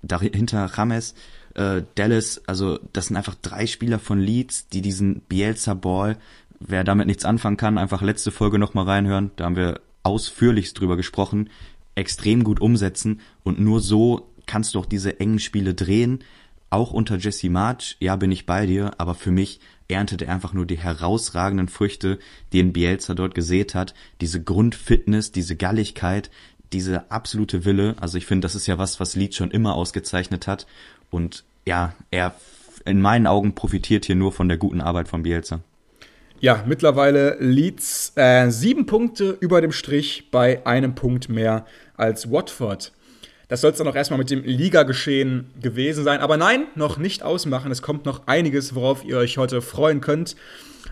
Dahinter 0.03 0.71
James, 0.77 1.15
äh, 1.55 1.83
Dallas, 1.95 2.43
also 2.47 2.79
das 2.93 3.07
sind 3.07 3.17
einfach 3.17 3.35
drei 3.35 3.67
Spieler 3.67 3.99
von 3.99 4.21
Leeds, 4.21 4.69
die 4.69 4.83
diesen 4.83 5.21
Bielsa 5.21 5.73
Ball, 5.73 6.19
wer 6.61 6.85
damit 6.85 7.07
nichts 7.07 7.25
anfangen 7.25 7.57
kann, 7.57 7.79
einfach 7.79 8.03
letzte 8.03 8.31
Folge 8.31 8.59
nochmal 8.59 8.85
reinhören. 8.85 9.31
Da 9.37 9.47
haben 9.47 9.57
wir 9.57 9.81
ausführlichst 10.03 10.79
drüber 10.79 10.97
gesprochen, 10.99 11.49
extrem 11.95 12.45
gut 12.45 12.61
umsetzen 12.61 13.21
und 13.43 13.59
nur 13.59 13.81
so 13.81 14.31
kannst 14.45 14.75
du 14.75 14.81
auch 14.81 14.87
diese 14.87 15.19
engen 15.19 15.39
Spiele 15.39 15.75
drehen. 15.75 16.21
auch 16.69 16.93
unter 16.93 17.17
Jesse 17.17 17.49
March, 17.49 17.97
ja, 18.01 18.17
bin 18.17 18.33
ich 18.33 18.45
bei 18.45 18.67
dir, 18.67 18.91
aber 18.99 19.15
für 19.15 19.31
mich 19.31 19.61
erntet 19.89 20.23
er 20.23 20.33
einfach 20.33 20.53
nur 20.53 20.67
die 20.67 20.79
herausragenden 20.79 21.69
Früchte, 21.69 22.19
die 22.53 22.61
in 22.61 22.73
Bielsa 22.73 23.15
dort 23.15 23.35
gesät 23.35 23.75
hat. 23.75 23.95
Diese 24.21 24.43
Grundfitness, 24.43 25.33
diese 25.33 25.57
Galligkeit, 25.57 26.31
diese 26.73 27.11
absolute 27.11 27.65
Wille. 27.65 27.95
Also 28.01 28.19
ich 28.19 28.27
finde, 28.27 28.45
das 28.45 28.55
ist 28.55 28.67
ja 28.67 28.79
was, 28.79 29.01
was 29.01 29.17
Leeds 29.17 29.37
schon 29.37 29.51
immer 29.51 29.75
ausgezeichnet 29.75 30.47
hat. 30.47 30.67
Und 31.11 31.45
ja, 31.65 31.95
er 32.11 32.35
in 32.85 33.01
meinen 33.01 33.27
Augen 33.27 33.55
profitiert 33.55 34.05
hier 34.05 34.17
nur 34.17 34.33
von 34.33 34.49
der 34.49 34.59
guten 34.59 34.81
Arbeit 34.81 35.09
von 35.09 35.23
Bielsa. 35.23 35.61
Ja, 36.39 36.65
mittlerweile 36.67 37.37
Leeds 37.41 38.13
äh, 38.17 38.51
sieben 38.51 38.87
Punkte 38.87 39.37
über 39.41 39.61
dem 39.61 39.73
Strich 39.73 40.31
bei 40.31 40.67
einem 40.67 40.95
Punkt 40.95 41.29
mehr 41.29 41.65
als 41.97 42.31
Watford. 42.31 42.93
Das 43.49 43.61
soll 43.61 43.71
es 43.71 43.79
dann 43.79 43.87
auch 43.87 43.95
erstmal 43.95 44.19
mit 44.19 44.31
dem 44.31 44.43
Ligageschehen 44.43 45.53
gewesen 45.61 46.03
sein. 46.03 46.21
Aber 46.21 46.37
nein, 46.37 46.67
noch 46.75 46.99
nicht 46.99 47.23
ausmachen. 47.23 47.71
Es 47.71 47.81
kommt 47.81 48.05
noch 48.05 48.27
einiges, 48.27 48.75
worauf 48.75 49.05
ihr 49.05 49.19
euch 49.19 49.39
heute 49.39 49.63
freuen 49.63 50.01
könnt. 50.01 50.35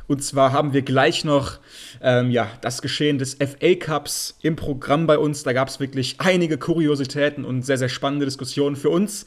Und 0.06 0.22
zwar 0.22 0.52
haben 0.52 0.72
wir 0.72 0.82
gleich 0.82 1.24
noch 1.24 1.58
ähm, 2.02 2.30
ja, 2.30 2.48
das 2.60 2.82
Geschehen 2.82 3.18
des 3.18 3.34
FA 3.34 3.74
Cups 3.74 4.38
im 4.42 4.54
Programm 4.54 5.06
bei 5.06 5.18
uns. 5.18 5.42
Da 5.42 5.52
gab 5.52 5.68
es 5.68 5.80
wirklich 5.80 6.16
einige 6.18 6.58
Kuriositäten 6.58 7.44
und 7.44 7.62
sehr, 7.62 7.78
sehr 7.78 7.88
spannende 7.88 8.26
Diskussionen 8.26 8.76
für 8.76 8.90
uns. 8.90 9.24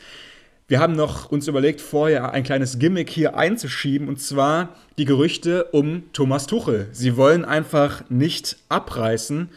Wir 0.69 0.79
haben 0.79 0.97
noch 0.97 1.31
uns 1.31 1.47
überlegt, 1.47 1.79
vorher 1.79 2.33
ein 2.33 2.43
kleines 2.43 2.77
Gimmick 2.77 3.09
hier 3.09 3.37
einzuschieben, 3.37 4.09
und 4.09 4.19
zwar 4.19 4.75
die 4.97 5.05
Gerüchte 5.05 5.63
um 5.71 6.03
Thomas 6.11 6.45
Tuchel. 6.45 6.89
Sie 6.91 7.15
wollen 7.15 7.45
einfach 7.45 8.03
nicht 8.09 8.57
abreißen. 8.67 9.49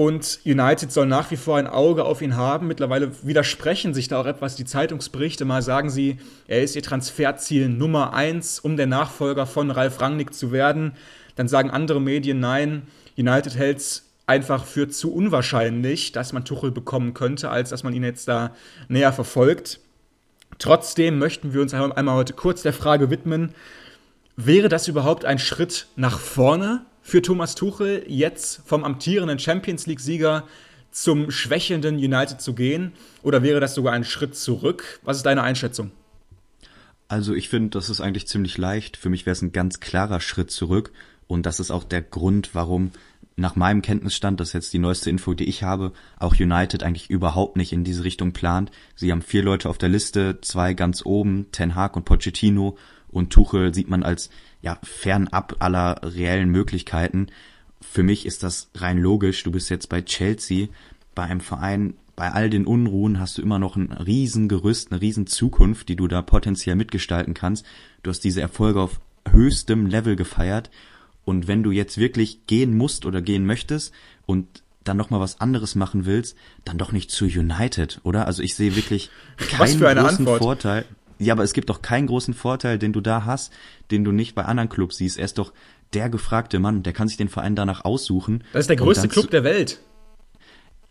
Und 0.00 0.40
United 0.46 0.90
soll 0.90 1.04
nach 1.04 1.30
wie 1.30 1.36
vor 1.36 1.58
ein 1.58 1.66
Auge 1.66 2.06
auf 2.06 2.22
ihn 2.22 2.34
haben. 2.34 2.66
Mittlerweile 2.66 3.12
widersprechen 3.22 3.92
sich 3.92 4.08
da 4.08 4.18
auch 4.18 4.24
etwas 4.24 4.56
die 4.56 4.64
Zeitungsberichte. 4.64 5.44
Mal 5.44 5.60
sagen 5.60 5.90
sie, 5.90 6.16
er 6.48 6.62
ist 6.62 6.74
ihr 6.74 6.82
Transferziel 6.82 7.68
Nummer 7.68 8.14
eins, 8.14 8.60
um 8.60 8.78
der 8.78 8.86
Nachfolger 8.86 9.44
von 9.44 9.70
Ralf 9.70 10.00
Rangnick 10.00 10.32
zu 10.32 10.52
werden. 10.52 10.92
Dann 11.36 11.48
sagen 11.48 11.68
andere 11.68 12.00
Medien, 12.00 12.40
nein, 12.40 12.84
United 13.18 13.56
hält 13.56 13.76
es 13.76 14.08
einfach 14.24 14.64
für 14.64 14.88
zu 14.88 15.12
unwahrscheinlich, 15.12 16.12
dass 16.12 16.32
man 16.32 16.46
Tuchel 16.46 16.70
bekommen 16.70 17.12
könnte, 17.12 17.50
als 17.50 17.68
dass 17.68 17.82
man 17.82 17.92
ihn 17.92 18.02
jetzt 18.02 18.26
da 18.26 18.54
näher 18.88 19.12
verfolgt. 19.12 19.80
Trotzdem 20.58 21.18
möchten 21.18 21.52
wir 21.52 21.60
uns 21.60 21.74
einmal 21.74 22.14
heute 22.14 22.32
kurz 22.32 22.62
der 22.62 22.72
Frage 22.72 23.10
widmen, 23.10 23.54
wäre 24.34 24.70
das 24.70 24.88
überhaupt 24.88 25.26
ein 25.26 25.38
Schritt 25.38 25.88
nach 25.96 26.18
vorne 26.18 26.86
für 27.02 27.22
Thomas 27.22 27.54
Tuchel, 27.54 28.04
jetzt 28.08 28.62
vom 28.64 28.84
amtierenden 28.84 29.38
Champions 29.38 29.86
League-Sieger 29.86 30.44
zum 30.90 31.30
schwächelnden 31.30 31.96
United 31.96 32.40
zu 32.40 32.54
gehen? 32.54 32.92
Oder 33.22 33.42
wäre 33.42 33.60
das 33.60 33.74
sogar 33.74 33.92
ein 33.92 34.04
Schritt 34.04 34.36
zurück? 34.36 35.00
Was 35.02 35.18
ist 35.18 35.26
deine 35.26 35.42
Einschätzung? 35.42 35.92
Also 37.08 37.34
ich 37.34 37.48
finde, 37.48 37.70
das 37.70 37.90
ist 37.90 38.00
eigentlich 38.00 38.28
ziemlich 38.28 38.56
leicht. 38.58 38.96
Für 38.96 39.08
mich 39.08 39.26
wäre 39.26 39.32
es 39.32 39.42
ein 39.42 39.52
ganz 39.52 39.80
klarer 39.80 40.20
Schritt 40.20 40.50
zurück. 40.50 40.92
Und 41.26 41.46
das 41.46 41.60
ist 41.60 41.70
auch 41.70 41.84
der 41.84 42.02
Grund, 42.02 42.50
warum 42.54 42.92
nach 43.36 43.56
meinem 43.56 43.82
Kenntnisstand, 43.82 44.38
das 44.38 44.48
ist 44.48 44.54
jetzt 44.54 44.72
die 44.72 44.78
neueste 44.78 45.10
Info, 45.10 45.34
die 45.34 45.48
ich 45.48 45.62
habe, 45.62 45.92
auch 46.18 46.34
United 46.38 46.82
eigentlich 46.82 47.08
überhaupt 47.08 47.56
nicht 47.56 47.72
in 47.72 47.84
diese 47.84 48.04
Richtung 48.04 48.32
plant. 48.32 48.70
Sie 48.94 49.10
haben 49.10 49.22
vier 49.22 49.42
Leute 49.42 49.68
auf 49.68 49.78
der 49.78 49.88
Liste, 49.88 50.40
zwei 50.42 50.74
ganz 50.74 51.04
oben, 51.04 51.46
Ten 51.50 51.74
Hag 51.74 51.96
und 51.96 52.04
Pochettino 52.04 52.76
und 53.08 53.30
Tuchel 53.30 53.74
sieht 53.74 53.88
man 53.88 54.02
als 54.02 54.30
ja 54.62 54.78
fernab 54.82 55.56
aller 55.58 56.00
reellen 56.02 56.50
Möglichkeiten. 56.50 57.28
Für 57.80 58.02
mich 58.02 58.26
ist 58.26 58.42
das 58.42 58.70
rein 58.74 58.98
logisch. 58.98 59.42
Du 59.42 59.50
bist 59.50 59.70
jetzt 59.70 59.88
bei 59.88 60.02
Chelsea, 60.02 60.68
bei 61.14 61.24
einem 61.24 61.40
Verein, 61.40 61.94
bei 62.16 62.30
all 62.32 62.50
den 62.50 62.66
Unruhen 62.66 63.18
hast 63.18 63.38
du 63.38 63.42
immer 63.42 63.58
noch 63.58 63.76
ein 63.76 63.92
Riesengerüst, 63.92 64.92
eine 64.92 65.00
riesen 65.00 65.26
Zukunft, 65.26 65.88
die 65.88 65.96
du 65.96 66.06
da 66.06 66.20
potenziell 66.20 66.76
mitgestalten 66.76 67.32
kannst. 67.32 67.64
Du 68.02 68.10
hast 68.10 68.20
diese 68.20 68.42
Erfolge 68.42 68.80
auf 68.80 69.00
höchstem 69.30 69.86
Level 69.86 70.16
gefeiert. 70.16 70.70
Und 71.24 71.48
wenn 71.48 71.62
du 71.62 71.70
jetzt 71.70 71.98
wirklich 71.98 72.46
gehen 72.46 72.76
musst 72.76 73.06
oder 73.06 73.22
gehen 73.22 73.46
möchtest 73.46 73.94
und 74.26 74.62
dann 74.84 74.96
noch 74.96 75.10
mal 75.10 75.20
was 75.20 75.40
anderes 75.40 75.74
machen 75.74 76.06
willst, 76.06 76.36
dann 76.64 76.78
doch 76.78 76.92
nicht 76.92 77.10
zu 77.10 77.26
United, 77.26 78.00
oder? 78.02 78.26
Also 78.26 78.42
ich 78.42 78.54
sehe 78.54 78.76
wirklich 78.76 79.10
keinen 79.36 79.78
großen 79.78 79.98
Antwort. 79.98 80.42
Vorteil. 80.42 80.84
Ja, 81.20 81.34
aber 81.34 81.44
es 81.44 81.52
gibt 81.52 81.68
doch 81.68 81.82
keinen 81.82 82.06
großen 82.06 82.32
Vorteil, 82.32 82.78
den 82.78 82.94
du 82.94 83.02
da 83.02 83.26
hast, 83.26 83.52
den 83.90 84.04
du 84.04 84.10
nicht 84.10 84.34
bei 84.34 84.46
anderen 84.46 84.70
Clubs 84.70 84.96
siehst. 84.96 85.18
Er 85.18 85.26
ist 85.26 85.36
doch 85.36 85.52
der 85.92 86.08
gefragte 86.08 86.58
Mann, 86.58 86.82
der 86.82 86.94
kann 86.94 87.08
sich 87.08 87.18
den 87.18 87.28
Verein 87.28 87.54
danach 87.54 87.84
aussuchen. 87.84 88.42
Das 88.54 88.62
ist 88.62 88.70
der 88.70 88.76
größte 88.76 89.08
Club 89.08 89.30
der 89.30 89.44
Welt. 89.44 89.80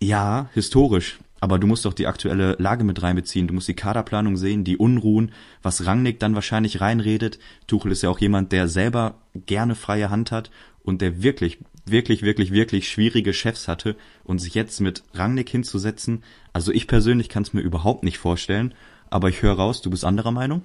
Ja, 0.02 0.50
historisch. 0.54 1.20
Aber 1.42 1.58
du 1.58 1.65
musst 1.68 1.86
doch 1.86 1.94
die 1.94 2.06
aktuelle 2.06 2.56
Lage 2.60 2.84
mit 2.84 3.02
reinbeziehen. 3.02 3.48
Du 3.48 3.54
musst 3.54 3.70
die 3.70 3.74
Kaderplanung 3.74 4.38
sehen, 4.38 4.63
die 4.63 4.78
Unruhen, 4.78 5.32
was 5.63 5.86
Rangnick 5.86 6.20
dann 6.20 6.36
wahrscheinlich 6.36 6.80
reinredet. 6.80 7.39
Tuchel 7.65 7.92
ist 7.92 8.04
ja 8.04 8.10
auch 8.10 8.20
jemand, 8.20 8.52
der 8.52 8.68
selber 8.68 9.15
gerne 9.34 9.74
freie 9.74 10.10
Hand 10.10 10.32
hat 10.32 10.52
und 10.84 11.02
der 11.02 11.24
wirklich, 11.24 11.60
wirklich, 11.86 12.22
wirklich, 12.22 12.52
wirklich 12.52 12.89
schwierige 12.89 13.34
Chefs 13.34 13.68
hatte 13.68 13.96
und 14.26 14.39
sich 14.39 14.54
jetzt 14.54 14.80
mit 14.82 15.04
Rangnick 15.13 15.50
hinzusetzen. 15.50 16.24
Also 16.54 16.72
ich 16.72 16.88
persönlich 16.88 17.30
kann 17.30 17.44
es 17.44 17.54
mir 17.54 17.62
überhaupt 17.62 18.04
nicht 18.04 18.18
vorstellen 18.20 18.76
aber 19.10 19.30
ich 19.30 19.41
höre 19.41 19.54
raus, 19.54 19.82
du 19.82 19.89
bist 19.89 20.06
anderer 20.06 20.32
Meinung? 20.32 20.63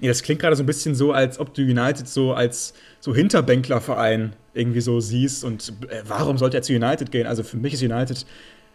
Nee, 0.00 0.08
das 0.08 0.22
klingt 0.22 0.40
gerade 0.40 0.56
so 0.56 0.62
ein 0.62 0.66
bisschen 0.66 0.94
so, 0.94 1.12
als 1.12 1.38
ob 1.38 1.54
du 1.54 1.62
United 1.62 2.08
so 2.08 2.32
als 2.32 2.74
so 2.98 3.14
Hinterbänklerverein 3.14 4.34
irgendwie 4.52 4.80
so 4.80 4.98
siehst. 5.00 5.44
Und 5.44 5.72
äh, 5.88 6.02
warum 6.06 6.38
sollte 6.38 6.56
er 6.56 6.62
zu 6.62 6.72
United 6.72 7.12
gehen? 7.12 7.26
Also 7.26 7.42
für 7.44 7.56
mich 7.56 7.74
ist 7.74 7.82
United 7.82 8.26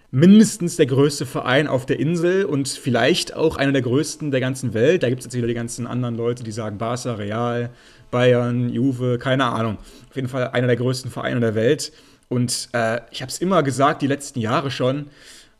mindestens 0.09 0.77
der 0.77 0.85
größte 0.85 1.25
Verein 1.25 1.67
auf 1.67 1.85
der 1.85 1.99
Insel 1.99 2.45
und 2.45 2.69
vielleicht 2.69 3.35
auch 3.35 3.57
einer 3.57 3.73
der 3.73 3.81
größten 3.81 4.31
der 4.31 4.39
ganzen 4.39 4.73
Welt. 4.73 5.03
Da 5.03 5.09
gibt 5.09 5.19
es 5.19 5.25
jetzt 5.25 5.35
wieder 5.35 5.47
die 5.47 5.53
ganzen 5.53 5.85
anderen 5.85 6.15
Leute, 6.15 6.43
die 6.43 6.51
sagen 6.51 6.77
Barca, 6.77 7.15
Real, 7.15 7.71
Bayern, 8.09 8.69
Juve, 8.69 9.17
keine 9.17 9.45
Ahnung. 9.45 9.77
Auf 10.09 10.15
jeden 10.15 10.29
Fall 10.29 10.49
einer 10.51 10.67
der 10.67 10.77
größten 10.77 11.11
Vereine 11.11 11.41
der 11.41 11.55
Welt. 11.55 11.91
Und 12.29 12.69
äh, 12.71 13.01
ich 13.11 13.21
habe 13.21 13.29
es 13.29 13.39
immer 13.39 13.63
gesagt, 13.63 14.01
die 14.01 14.07
letzten 14.07 14.39
Jahre 14.39 14.71
schon, 14.71 15.07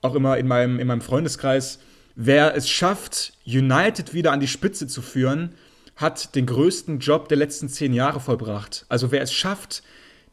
auch 0.01 0.15
immer 0.15 0.37
in 0.37 0.47
meinem, 0.47 0.79
in 0.79 0.87
meinem 0.87 1.01
Freundeskreis, 1.01 1.79
Wer 2.19 2.55
es 2.55 2.67
schafft, 2.67 3.33
United 3.45 4.15
wieder 4.15 4.31
an 4.31 4.39
die 4.39 4.47
Spitze 4.47 4.87
zu 4.87 5.03
führen, 5.03 5.53
hat 5.95 6.33
den 6.33 6.47
größten 6.47 6.97
Job 6.97 7.29
der 7.29 7.37
letzten 7.37 7.69
zehn 7.69 7.93
Jahre 7.93 8.19
vollbracht. 8.19 8.87
Also 8.89 9.11
wer 9.11 9.21
es 9.21 9.31
schafft, 9.31 9.83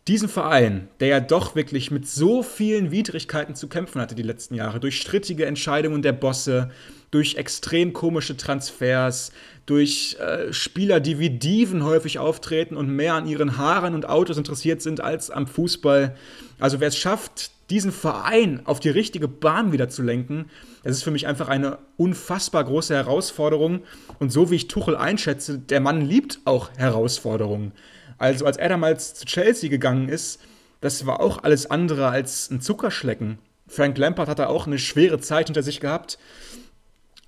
diesen 0.08 0.30
Verein, 0.30 0.88
der 1.00 1.08
ja 1.08 1.20
doch 1.20 1.54
wirklich 1.54 1.90
mit 1.90 2.08
so 2.08 2.42
vielen 2.42 2.90
Widrigkeiten 2.90 3.54
zu 3.54 3.68
kämpfen 3.68 4.00
hatte 4.00 4.14
die 4.14 4.22
letzten 4.22 4.54
Jahre, 4.54 4.80
durch 4.80 4.98
strittige 4.98 5.44
Entscheidungen 5.44 6.00
der 6.00 6.12
Bosse, 6.12 6.70
durch 7.10 7.34
extrem 7.34 7.92
komische 7.92 8.38
Transfers, 8.38 9.30
durch 9.66 10.16
äh, 10.20 10.54
Spieler, 10.54 11.00
die 11.00 11.18
wie 11.18 11.30
Diven 11.30 11.84
häufig 11.84 12.18
auftreten 12.18 12.78
und 12.78 12.88
mehr 12.88 13.12
an 13.12 13.26
ihren 13.26 13.58
Haaren 13.58 13.94
und 13.94 14.08
Autos 14.08 14.38
interessiert 14.38 14.80
sind 14.80 15.02
als 15.02 15.30
am 15.30 15.46
Fußball. 15.46 16.16
Also 16.58 16.80
wer 16.80 16.88
es 16.88 16.96
schafft, 16.96 17.50
diesen 17.70 17.92
Verein 17.92 18.60
auf 18.64 18.80
die 18.80 18.90
richtige 18.90 19.28
Bahn 19.28 19.72
wieder 19.72 19.88
zu 19.88 20.02
lenken, 20.02 20.50
das 20.82 20.96
ist 20.96 21.04
für 21.04 21.10
mich 21.10 21.26
einfach 21.26 21.48
eine 21.48 21.78
unfassbar 21.96 22.64
große 22.64 22.94
Herausforderung. 22.94 23.82
Und 24.18 24.30
so 24.30 24.50
wie 24.50 24.56
ich 24.56 24.68
Tuchel 24.68 24.96
einschätze, 24.96 25.58
der 25.58 25.80
Mann 25.80 26.00
liebt 26.02 26.40
auch 26.44 26.70
Herausforderungen. 26.76 27.72
Also 28.18 28.46
als 28.46 28.56
er 28.56 28.68
damals 28.68 29.14
zu 29.14 29.24
Chelsea 29.24 29.70
gegangen 29.70 30.08
ist, 30.08 30.40
das 30.80 31.06
war 31.06 31.20
auch 31.20 31.42
alles 31.42 31.70
andere 31.70 32.08
als 32.08 32.50
ein 32.50 32.60
Zuckerschlecken. 32.60 33.38
Frank 33.66 33.96
Lampard 33.96 34.28
hat 34.28 34.38
da 34.38 34.46
auch 34.48 34.66
eine 34.66 34.78
schwere 34.78 35.18
Zeit 35.18 35.46
hinter 35.46 35.62
sich 35.62 35.80
gehabt. 35.80 36.18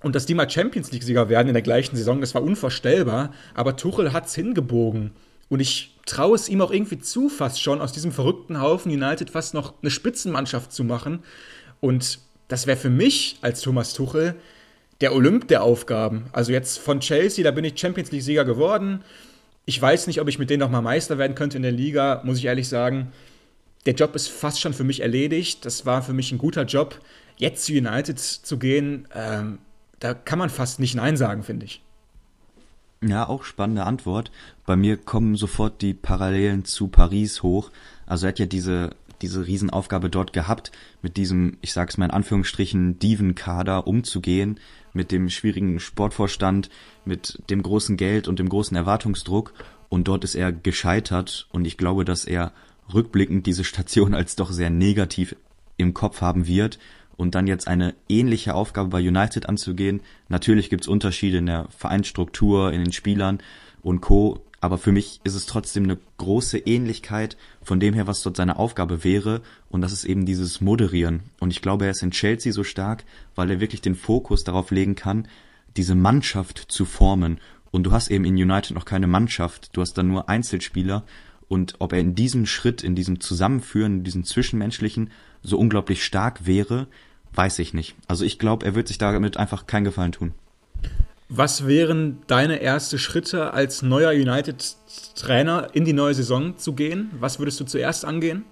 Und 0.03 0.15
dass 0.15 0.27
die 0.27 0.35
mal 0.35 0.49
Champions 0.49 0.91
League-Sieger 0.91 1.27
werden 1.27 1.47
in 1.47 1.55
der 1.55 1.63
gleichen 1.63 1.95
Saison, 1.95 2.21
das 2.21 2.35
war 2.35 2.43
unvorstellbar. 2.43 3.33
Aber 3.55 3.75
Tuchel 3.75 4.13
hat 4.13 4.27
es 4.27 4.35
hingebogen. 4.35 5.11
Und 5.49 5.59
ich 5.59 5.95
traue 6.05 6.35
es 6.35 6.49
ihm 6.49 6.61
auch 6.61 6.71
irgendwie 6.71 6.99
zu, 6.99 7.29
fast 7.29 7.61
schon 7.61 7.81
aus 7.81 7.91
diesem 7.91 8.11
verrückten 8.11 8.59
Haufen 8.61 8.91
United 8.91 9.29
fast 9.29 9.53
noch 9.53 9.73
eine 9.81 9.91
Spitzenmannschaft 9.91 10.71
zu 10.71 10.83
machen. 10.83 11.23
Und 11.79 12.19
das 12.47 12.67
wäre 12.67 12.77
für 12.77 12.89
mich 12.89 13.37
als 13.41 13.61
Thomas 13.61 13.93
Tuchel 13.93 14.35
der 15.01 15.13
Olymp 15.13 15.47
der 15.47 15.63
Aufgaben. 15.63 16.25
Also 16.31 16.51
jetzt 16.51 16.79
von 16.79 16.99
Chelsea, 16.99 17.43
da 17.43 17.51
bin 17.51 17.63
ich 17.63 17.79
Champions 17.79 18.11
League-Sieger 18.11 18.45
geworden. 18.45 19.03
Ich 19.65 19.81
weiß 19.81 20.07
nicht, 20.07 20.21
ob 20.21 20.27
ich 20.27 20.39
mit 20.39 20.49
denen 20.49 20.61
nochmal 20.61 20.81
Meister 20.81 21.17
werden 21.17 21.35
könnte 21.35 21.57
in 21.57 21.63
der 21.63 21.71
Liga, 21.71 22.21
muss 22.23 22.37
ich 22.37 22.45
ehrlich 22.45 22.67
sagen. 22.67 23.11
Der 23.85 23.93
Job 23.93 24.15
ist 24.15 24.27
fast 24.27 24.59
schon 24.59 24.73
für 24.73 24.83
mich 24.83 25.01
erledigt. 25.01 25.65
Das 25.65 25.85
war 25.85 26.01
für 26.01 26.13
mich 26.13 26.31
ein 26.31 26.37
guter 26.37 26.63
Job. 26.63 26.99
Jetzt 27.37 27.65
zu 27.65 27.73
United 27.73 28.19
zu 28.19 28.57
gehen, 28.57 29.07
ähm, 29.13 29.59
da 29.99 30.13
kann 30.13 30.39
man 30.39 30.49
fast 30.49 30.79
nicht 30.79 30.95
Nein 30.95 31.17
sagen, 31.17 31.43
finde 31.43 31.65
ich. 31.65 31.81
Ja, 33.01 33.27
auch 33.27 33.43
spannende 33.43 33.85
Antwort. 33.85 34.31
Bei 34.65 34.75
mir 34.75 34.97
kommen 34.97 35.35
sofort 35.35 35.81
die 35.81 35.93
Parallelen 35.93 36.65
zu 36.65 36.87
Paris 36.87 37.43
hoch. 37.43 37.71
Also 38.07 38.25
er 38.25 38.29
hat 38.29 38.39
ja 38.39 38.47
diese, 38.47 38.89
diese 39.21 39.45
Riesenaufgabe 39.45 40.09
dort 40.09 40.33
gehabt, 40.33 40.71
mit 41.03 41.15
diesem, 41.15 41.57
ich 41.61 41.73
sag's 41.73 41.97
mal 41.97 42.05
in 42.05 42.11
Anführungsstrichen, 42.11 42.97
Diven-Kader 42.97 43.85
umzugehen, 43.85 44.59
mit 44.93 45.11
dem 45.11 45.29
schwierigen 45.29 45.79
Sportvorstand, 45.79 46.71
mit 47.05 47.39
dem 47.51 47.61
großen 47.61 47.97
Geld 47.97 48.27
und 48.27 48.39
dem 48.39 48.49
großen 48.49 48.75
Erwartungsdruck. 48.75 49.53
Und 49.89 50.07
dort 50.07 50.23
ist 50.23 50.35
er 50.35 50.51
gescheitert 50.51 51.47
und 51.51 51.65
ich 51.65 51.77
glaube, 51.77 52.03
dass 52.03 52.25
er 52.25 52.51
rückblickend 52.91 53.45
diese 53.45 53.63
Station 53.63 54.15
als 54.15 54.35
doch 54.35 54.51
sehr 54.51 54.71
negativ 54.71 55.35
im 55.77 55.93
Kopf 55.93 56.21
haben 56.21 56.47
wird 56.47 56.79
und 57.17 57.35
dann 57.35 57.47
jetzt 57.47 57.67
eine 57.67 57.95
ähnliche 58.07 58.53
Aufgabe 58.53 58.89
bei 58.89 58.99
United 58.99 59.49
anzugehen. 59.49 60.01
Natürlich 60.29 60.69
gibt's 60.69 60.87
Unterschiede 60.87 61.39
in 61.39 61.47
der 61.47 61.67
Vereinsstruktur, 61.75 62.71
in 62.71 62.83
den 62.83 62.93
Spielern 62.93 63.39
und 63.81 64.01
Co. 64.01 64.43
Aber 64.59 64.77
für 64.77 64.91
mich 64.91 65.19
ist 65.23 65.35
es 65.35 65.45
trotzdem 65.45 65.83
eine 65.83 65.97
große 66.17 66.57
Ähnlichkeit 66.57 67.37
von 67.61 67.79
dem 67.79 67.93
her, 67.93 68.07
was 68.07 68.23
dort 68.23 68.37
seine 68.37 68.57
Aufgabe 68.57 69.03
wäre. 69.03 69.41
Und 69.69 69.81
das 69.81 69.91
ist 69.91 70.05
eben 70.05 70.25
dieses 70.25 70.61
Moderieren. 70.61 71.21
Und 71.39 71.51
ich 71.51 71.61
glaube, 71.61 71.85
er 71.85 71.91
ist 71.91 72.01
in 72.01 72.11
Chelsea 72.11 72.51
so 72.51 72.63
stark, 72.63 73.03
weil 73.35 73.51
er 73.51 73.59
wirklich 73.59 73.81
den 73.81 73.95
Fokus 73.95 74.43
darauf 74.43 74.71
legen 74.71 74.95
kann, 74.95 75.27
diese 75.75 75.95
Mannschaft 75.95 76.57
zu 76.69 76.85
formen. 76.85 77.39
Und 77.69 77.83
du 77.83 77.91
hast 77.91 78.09
eben 78.09 78.25
in 78.25 78.35
United 78.35 78.71
noch 78.71 78.85
keine 78.85 79.07
Mannschaft. 79.07 79.75
Du 79.75 79.81
hast 79.81 79.93
dann 79.93 80.07
nur 80.07 80.29
Einzelspieler. 80.29 81.03
Und 81.47 81.75
ob 81.79 81.93
er 81.93 81.99
in 81.99 82.15
diesem 82.15 82.45
Schritt, 82.45 82.83
in 82.83 82.95
diesem 82.95 83.19
Zusammenführen, 83.19 83.99
in 83.99 84.03
diesem 84.03 84.23
Zwischenmenschlichen 84.23 85.11
so 85.43 85.57
unglaublich 85.57 86.03
stark 86.03 86.45
wäre, 86.45 86.87
weiß 87.37 87.59
ich 87.59 87.73
nicht. 87.73 87.95
Also 88.07 88.25
ich 88.25 88.39
glaube, 88.39 88.65
er 88.65 88.75
wird 88.75 88.87
sich 88.87 88.97
damit 88.97 89.37
einfach 89.37 89.67
keinen 89.67 89.85
Gefallen 89.85 90.11
tun. 90.11 90.33
Was 91.29 91.67
wären 91.67 92.19
deine 92.27 92.61
ersten 92.61 92.97
Schritte 92.97 93.53
als 93.53 93.81
neuer 93.81 94.11
United-Trainer 94.11 95.69
in 95.73 95.83
die 95.83 95.93
neue 95.93 96.13
Saison 96.13 96.57
zu 96.57 96.73
gehen? 96.73 97.11
Was 97.19 97.39
würdest 97.39 97.59
du 97.59 97.65
zuerst 97.65 98.05
angehen? 98.05 98.45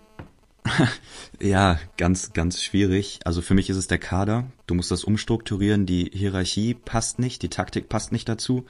ja, 1.40 1.80
ganz, 1.98 2.34
ganz 2.34 2.62
schwierig. 2.62 3.20
Also 3.24 3.42
für 3.42 3.54
mich 3.54 3.70
ist 3.70 3.78
es 3.78 3.88
der 3.88 3.98
Kader. 3.98 4.46
Du 4.68 4.76
musst 4.76 4.92
das 4.92 5.04
umstrukturieren. 5.04 5.86
Die 5.86 6.12
Hierarchie 6.14 6.74
passt 6.74 7.18
nicht, 7.18 7.44
die 7.44 7.50
Taktik 7.50 7.88
passt 7.88 8.12
nicht 8.12 8.28
dazu. 8.28 8.66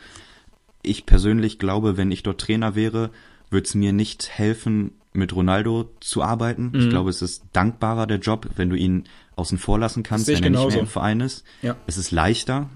Ich 0.82 1.06
persönlich 1.06 1.58
glaube, 1.58 1.98
wenn 1.98 2.12
ich 2.12 2.22
dort 2.22 2.42
Trainer 2.42 2.76
wäre, 2.76 3.10
würde 3.50 3.66
es 3.66 3.74
mir 3.74 3.92
nicht 3.92 4.30
helfen, 4.30 4.92
mit 5.14 5.36
Ronaldo 5.36 5.90
zu 6.00 6.22
arbeiten. 6.22 6.72
Mhm. 6.74 6.80
Ich 6.80 6.90
glaube, 6.90 7.10
es 7.10 7.22
ist 7.22 7.44
dankbarer 7.54 8.06
der 8.06 8.20
Job, 8.20 8.50
wenn 8.56 8.70
du 8.70 8.76
ihn 8.76 9.06
außen 9.36 9.58
vor 9.58 9.80
lassen 9.80 10.04
kannst, 10.04 10.28
wenn 10.28 10.44
er 10.44 10.50
nicht 10.50 10.68
mehr 10.70 10.80
im 10.80 10.88
Verein 10.88 11.20
ist. 11.20 11.44
Ja. 11.62 11.76
Es 11.88 11.98
ist 11.98 12.12
leichter. 12.12 12.70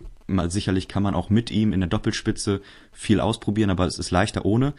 Sicherlich 0.47 0.88
kann 0.88 1.01
man 1.01 1.16
auch 1.16 1.30
mit 1.30 1.49
ihm 1.49 1.74
in 1.74 1.80
der 1.80 1.89
Doppelspitze 1.89 2.62
viel 2.91 3.20
ausprobieren, 3.20 3.70
aber 3.70 3.86
es 3.86 3.97
ist 3.97 4.12
leichter 4.12 4.45
ohne. 4.45 4.74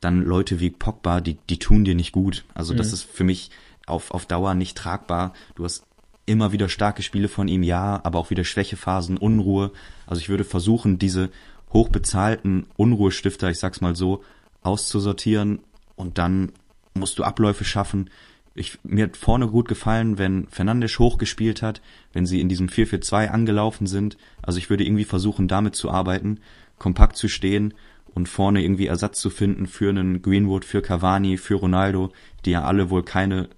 Dann 0.00 0.22
Leute 0.22 0.60
wie 0.60 0.70
Pogba, 0.70 1.20
die, 1.20 1.38
die 1.48 1.58
tun 1.58 1.84
dir 1.84 1.94
nicht 1.94 2.12
gut. 2.12 2.44
Also 2.54 2.72
mhm. 2.72 2.78
das 2.78 2.92
ist 2.92 3.02
für 3.02 3.24
mich 3.24 3.50
auf, 3.86 4.10
auf 4.10 4.26
Dauer 4.26 4.54
nicht 4.54 4.76
tragbar. 4.76 5.32
Du 5.54 5.64
hast 5.64 5.84
immer 6.26 6.52
wieder 6.52 6.68
starke 6.68 7.02
Spiele 7.02 7.28
von 7.28 7.46
ihm, 7.48 7.62
ja, 7.62 8.00
aber 8.02 8.18
auch 8.18 8.30
wieder 8.30 8.44
Schwächephasen, 8.44 9.16
Unruhe. 9.16 9.70
Also 10.06 10.20
ich 10.20 10.28
würde 10.28 10.44
versuchen, 10.44 10.98
diese 10.98 11.30
hochbezahlten 11.72 12.66
Unruhestifter, 12.76 13.48
ich 13.50 13.58
sag's 13.58 13.80
mal 13.80 13.94
so, 13.94 14.24
auszusortieren 14.62 15.60
und 15.94 16.18
dann 16.18 16.52
musst 16.94 17.18
du 17.18 17.24
Abläufe 17.24 17.64
schaffen. 17.64 18.10
Ich, 18.56 18.78
mir 18.84 19.04
hat 19.04 19.16
vorne 19.16 19.48
gut 19.48 19.68
gefallen, 19.68 20.18
wenn 20.18 20.48
Fernandes 20.48 20.98
hochgespielt 20.98 21.60
hat, 21.60 21.82
wenn 22.12 22.24
sie 22.24 22.40
in 22.40 22.48
diesem 22.48 22.68
4-4-2 22.68 23.28
angelaufen 23.28 23.86
sind. 23.86 24.16
Also 24.42 24.58
ich 24.58 24.70
würde 24.70 24.84
irgendwie 24.84 25.04
versuchen, 25.04 25.46
damit 25.46 25.76
zu 25.76 25.90
arbeiten, 25.90 26.40
kompakt 26.78 27.16
zu 27.16 27.28
stehen 27.28 27.74
und 28.14 28.30
vorne 28.30 28.62
irgendwie 28.62 28.86
Ersatz 28.86 29.20
zu 29.20 29.28
finden 29.28 29.66
für 29.66 29.90
einen 29.90 30.22
Greenwood, 30.22 30.64
für 30.64 30.80
Cavani, 30.80 31.36
für 31.36 31.56
Ronaldo, 31.56 32.12
die 32.46 32.52
ja 32.52 32.64
alle 32.64 32.88
wohl 32.88 33.02
keine 33.02 33.50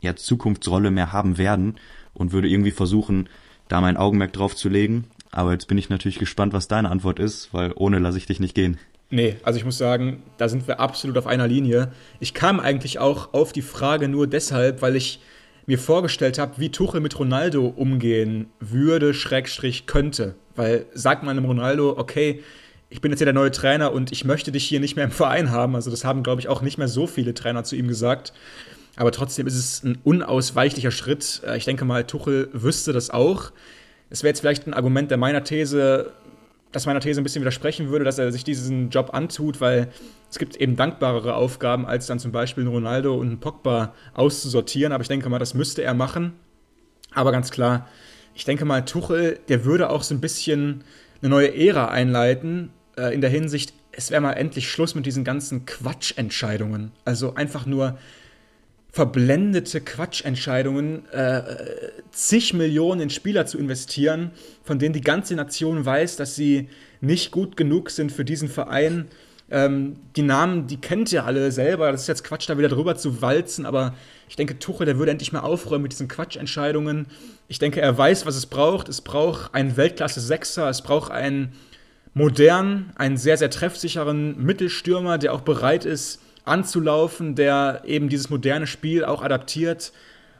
ja, 0.00 0.16
Zukunftsrolle 0.16 0.90
mehr 0.90 1.12
haben 1.12 1.36
werden 1.36 1.76
und 2.14 2.32
würde 2.32 2.48
irgendwie 2.48 2.70
versuchen, 2.70 3.28
da 3.68 3.82
mein 3.82 3.98
Augenmerk 3.98 4.32
drauf 4.32 4.56
zu 4.56 4.70
legen. 4.70 5.04
Aber 5.32 5.52
jetzt 5.52 5.68
bin 5.68 5.76
ich 5.76 5.90
natürlich 5.90 6.18
gespannt, 6.18 6.54
was 6.54 6.66
deine 6.66 6.90
Antwort 6.90 7.18
ist, 7.18 7.52
weil 7.52 7.72
ohne 7.76 7.98
lasse 7.98 8.16
ich 8.16 8.24
dich 8.24 8.40
nicht 8.40 8.54
gehen. 8.54 8.78
Nee, 9.08 9.36
also 9.44 9.58
ich 9.58 9.64
muss 9.64 9.78
sagen, 9.78 10.22
da 10.36 10.48
sind 10.48 10.66
wir 10.66 10.80
absolut 10.80 11.16
auf 11.16 11.26
einer 11.26 11.46
Linie. 11.46 11.92
Ich 12.18 12.34
kam 12.34 12.58
eigentlich 12.58 12.98
auch 12.98 13.32
auf 13.34 13.52
die 13.52 13.62
Frage 13.62 14.08
nur 14.08 14.26
deshalb, 14.26 14.82
weil 14.82 14.96
ich 14.96 15.20
mir 15.66 15.78
vorgestellt 15.78 16.38
habe, 16.38 16.58
wie 16.58 16.70
Tuchel 16.70 17.00
mit 17.00 17.18
Ronaldo 17.18 17.66
umgehen 17.66 18.50
würde, 18.60 19.14
Schrägstrich 19.14 19.86
könnte. 19.86 20.34
Weil 20.54 20.86
sagt 20.92 21.22
man 21.22 21.36
einem 21.36 21.46
Ronaldo, 21.46 21.96
okay, 21.98 22.42
ich 22.88 23.00
bin 23.00 23.10
jetzt 23.10 23.18
hier 23.18 23.26
der 23.26 23.34
neue 23.34 23.50
Trainer 23.50 23.92
und 23.92 24.12
ich 24.12 24.24
möchte 24.24 24.52
dich 24.52 24.64
hier 24.64 24.80
nicht 24.80 24.96
mehr 24.96 25.04
im 25.04 25.10
Verein 25.10 25.50
haben. 25.50 25.74
Also 25.74 25.90
das 25.90 26.04
haben, 26.04 26.22
glaube 26.22 26.40
ich, 26.40 26.48
auch 26.48 26.62
nicht 26.62 26.78
mehr 26.78 26.88
so 26.88 27.06
viele 27.06 27.34
Trainer 27.34 27.64
zu 27.64 27.76
ihm 27.76 27.88
gesagt. 27.88 28.32
Aber 28.96 29.12
trotzdem 29.12 29.46
ist 29.46 29.56
es 29.56 29.82
ein 29.82 29.98
unausweichlicher 30.02 30.90
Schritt. 30.90 31.42
Äh, 31.46 31.58
ich 31.58 31.64
denke 31.64 31.84
mal, 31.84 32.04
Tuchel 32.04 32.48
wüsste 32.52 32.92
das 32.92 33.10
auch. 33.10 33.52
Es 34.08 34.22
wäre 34.22 34.30
jetzt 34.30 34.40
vielleicht 34.40 34.66
ein 34.66 34.74
Argument 34.74 35.10
der 35.10 35.18
meiner 35.18 35.44
These, 35.44 36.12
das 36.76 36.84
meiner 36.84 37.00
These 37.00 37.20
ein 37.20 37.24
bisschen 37.24 37.40
widersprechen 37.40 37.88
würde, 37.88 38.04
dass 38.04 38.18
er 38.18 38.30
sich 38.30 38.44
diesen 38.44 38.90
Job 38.90 39.14
antut, 39.14 39.62
weil 39.62 39.88
es 40.30 40.38
gibt 40.38 40.56
eben 40.56 40.76
dankbarere 40.76 41.34
Aufgaben, 41.34 41.86
als 41.86 42.06
dann 42.06 42.18
zum 42.18 42.32
Beispiel 42.32 42.64
einen 42.64 42.72
Ronaldo 42.72 43.14
und 43.14 43.28
einen 43.28 43.40
Pogba 43.40 43.94
auszusortieren. 44.12 44.92
Aber 44.92 45.00
ich 45.00 45.08
denke 45.08 45.28
mal, 45.30 45.38
das 45.38 45.54
müsste 45.54 45.82
er 45.82 45.94
machen. 45.94 46.34
Aber 47.12 47.32
ganz 47.32 47.50
klar, 47.50 47.88
ich 48.34 48.44
denke 48.44 48.66
mal, 48.66 48.84
Tuchel, 48.84 49.40
der 49.48 49.64
würde 49.64 49.88
auch 49.88 50.02
so 50.02 50.14
ein 50.14 50.20
bisschen 50.20 50.84
eine 51.22 51.30
neue 51.30 51.56
Ära 51.56 51.88
einleiten, 51.88 52.70
äh, 52.98 53.14
in 53.14 53.22
der 53.22 53.30
Hinsicht, 53.30 53.72
es 53.92 54.10
wäre 54.10 54.20
mal 54.20 54.34
endlich 54.34 54.70
Schluss 54.70 54.94
mit 54.94 55.06
diesen 55.06 55.24
ganzen 55.24 55.64
Quatschentscheidungen. 55.64 56.92
Also 57.06 57.34
einfach 57.34 57.64
nur 57.64 57.96
verblendete 58.96 59.82
Quatschentscheidungen, 59.82 61.04
äh, 61.12 61.42
zig 62.12 62.54
Millionen 62.54 63.02
in 63.02 63.10
Spieler 63.10 63.44
zu 63.44 63.58
investieren, 63.58 64.30
von 64.64 64.78
denen 64.78 64.94
die 64.94 65.02
ganze 65.02 65.34
Nation 65.34 65.84
weiß, 65.84 66.16
dass 66.16 66.34
sie 66.34 66.70
nicht 67.02 67.30
gut 67.30 67.58
genug 67.58 67.90
sind 67.90 68.10
für 68.10 68.24
diesen 68.24 68.48
Verein. 68.48 69.08
Ähm, 69.50 69.96
die 70.16 70.22
Namen, 70.22 70.66
die 70.66 70.78
kennt 70.78 71.12
ihr 71.12 71.26
alle 71.26 71.52
selber. 71.52 71.92
Das 71.92 72.00
ist 72.00 72.06
jetzt 72.06 72.24
Quatsch, 72.24 72.48
da 72.48 72.56
wieder 72.56 72.70
drüber 72.70 72.96
zu 72.96 73.20
walzen, 73.20 73.66
aber 73.66 73.92
ich 74.30 74.36
denke, 74.36 74.58
Tuchel, 74.58 74.86
der 74.86 74.96
würde 74.96 75.12
endlich 75.12 75.30
mal 75.30 75.40
aufräumen 75.40 75.82
mit 75.82 75.92
diesen 75.92 76.08
Quatschentscheidungen. 76.08 77.06
Ich 77.48 77.58
denke, 77.58 77.82
er 77.82 77.98
weiß, 77.98 78.24
was 78.24 78.34
es 78.34 78.46
braucht. 78.46 78.88
Es 78.88 79.02
braucht 79.02 79.54
einen 79.54 79.76
Weltklasse-Sechser, 79.76 80.70
es 80.70 80.80
braucht 80.80 81.12
einen 81.12 81.52
modernen, 82.14 82.94
einen 82.96 83.18
sehr, 83.18 83.36
sehr 83.36 83.50
treffsicheren 83.50 84.42
Mittelstürmer, 84.42 85.18
der 85.18 85.34
auch 85.34 85.42
bereit 85.42 85.84
ist, 85.84 86.22
anzulaufen, 86.46 87.34
der 87.34 87.82
eben 87.84 88.08
dieses 88.08 88.30
moderne 88.30 88.66
Spiel 88.66 89.04
auch 89.04 89.22
adaptiert. 89.22 89.92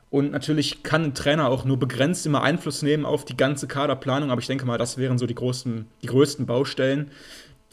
Und 0.09 0.31
natürlich 0.31 0.83
kann 0.83 1.05
ein 1.05 1.15
Trainer 1.15 1.49
auch 1.49 1.65
nur 1.65 1.79
begrenzt 1.79 2.25
immer 2.27 2.43
Einfluss 2.43 2.83
nehmen 2.83 3.05
auf 3.05 3.25
die 3.25 3.37
ganze 3.37 3.67
Kaderplanung, 3.67 4.31
aber 4.31 4.41
ich 4.41 4.47
denke 4.47 4.65
mal, 4.65 4.79
das 4.79 4.99
wären 4.99 5.19
so 5.19 5.27
die, 5.27 5.35
großen, 5.35 5.87
die 6.03 6.07
größten 6.07 6.47
Baustellen. 6.47 7.11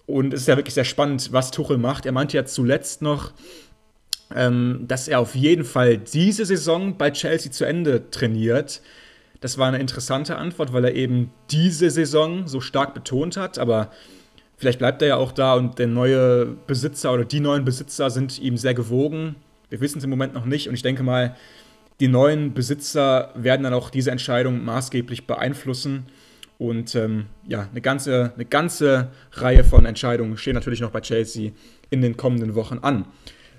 Und 0.06 0.34
es 0.34 0.42
ist 0.42 0.48
ja 0.48 0.58
wirklich 0.58 0.74
sehr 0.74 0.84
spannend, 0.84 1.32
was 1.32 1.52
Tuchel 1.52 1.78
macht. 1.78 2.06
Er 2.06 2.12
meinte 2.12 2.36
ja 2.36 2.44
zuletzt 2.44 3.02
noch, 3.02 3.32
ähm, 4.36 4.86
dass 4.88 5.08
er 5.08 5.20
auf 5.20 5.36
jeden 5.36 5.64
Fall 5.64 5.98
diese 5.98 6.46
Saison 6.46 6.98
bei 6.98 7.12
Chelsea 7.12 7.52
zu 7.52 7.66
Ende 7.66 8.10
trainiert. 8.10 8.82
Das 9.40 9.58
war 9.58 9.68
eine 9.68 9.80
interessante 9.80 10.38
Antwort, 10.38 10.74
weil 10.74 10.86
er 10.86 10.96
eben 10.96 11.32
diese 11.52 11.90
Saison 11.90 12.48
so 12.48 12.62
stark 12.62 12.94
betont 12.94 13.38
hat, 13.38 13.60
aber 13.60 13.92
Vielleicht 14.64 14.80
bleibt 14.80 15.02
er 15.02 15.10
ja 15.10 15.16
auch 15.18 15.34
da 15.34 15.56
und 15.56 15.78
der 15.78 15.88
neue 15.88 16.46
Besitzer 16.46 17.12
oder 17.12 17.26
die 17.26 17.42
neuen 17.42 17.66
Besitzer 17.66 18.10
sind 18.10 18.40
ihm 18.40 18.56
sehr 18.56 18.74
gewogen. 18.74 19.36
Wir 19.70 19.82
wissen 19.82 19.98
es 19.98 20.06
im 20.06 20.10
Moment 20.10 20.34
noch 20.34 20.46
nicht 20.46 20.70
und 20.70 20.74
ich 20.74 20.82
denke 20.82 21.04
mal, 21.04 21.36
die 22.00 22.08
neuen 22.08 22.54
Besitzer 22.54 23.32
werden 23.36 23.64
dann 23.64 23.74
auch 23.74 23.90
diese 23.90 24.12
Entscheidung 24.12 24.64
maßgeblich 24.64 25.28
beeinflussen. 25.28 26.06
Und 26.60 26.96
ähm, 26.96 27.26
ja, 27.46 27.68
eine 27.70 27.82
ganze, 27.82 28.32
eine 28.36 28.46
ganze 28.46 29.10
Reihe 29.34 29.66
von 29.66 29.86
Entscheidungen 29.86 30.38
stehen 30.38 30.54
natürlich 30.54 30.80
noch 30.80 30.92
bei 30.92 31.02
Chelsea 31.02 31.52
in 31.90 32.00
den 32.00 32.16
kommenden 32.16 32.56
Wochen 32.56 32.78
an. 32.78 33.04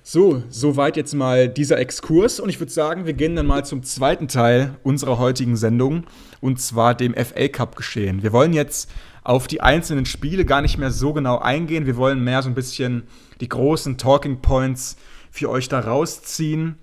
So, 0.03 0.43
soweit 0.49 0.97
jetzt 0.97 1.13
mal 1.13 1.51
dieser 1.51 1.79
Exkurs 1.79 2.41
und 2.41 2.49
ich 2.49 2.61
würde 2.61 2.73
sagen, 2.73 3.05
wir 3.05 3.13
gehen 3.13 3.37
dann 3.37 3.47
mal 3.47 3.67
zum 3.67 3.83
zweiten 3.83 4.29
Teil 4.29 4.77
unserer 4.83 5.19
heutigen 5.19 5.57
Sendung 5.57 6.05
und 6.41 6.63
zwar 6.63 6.95
dem 6.95 7.13
FA 7.13 7.49
Cup 7.49 7.77
geschehen. 7.77 8.23
Wir 8.23 8.33
wollen 8.33 8.55
jetzt 8.55 8.91
auf 9.25 9.47
die 9.47 9.62
einzelnen 9.62 10.07
Spiele 10.07 10.45
gar 10.45 10.61
nicht 10.61 10.79
mehr 10.79 10.91
so 10.91 11.12
genau 11.12 11.39
eingehen. 11.39 11.87
Wir 11.87 11.97
wollen 11.97 12.22
mehr 12.22 12.43
so 12.43 12.51
ein 12.51 12.55
bisschen 12.55 13.05
die 13.41 13.49
großen 13.49 13.97
Talking 13.99 14.41
Points 14.41 14.97
für 15.31 15.51
euch 15.51 15.68
da 15.68 15.81
rausziehen. 15.81 16.77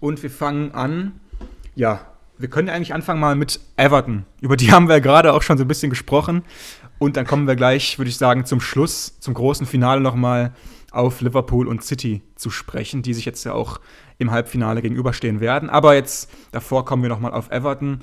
Und 0.00 0.22
wir 0.22 0.30
fangen 0.30 0.72
an, 0.72 1.20
ja, 1.74 2.00
wir 2.38 2.48
können 2.48 2.68
eigentlich 2.68 2.94
anfangen 2.94 3.20
mal 3.20 3.36
mit 3.36 3.60
Everton. 3.76 4.24
Über 4.40 4.56
die 4.56 4.72
haben 4.72 4.88
wir 4.88 5.00
gerade 5.00 5.32
auch 5.34 5.42
schon 5.42 5.58
so 5.58 5.64
ein 5.64 5.68
bisschen 5.68 5.90
gesprochen. 5.90 6.42
Und 6.98 7.16
dann 7.16 7.26
kommen 7.26 7.46
wir 7.46 7.54
gleich, 7.54 7.98
würde 7.98 8.08
ich 8.08 8.16
sagen, 8.16 8.44
zum 8.44 8.60
Schluss, 8.60 9.20
zum 9.20 9.34
großen 9.34 9.66
Finale 9.66 10.00
nochmal 10.00 10.52
auf 10.90 11.20
Liverpool 11.20 11.68
und 11.68 11.84
City 11.84 12.22
zu 12.34 12.50
sprechen, 12.50 13.02
die 13.02 13.14
sich 13.14 13.24
jetzt 13.24 13.44
ja 13.44 13.52
auch 13.52 13.78
im 14.16 14.30
Halbfinale 14.30 14.82
gegenüberstehen 14.82 15.40
werden. 15.40 15.70
Aber 15.70 15.94
jetzt 15.94 16.30
davor 16.50 16.84
kommen 16.84 17.02
wir 17.02 17.10
nochmal 17.10 17.32
auf 17.32 17.50
Everton. 17.50 18.00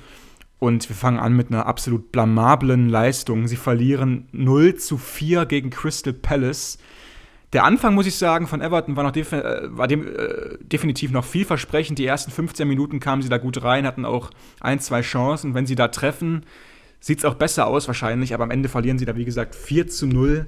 Und 0.58 0.88
wir 0.88 0.96
fangen 0.96 1.18
an 1.18 1.34
mit 1.34 1.50
einer 1.50 1.66
absolut 1.66 2.12
blamablen 2.12 2.88
Leistung. 2.88 3.46
Sie 3.46 3.56
verlieren 3.56 4.28
0 4.32 4.76
zu 4.76 4.96
4 4.96 5.44
gegen 5.46 5.70
Crystal 5.70 6.14
Palace. 6.14 6.78
Der 7.52 7.64
Anfang, 7.64 7.94
muss 7.94 8.06
ich 8.06 8.16
sagen, 8.16 8.46
von 8.46 8.60
Everton 8.60 8.96
war, 8.96 9.04
noch 9.04 9.12
def 9.12 9.32
äh, 9.32 9.76
war 9.76 9.86
dem, 9.86 10.06
äh, 10.06 10.58
definitiv 10.60 11.10
noch 11.10 11.24
vielversprechend. 11.24 11.98
Die 11.98 12.06
ersten 12.06 12.30
15 12.30 12.66
Minuten 12.66 13.00
kamen 13.00 13.22
sie 13.22 13.28
da 13.28 13.38
gut 13.38 13.62
rein, 13.62 13.86
hatten 13.86 14.04
auch 14.04 14.30
ein, 14.60 14.80
zwei 14.80 15.02
Chancen. 15.02 15.54
Wenn 15.54 15.66
sie 15.66 15.74
da 15.74 15.88
treffen, 15.88 16.44
sieht 17.00 17.18
es 17.18 17.24
auch 17.24 17.34
besser 17.34 17.66
aus 17.66 17.86
wahrscheinlich. 17.86 18.34
Aber 18.34 18.44
am 18.44 18.50
Ende 18.50 18.68
verlieren 18.68 18.98
sie 18.98 19.04
da, 19.04 19.16
wie 19.16 19.24
gesagt, 19.24 19.54
4 19.54 19.88
zu 19.88 20.06
0. 20.06 20.46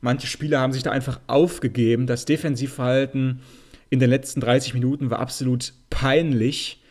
Manche 0.00 0.26
Spieler 0.26 0.60
haben 0.60 0.72
sich 0.72 0.82
da 0.82 0.90
einfach 0.90 1.20
aufgegeben. 1.28 2.06
Das 2.06 2.24
Defensivverhalten 2.24 3.40
in 3.88 4.00
den 4.00 4.10
letzten 4.10 4.40
30 4.40 4.74
Minuten 4.74 5.10
war 5.10 5.20
absolut 5.20 5.72
peinlich. 5.88 6.82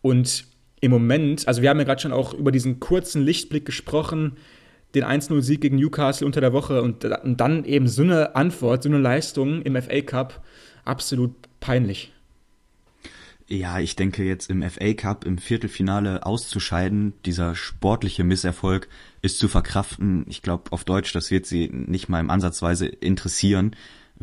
Und 0.00 0.46
im 0.82 0.90
Moment, 0.90 1.46
also 1.46 1.62
wir 1.62 1.70
haben 1.70 1.78
ja 1.78 1.84
gerade 1.84 2.02
schon 2.02 2.12
auch 2.12 2.34
über 2.34 2.50
diesen 2.50 2.80
kurzen 2.80 3.22
Lichtblick 3.22 3.64
gesprochen, 3.64 4.36
den 4.96 5.04
1-0-Sieg 5.04 5.60
gegen 5.60 5.76
Newcastle 5.76 6.26
unter 6.26 6.40
der 6.40 6.52
Woche 6.52 6.82
und, 6.82 7.04
und, 7.04 7.40
dann 7.40 7.64
eben 7.64 7.86
so 7.86 8.02
eine 8.02 8.34
Antwort, 8.34 8.82
so 8.82 8.88
eine 8.88 8.98
Leistung 8.98 9.62
im 9.62 9.80
FA 9.80 10.00
Cup, 10.02 10.44
absolut 10.84 11.34
peinlich. 11.60 12.12
Ja, 13.46 13.78
ich 13.78 13.94
denke 13.94 14.24
jetzt 14.24 14.50
im 14.50 14.68
FA 14.68 14.92
Cup 14.94 15.24
im 15.24 15.38
Viertelfinale 15.38 16.26
auszuscheiden, 16.26 17.12
dieser 17.26 17.54
sportliche 17.54 18.24
Misserfolg 18.24 18.88
ist 19.20 19.38
zu 19.38 19.46
verkraften. 19.46 20.24
Ich 20.28 20.42
glaube 20.42 20.72
auf 20.72 20.82
Deutsch, 20.82 21.12
das 21.12 21.30
wird 21.30 21.46
sie 21.46 21.68
nicht 21.68 22.08
mal 22.08 22.18
im 22.18 22.30
Ansatzweise 22.30 22.86
interessieren. 22.86 23.76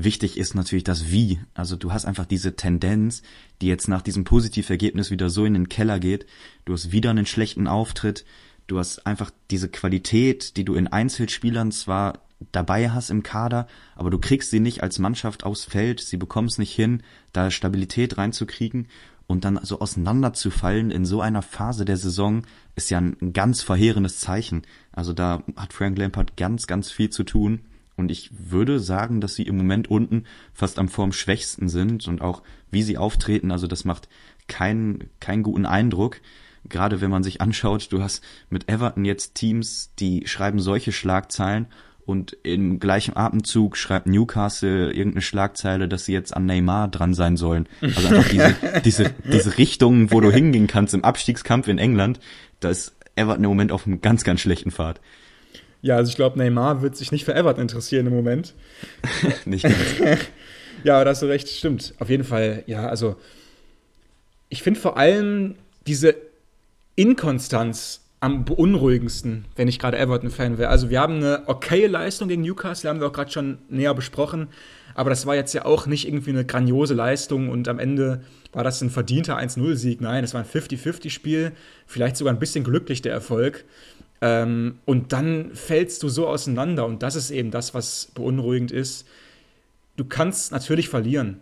Wichtig 0.04 0.38
ist 0.38 0.56
natürlich 0.56 0.86
das 0.86 1.12
Wie. 1.12 1.40
Also 1.54 1.76
du 1.76 1.92
hast 1.92 2.06
einfach 2.06 2.26
diese 2.26 2.56
Tendenz, 2.56 3.22
die 3.62 3.68
jetzt 3.68 3.90
nach 3.90 4.02
diesem 4.02 4.24
Positivergebnis 4.24 5.12
wieder 5.12 5.30
so 5.30 5.44
in 5.44 5.54
den 5.54 5.68
Keller 5.68 6.00
geht. 6.00 6.26
Du 6.64 6.72
hast 6.72 6.94
wieder 6.94 7.10
einen 7.10 7.26
schlechten 7.26 7.68
Auftritt. 7.68 8.24
Du 8.68 8.80
hast 8.80 9.06
einfach 9.06 9.30
diese 9.52 9.68
Qualität, 9.68 10.56
die 10.56 10.64
du 10.64 10.76
in 10.76 10.88
Einzelspielern 10.88 11.74
zwar 11.74 12.20
dabei 12.54 12.92
hast 12.92 13.10
im 13.10 13.24
Kader, 13.24 13.68
aber 13.96 14.10
du 14.10 14.20
kriegst 14.20 14.52
sie 14.52 14.62
nicht 14.62 14.82
als 14.84 15.00
Mannschaft 15.00 15.44
aufs 15.44 15.66
Feld. 15.66 16.00
Sie 16.00 16.16
bekommst 16.16 16.60
nicht 16.60 16.74
hin, 16.74 17.04
da 17.34 17.52
Stabilität 17.52 18.18
reinzukriegen 18.18 18.88
und 19.28 19.44
dann 19.44 19.60
so 19.64 19.82
auseinanderzufallen 19.82 20.92
in 20.92 21.06
so 21.06 21.20
einer 21.20 21.42
Phase 21.42 21.84
der 21.84 21.98
Saison 21.98 22.44
ist 22.76 22.90
ja 22.90 23.00
ein 23.00 23.34
ganz 23.34 23.62
verheerendes 23.62 24.20
Zeichen. 24.22 24.62
Also 24.94 25.12
da 25.12 25.44
hat 25.58 25.74
Frank 25.74 25.98
Lampard 25.98 26.38
ganz, 26.38 26.68
ganz 26.68 26.90
viel 26.90 27.10
zu 27.10 27.24
tun. 27.24 27.60
Und 28.00 28.12
ich 28.12 28.32
würde 28.32 28.80
sagen, 28.80 29.22
dass 29.22 29.36
sie 29.36 29.44
im 29.44 29.58
Moment 29.58 29.90
unten 29.90 30.24
fast 30.54 30.80
am 30.80 30.88
formschwächsten 30.88 31.70
sind 31.70 32.08
und 32.08 32.22
auch 32.22 32.42
wie 32.72 32.82
sie 32.82 32.98
auftreten, 32.98 33.52
also 33.52 33.68
das 33.68 33.86
macht 33.86 34.08
keinen, 34.48 35.10
keinen 35.20 35.44
guten 35.44 35.66
Eindruck. 35.66 36.22
Gerade 36.68 37.02
wenn 37.02 37.12
man 37.12 37.24
sich 37.24 37.42
anschaut, 37.42 37.92
du 37.92 38.02
hast 38.02 38.24
mit 38.50 38.70
Everton 38.70 39.06
jetzt 39.06 39.36
Teams, 39.36 39.92
die 40.00 40.28
schreiben 40.28 40.60
solche 40.60 40.92
Schlagzeilen 40.92 41.68
und 42.06 42.36
im 42.44 42.80
gleichen 42.80 43.16
Atemzug 43.16 43.78
schreibt 43.78 44.08
Newcastle 44.08 44.92
irgendeine 44.92 45.22
Schlagzeile, 45.22 45.88
dass 45.88 46.06
sie 46.06 46.14
jetzt 46.14 46.36
an 46.36 46.46
Neymar 46.46 46.88
dran 46.88 47.14
sein 47.14 47.38
sollen. 47.38 47.68
Also 47.82 48.08
einfach 48.08 48.30
diese, 48.30 48.56
diese, 48.86 49.14
diese 49.32 49.58
Richtung, 49.58 50.12
wo 50.12 50.20
du 50.20 50.32
hingehen 50.32 50.68
kannst 50.68 50.94
im 50.94 51.04
Abstiegskampf 51.04 51.68
in 51.68 51.78
England, 51.78 52.20
da 52.60 52.70
ist 52.70 52.96
Everton 53.16 53.44
im 53.44 53.50
Moment 53.50 53.72
auf 53.72 53.86
einem 53.86 54.02
ganz, 54.02 54.24
ganz 54.24 54.40
schlechten 54.42 54.72
Pfad. 54.72 55.00
Ja, 55.82 55.96
also 55.96 56.10
ich 56.10 56.16
glaube, 56.16 56.38
Neymar 56.38 56.82
wird 56.82 56.98
sich 56.98 57.12
nicht 57.12 57.26
für 57.26 57.34
Everton 57.34 57.62
interessieren 57.62 58.08
im 58.08 58.14
Moment. 58.14 58.54
nicht 59.46 59.64
ganz. 59.64 59.76
ja, 60.84 61.04
da 61.04 61.10
hast 61.10 61.22
du 61.22 61.28
recht, 61.28 61.48
stimmt. 61.48 61.94
Auf 62.00 62.10
jeden 62.10 62.24
Fall, 62.24 62.64
ja, 62.68 62.88
also 62.88 63.16
ich 64.50 64.64
finde 64.64 64.80
vor 64.80 64.98
allem 64.98 65.56
diese 65.88 66.16
Inkonstanz 66.96 68.02
am 68.20 68.44
beunruhigendsten, 68.44 69.46
wenn 69.56 69.70
ich 69.70 69.80
gerade 69.80 69.98
Everton-Fan 69.98 70.58
wäre. 70.58 70.70
Also 70.70 70.90
wir 70.90 71.00
haben 71.00 71.16
eine 71.18 71.44
okaye 71.48 71.88
Leistung 71.88 72.28
gegen 72.28 72.42
Newcastle, 72.42 72.90
haben 72.90 73.00
wir 73.00 73.08
auch 73.08 73.14
gerade 73.14 73.32
schon 73.32 73.60
näher 73.70 73.94
besprochen, 73.94 74.50
aber 74.94 75.10
das 75.10 75.26
war 75.26 75.36
jetzt 75.36 75.54
ja 75.54 75.64
auch 75.64 75.88
nicht 75.88 76.06
irgendwie 76.06 76.32
eine 76.32 76.44
grandiose 76.44 76.94
Leistung 76.94 77.50
und 77.50 77.70
am 77.70 77.80
Ende 77.80 78.22
war 78.52 78.66
das 78.66 78.82
ein 78.82 78.90
verdienter 78.90 79.38
1-0-Sieg. 79.38 80.02
Nein, 80.02 80.24
es 80.24 80.34
war 80.34 80.42
ein 80.42 80.48
50-50-Spiel, 80.48 81.54
vielleicht 81.86 82.18
sogar 82.18 82.34
ein 82.34 82.40
bisschen 82.40 82.66
glücklich 82.66 83.02
der 83.02 83.14
Erfolg. 83.14 83.64
Ähm, 84.22 84.80
und 84.86 85.14
dann 85.14 85.52
fällst 85.54 86.04
du 86.04 86.10
so 86.10 86.28
auseinander 86.28 86.86
und 86.86 87.04
das 87.04 87.16
ist 87.16 87.32
eben 87.32 87.52
das, 87.52 87.74
was 87.74 88.12
beunruhigend 88.14 88.72
ist. 88.72 89.08
Du 89.96 90.06
kannst 90.06 90.52
natürlich 90.52 90.90
verlieren 90.90 91.40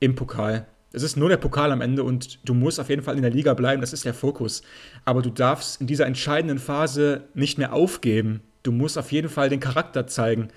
im 0.00 0.14
Pokal. 0.14 0.66
Es 0.92 1.02
ist 1.02 1.16
nur 1.16 1.28
der 1.28 1.36
Pokal 1.36 1.70
am 1.70 1.80
Ende 1.80 2.02
und 2.02 2.40
du 2.48 2.52
musst 2.52 2.80
auf 2.80 2.88
jeden 2.88 3.02
Fall 3.02 3.16
in 3.16 3.22
der 3.22 3.30
Liga 3.30 3.54
bleiben, 3.54 3.80
das 3.80 3.92
ist 3.92 4.04
der 4.04 4.14
Fokus. 4.14 4.62
Aber 5.04 5.22
du 5.22 5.30
darfst 5.30 5.80
in 5.80 5.86
dieser 5.86 6.06
entscheidenden 6.06 6.58
Phase 6.58 7.24
nicht 7.34 7.58
mehr 7.58 7.72
aufgeben. 7.72 8.40
Du 8.62 8.72
musst 8.72 8.98
auf 8.98 9.12
jeden 9.12 9.28
Fall 9.28 9.48
den 9.48 9.60
Charakter 9.60 10.06
zeigen. 10.06 10.48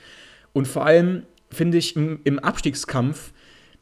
Und 0.54 0.68
vor 0.68 0.86
allem 0.86 1.24
finde 1.52 1.78
ich 1.78 1.96
im, 1.96 2.20
im 2.24 2.40
Abstiegskampf 2.40 3.33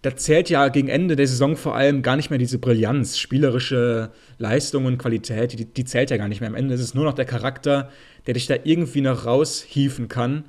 da 0.01 0.15
zählt 0.15 0.49
ja 0.49 0.67
gegen 0.69 0.87
Ende 0.87 1.15
der 1.15 1.27
Saison 1.27 1.55
vor 1.55 1.75
allem 1.75 2.01
gar 2.01 2.15
nicht 2.15 2.31
mehr 2.31 2.39
diese 2.39 2.57
Brillanz, 2.57 3.19
spielerische 3.19 4.11
Leistung 4.39 4.85
und 4.85 4.97
Qualität, 4.97 5.57
die, 5.57 5.65
die 5.65 5.85
zählt 5.85 6.09
ja 6.09 6.17
gar 6.17 6.27
nicht 6.27 6.41
mehr. 6.41 6.49
Am 6.49 6.55
Ende 6.55 6.73
ist 6.73 6.81
es 6.81 6.95
nur 6.95 7.05
noch 7.05 7.13
der 7.13 7.25
Charakter, 7.25 7.91
der 8.25 8.33
dich 8.33 8.47
da 8.47 8.55
irgendwie 8.63 9.01
noch 9.01 9.25
raushieven 9.25 10.07
kann. 10.07 10.45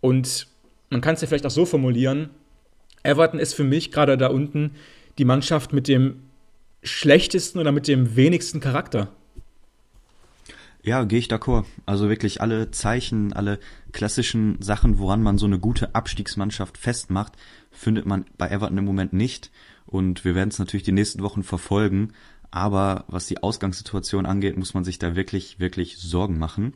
Und 0.00 0.46
man 0.88 1.02
kann 1.02 1.14
es 1.14 1.20
ja 1.20 1.28
vielleicht 1.28 1.44
auch 1.44 1.50
so 1.50 1.66
formulieren: 1.66 2.30
Everton 3.02 3.40
ist 3.40 3.54
für 3.54 3.64
mich 3.64 3.92
gerade 3.92 4.16
da 4.16 4.28
unten 4.28 4.72
die 5.18 5.26
Mannschaft 5.26 5.72
mit 5.72 5.86
dem 5.86 6.22
schlechtesten 6.82 7.58
oder 7.58 7.72
mit 7.72 7.88
dem 7.88 8.16
wenigsten 8.16 8.60
Charakter. 8.60 9.12
Ja, 10.84 11.04
gehe 11.04 11.18
ich 11.18 11.28
d'accord. 11.28 11.64
Also 11.86 12.10
wirklich 12.10 12.42
alle 12.42 12.70
Zeichen, 12.70 13.32
alle 13.32 13.58
klassischen 13.92 14.60
Sachen, 14.60 14.98
woran 14.98 15.22
man 15.22 15.38
so 15.38 15.46
eine 15.46 15.58
gute 15.58 15.94
Abstiegsmannschaft 15.94 16.76
festmacht, 16.76 17.32
findet 17.70 18.04
man 18.04 18.26
bei 18.36 18.50
Everton 18.50 18.76
im 18.76 18.84
Moment 18.84 19.14
nicht. 19.14 19.50
Und 19.86 20.26
wir 20.26 20.34
werden 20.34 20.50
es 20.50 20.58
natürlich 20.58 20.84
die 20.84 20.92
nächsten 20.92 21.22
Wochen 21.22 21.42
verfolgen. 21.42 22.12
Aber 22.50 23.04
was 23.08 23.26
die 23.26 23.42
Ausgangssituation 23.42 24.26
angeht, 24.26 24.58
muss 24.58 24.74
man 24.74 24.84
sich 24.84 24.98
da 24.98 25.16
wirklich, 25.16 25.58
wirklich 25.58 25.96
Sorgen 25.96 26.38
machen. 26.38 26.74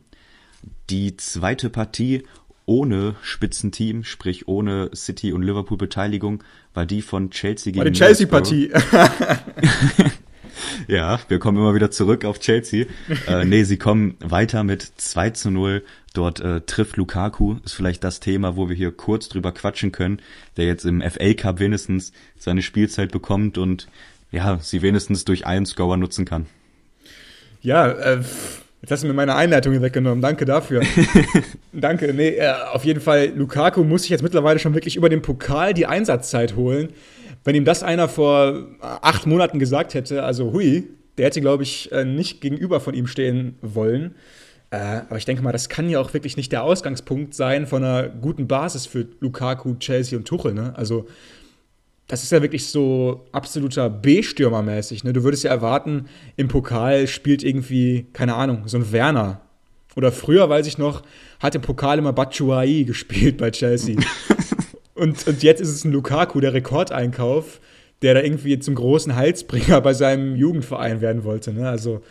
Die 0.89 1.15
zweite 1.15 1.69
Partie 1.69 2.23
ohne 2.65 3.15
Spitzenteam, 3.21 4.03
sprich 4.03 4.47
ohne 4.47 4.89
City 4.95 5.33
und 5.33 5.43
Liverpool 5.43 5.77
Beteiligung, 5.77 6.43
war 6.73 6.85
die 6.85 7.01
von 7.01 7.29
Chelsea 7.29 7.71
gegen 7.71 7.83
War 7.83 7.91
die 7.91 7.97
Chelsea-Partie. 7.97 8.71
ja, 10.87 11.19
wir 11.27 11.39
kommen 11.39 11.57
immer 11.57 11.75
wieder 11.75 11.91
zurück 11.91 12.25
auf 12.25 12.39
Chelsea. 12.39 12.85
äh, 13.27 13.45
nee, 13.45 13.63
sie 13.63 13.77
kommen 13.77 14.15
weiter 14.19 14.63
mit 14.63 14.81
2 14.97 15.29
zu 15.31 15.51
0. 15.51 15.83
Dort 16.13 16.39
äh, 16.39 16.61
trifft 16.61 16.97
Lukaku, 16.97 17.57
ist 17.63 17.73
vielleicht 17.73 18.03
das 18.03 18.19
Thema, 18.19 18.55
wo 18.55 18.67
wir 18.67 18.75
hier 18.75 18.91
kurz 18.91 19.29
drüber 19.29 19.51
quatschen 19.51 19.91
können, 19.91 20.21
der 20.57 20.65
jetzt 20.65 20.85
im 20.85 21.01
FA 21.01 21.33
Cup 21.33 21.59
wenigstens 21.59 22.11
seine 22.37 22.61
Spielzeit 22.61 23.11
bekommt 23.11 23.57
und 23.57 23.87
ja, 24.31 24.59
sie 24.61 24.81
wenigstens 24.81 25.25
durch 25.25 25.45
einen 25.45 25.65
Scorer 25.65 25.97
nutzen 25.97 26.25
kann. 26.25 26.47
Ja, 27.61 27.89
äh, 27.89 28.21
jetzt 28.81 28.91
hast 28.91 29.03
du 29.03 29.07
mir 29.07 29.13
meine 29.13 29.35
Einleitung 29.35 29.79
weggenommen. 29.81 30.21
Danke 30.21 30.45
dafür. 30.45 30.81
Danke. 31.73 32.13
Nee, 32.13 32.37
äh, 32.37 32.53
auf 32.71 32.85
jeden 32.85 33.01
Fall, 33.01 33.31
Lukaku 33.35 33.83
muss 33.83 34.03
sich 34.03 34.11
jetzt 34.11 34.23
mittlerweile 34.23 34.59
schon 34.59 34.73
wirklich 34.73 34.95
über 34.95 35.09
den 35.09 35.21
Pokal 35.21 35.73
die 35.73 35.85
Einsatzzeit 35.85 36.55
holen. 36.55 36.89
Wenn 37.43 37.55
ihm 37.55 37.65
das 37.65 37.83
einer 37.83 38.09
vor 38.09 38.67
acht 38.81 39.25
Monaten 39.25 39.59
gesagt 39.59 39.93
hätte, 39.93 40.23
also 40.23 40.51
hui, 40.51 40.87
der 41.17 41.27
hätte, 41.27 41.41
glaube 41.41 41.63
ich, 41.63 41.91
äh, 41.91 42.05
nicht 42.05 42.41
gegenüber 42.41 42.79
von 42.79 42.93
ihm 42.93 43.07
stehen 43.07 43.55
wollen. 43.61 44.15
Äh, 44.71 45.01
aber 45.07 45.17
ich 45.17 45.25
denke 45.25 45.41
mal, 45.41 45.51
das 45.51 45.67
kann 45.67 45.89
ja 45.89 45.99
auch 45.99 46.13
wirklich 46.13 46.37
nicht 46.37 46.51
der 46.51 46.63
Ausgangspunkt 46.63 47.33
sein 47.33 47.65
von 47.65 47.83
einer 47.83 48.07
guten 48.07 48.47
Basis 48.47 48.85
für 48.85 49.07
Lukaku, 49.19 49.75
Chelsea 49.79 50.17
und 50.17 50.25
Tuchel. 50.25 50.53
Ne? 50.53 50.73
Also, 50.77 51.07
das 52.07 52.23
ist 52.23 52.31
ja 52.31 52.41
wirklich 52.41 52.67
so 52.67 53.25
absoluter 53.31 53.89
B-Stürmer 53.89 54.61
mäßig. 54.61 55.03
Ne? 55.03 55.13
Du 55.13 55.23
würdest 55.23 55.43
ja 55.43 55.51
erwarten, 55.51 56.05
im 56.37 56.47
Pokal 56.47 57.07
spielt 57.07 57.43
irgendwie, 57.43 58.07
keine 58.13 58.35
Ahnung, 58.35 58.63
so 58.67 58.77
ein 58.77 58.91
Werner. 58.91 59.41
Oder 59.95 60.11
früher, 60.11 60.49
weiß 60.49 60.67
ich 60.67 60.77
noch, 60.77 61.03
hat 61.39 61.55
im 61.55 61.61
Pokal 61.61 61.97
immer 61.97 62.13
Batshuayi 62.13 62.83
gespielt 62.85 63.37
bei 63.37 63.51
Chelsea. 63.51 63.97
Und, 64.99 65.27
und 65.27 65.43
jetzt 65.43 65.61
ist 65.61 65.69
es 65.69 65.85
ein 65.85 65.91
Lukaku, 65.91 66.39
der 66.39 66.53
Rekordeinkauf, 66.53 67.59
der 68.01 68.13
da 68.13 68.21
irgendwie 68.21 68.59
zum 68.59 68.75
großen 68.75 69.15
Heilsbringer 69.15 69.81
bei 69.81 69.93
seinem 69.93 70.35
Jugendverein 70.35 71.01
werden 71.01 71.23
wollte. 71.23 71.53
Ne? 71.53 71.67
Also, 71.67 72.01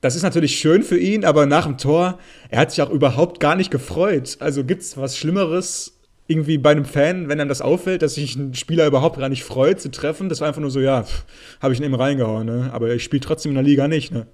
das 0.00 0.16
ist 0.16 0.22
natürlich 0.22 0.56
schön 0.58 0.82
für 0.82 0.98
ihn, 0.98 1.24
aber 1.24 1.46
nach 1.46 1.66
dem 1.66 1.76
Tor, 1.76 2.18
er 2.48 2.60
hat 2.60 2.70
sich 2.70 2.82
auch 2.82 2.90
überhaupt 2.90 3.38
gar 3.38 3.54
nicht 3.54 3.70
gefreut. 3.70 4.38
Also 4.40 4.64
gibt 4.64 4.82
es 4.82 4.96
was 4.96 5.16
Schlimmeres 5.16 5.98
irgendwie 6.26 6.58
bei 6.58 6.70
einem 6.70 6.84
Fan, 6.86 7.28
wenn 7.28 7.40
einem 7.40 7.48
das 7.48 7.60
auffällt, 7.60 8.02
dass 8.02 8.14
sich 8.14 8.36
ein 8.36 8.54
Spieler 8.54 8.86
überhaupt 8.86 9.18
gar 9.18 9.28
nicht 9.28 9.44
freut 9.44 9.80
zu 9.80 9.90
treffen? 9.90 10.28
Das 10.28 10.40
war 10.40 10.48
einfach 10.48 10.60
nur 10.60 10.70
so, 10.70 10.80
ja, 10.80 11.04
habe 11.60 11.74
ich 11.74 11.80
ihn 11.80 11.84
eben 11.84 11.94
reingehauen, 11.94 12.46
ne? 12.46 12.70
aber 12.72 12.94
ich 12.94 13.04
spiele 13.04 13.20
trotzdem 13.20 13.50
in 13.50 13.56
der 13.56 13.64
Liga 13.64 13.88
nicht. 13.88 14.10
Ne? 14.12 14.26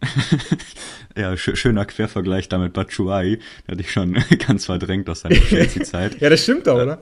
ja, 1.16 1.36
sch 1.36 1.56
schöner 1.56 1.84
Quervergleich 1.84 2.48
da 2.48 2.58
mit 2.58 2.72
Batshuayi. 2.72 3.38
Hatte 3.68 3.80
ich 3.80 3.92
schon 3.92 4.14
ganz 4.46 4.66
verdrängt 4.66 5.08
aus 5.08 5.20
seiner 5.20 5.36
Chelsea-Zeit. 5.36 6.20
ja, 6.20 6.30
das 6.30 6.42
stimmt 6.42 6.66
doch, 6.66 6.76
oder? 6.76 7.00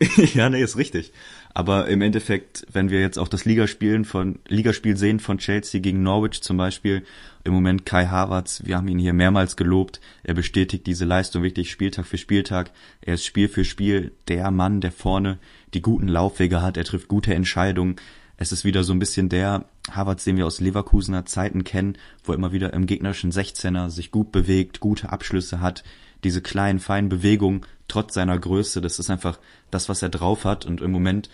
ja, 0.34 0.48
nee, 0.48 0.62
ist 0.62 0.76
richtig. 0.76 1.12
Aber 1.54 1.88
im 1.88 2.02
Endeffekt, 2.02 2.66
wenn 2.72 2.90
wir 2.90 3.00
jetzt 3.00 3.18
auch 3.18 3.26
das 3.26 3.44
Ligaspielen 3.44 4.04
von, 4.04 4.38
Ligaspiel 4.46 4.96
sehen 4.96 5.18
von 5.18 5.38
Chelsea 5.38 5.80
gegen 5.80 6.02
Norwich 6.02 6.42
zum 6.42 6.56
Beispiel, 6.56 7.02
im 7.42 7.52
Moment 7.52 7.84
Kai 7.84 8.06
Havertz, 8.06 8.62
wir 8.64 8.76
haben 8.76 8.88
ihn 8.88 8.98
hier 8.98 9.12
mehrmals 9.12 9.56
gelobt, 9.56 10.00
er 10.22 10.34
bestätigt 10.34 10.86
diese 10.86 11.04
Leistung 11.04 11.42
wirklich 11.42 11.70
Spieltag 11.70 12.06
für 12.06 12.18
Spieltag, 12.18 12.70
er 13.00 13.14
ist 13.14 13.24
Spiel 13.24 13.48
für 13.48 13.64
Spiel 13.64 14.12
der 14.28 14.50
Mann, 14.50 14.80
der 14.80 14.92
vorne 14.92 15.38
die 15.74 15.82
guten 15.82 16.08
Laufwege 16.08 16.62
hat, 16.62 16.76
er 16.76 16.84
trifft 16.84 17.08
gute 17.08 17.34
Entscheidungen, 17.34 17.96
es 18.36 18.52
ist 18.52 18.64
wieder 18.64 18.84
so 18.84 18.92
ein 18.92 19.00
bisschen 19.00 19.28
der 19.28 19.64
Havertz, 19.94 20.24
den 20.24 20.36
wir 20.36 20.46
aus 20.46 20.60
Leverkusener 20.60 21.26
Zeiten 21.26 21.64
kennen, 21.64 21.96
wo 22.24 22.32
er 22.32 22.38
immer 22.38 22.52
wieder 22.52 22.72
im 22.72 22.86
gegnerischen 22.86 23.32
16er 23.32 23.90
sich 23.90 24.10
gut 24.10 24.32
bewegt, 24.32 24.80
gute 24.80 25.10
Abschlüsse 25.10 25.60
hat, 25.60 25.84
diese 26.24 26.42
kleinen, 26.42 26.80
feinen 26.80 27.08
Bewegungen, 27.08 27.62
trotz 27.86 28.14
seiner 28.14 28.38
Größe, 28.38 28.80
das 28.80 28.98
ist 28.98 29.10
einfach 29.10 29.38
das, 29.70 29.88
was 29.88 30.02
er 30.02 30.08
drauf 30.08 30.44
hat 30.44 30.66
und 30.66 30.80
im 30.80 30.90
Moment, 30.90 31.30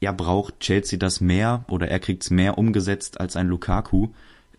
ja, 0.00 0.12
braucht 0.12 0.60
Chelsea 0.60 0.98
das 0.98 1.20
mehr 1.20 1.64
oder 1.68 1.88
er 1.88 2.00
kriegt's 2.00 2.30
mehr 2.30 2.56
umgesetzt 2.56 3.20
als 3.20 3.36
ein 3.36 3.48
Lukaku. 3.48 4.08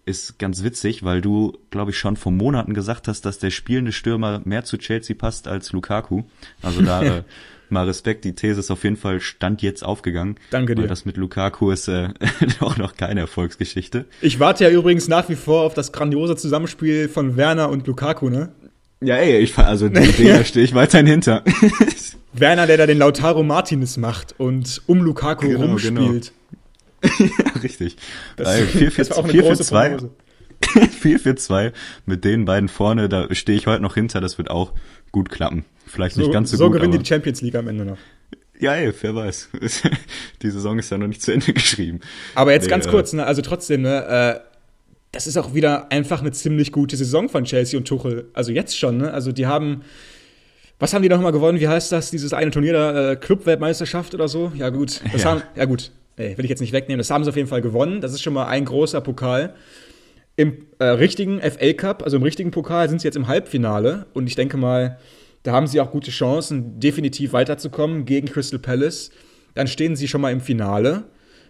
ist 0.05 0.37
ganz 0.39 0.63
witzig, 0.63 1.03
weil 1.03 1.21
du, 1.21 1.57
glaube 1.71 1.91
ich, 1.91 1.97
schon 1.97 2.15
vor 2.15 2.31
Monaten 2.31 2.73
gesagt 2.73 3.07
hast, 3.07 3.21
dass 3.25 3.39
der 3.39 3.49
spielende 3.49 3.91
Stürmer 3.91 4.41
mehr 4.45 4.63
zu 4.63 4.77
Chelsea 4.77 5.15
passt 5.15 5.47
als 5.47 5.71
Lukaku. 5.71 6.23
Also 6.61 6.81
da 6.81 7.01
äh, 7.17 7.23
mal 7.71 7.85
Respekt, 7.85 8.25
die 8.25 8.33
These 8.33 8.59
ist 8.59 8.71
auf 8.71 8.83
jeden 8.83 8.97
Fall 8.97 9.19
Stand 9.21 9.61
jetzt 9.61 9.83
aufgegangen. 9.83 10.35
Danke 10.49 10.75
dir. 10.75 10.81
Weil 10.83 10.87
das 10.89 11.05
mit 11.05 11.17
Lukaku 11.17 11.71
ist 11.71 11.87
äh, 11.87 12.09
auch 12.59 12.77
noch 12.77 12.95
keine 12.95 13.21
Erfolgsgeschichte. 13.21 14.05
Ich 14.21 14.39
warte 14.39 14.63
ja 14.65 14.69
übrigens 14.69 15.07
nach 15.07 15.29
wie 15.29 15.35
vor 15.35 15.63
auf 15.63 15.73
das 15.73 15.91
grandiose 15.91 16.35
Zusammenspiel 16.35 17.09
von 17.09 17.37
Werner 17.37 17.69
und 17.69 17.87
Lukaku, 17.87 18.29
ne? 18.29 18.49
Ja, 19.03 19.15
ey, 19.15 19.39
ich 19.39 19.57
also 19.57 19.89
die 19.89 19.99
Idee, 19.99 20.43
stehe 20.45 20.63
ich 20.63 20.75
weiterhin 20.75 21.07
hinter. 21.07 21.43
Werner, 22.33 22.67
der 22.67 22.77
da 22.77 22.85
den 22.85 22.97
Lautaro 22.99 23.43
Martinez 23.43 23.97
macht 23.97 24.35
und 24.37 24.81
um 24.87 25.01
Lukaku 25.01 25.47
Genau, 25.47 25.65
rumspielt. 25.65 26.31
ja, 27.03 27.61
richtig. 27.63 27.97
Das, 28.37 28.47
Also 28.47 28.65
4 28.65 28.91
für 28.91 28.97
das 29.01 29.09
war 29.09 29.17
auch 29.17 29.23
eine 29.23 29.31
4 29.33 29.41
für 29.43 29.47
große 29.49 29.63
2. 29.63 29.89
Prognose. 29.89 30.11
4 30.99 31.19
für 31.19 31.35
2 31.35 31.73
mit 32.05 32.23
den 32.23 32.45
beiden 32.45 32.69
vorne, 32.69 33.09
da 33.09 33.33
stehe 33.33 33.57
ich 33.57 33.65
heute 33.67 33.81
noch 33.81 33.95
hinter, 33.95 34.21
das 34.21 34.37
wird 34.37 34.51
auch 34.51 34.73
gut 35.11 35.29
klappen. 35.29 35.65
Vielleicht 35.91 36.17
nicht 36.17 36.25
So, 36.27 36.31
ganz 36.31 36.51
so, 36.51 36.57
so 36.57 36.65
gut, 36.65 36.77
gewinnen 36.77 36.91
die 36.93 36.99
die 36.99 37.05
Champions 37.05 37.41
League 37.41 37.55
am 37.55 37.67
Ende 37.67 37.85
noch. 37.85 37.97
ja, 38.59 38.75
ey, 38.75 38.93
wer 39.01 39.15
weiß. 39.15 39.49
die 40.41 40.49
Saison 40.49 40.77
ist 40.79 40.89
ja 40.89 40.97
noch 40.97 41.07
nicht 41.07 41.21
zu 41.21 41.31
Ende 41.31 41.53
geschrieben. 41.53 41.99
Aber 42.35 42.51
jetzt 42.53 42.63
Nee, 42.65 42.69
ganz 42.69 42.85
äh, 42.85 42.89
kurz, 42.89 43.13
ne, 43.13 43.25
also 43.25 43.41
trotzdem, 43.41 43.81
ne, 43.81 44.05
äh, 44.05 44.39
das 45.11 45.27
ist 45.27 45.35
auch 45.37 45.53
wieder 45.53 45.91
einfach 45.91 46.21
eine 46.21 46.31
ziemlich 46.31 46.71
gute 46.71 46.95
Saison 46.95 47.27
von 47.27 47.43
Chelsea 47.43 47.77
und 47.77 47.85
Tuchel. 47.87 48.29
Also 48.33 48.51
jetzt 48.53 48.77
schon, 48.79 48.97
ne? 48.97 49.11
Also 49.13 49.33
die 49.33 49.45
haben, 49.45 49.81
was 50.79 50.93
haben 50.93 51.01
die 51.01 51.09
noch 51.09 51.19
mal 51.19 51.31
gewonnen? 51.31 51.59
Wie 51.59 51.67
heißt 51.67 51.91
das? 51.91 52.11
Dieses 52.11 52.31
eine 52.31 52.49
Turnier 52.51 52.71
da, 52.71 53.11
äh, 53.11 53.15
Clubweltmeisterschaft 53.17 54.13
oder 54.15 54.29
so? 54.29 54.53
Ja 54.55 54.69
gut, 54.69 55.01
das 55.11 55.23
Ja. 55.23 55.31
haben, 55.31 55.41
ja 55.57 55.65
gut, 55.65 55.91
ey, 56.15 56.37
will 56.37 56.45
ich 56.45 56.49
jetzt 56.49 56.61
nicht 56.61 56.71
wegnehmen. 56.71 56.97
Das 56.99 57.09
haben 57.09 57.25
sie 57.25 57.29
auf 57.29 57.35
jeden 57.35 57.49
Fall 57.49 57.61
gewonnen. 57.61 57.99
Das 57.99 58.13
ist 58.13 58.21
schon 58.21 58.33
mal 58.33 58.45
ein 58.47 58.63
großer 58.63 59.01
Pokal. 59.01 59.53
Im 60.37 60.65
äh, 60.79 60.85
richtigen 60.85 61.41
FA 61.41 61.73
Cup, 61.73 62.03
also 62.03 62.15
im 62.15 62.23
richtigen 62.23 62.51
Pokal, 62.51 62.87
sind 62.87 63.01
sie 63.01 63.07
jetzt 63.09 63.17
im 63.17 63.27
Halbfinale. 63.27 64.05
Und 64.13 64.27
ich 64.27 64.35
denke 64.35 64.55
mal, 64.55 64.97
da 65.43 65.53
haben 65.53 65.67
sie 65.67 65.81
auch 65.81 65.91
gute 65.91 66.11
Chancen, 66.11 66.79
definitiv 66.79 67.33
weiterzukommen 67.33 68.05
gegen 68.05 68.27
Crystal 68.27 68.59
Palace. 68.59 69.11
Dann 69.53 69.67
stehen 69.67 69.95
sie 69.95 70.07
schon 70.07 70.21
mal 70.21 70.31
im 70.31 70.41
Finale. 70.41 71.05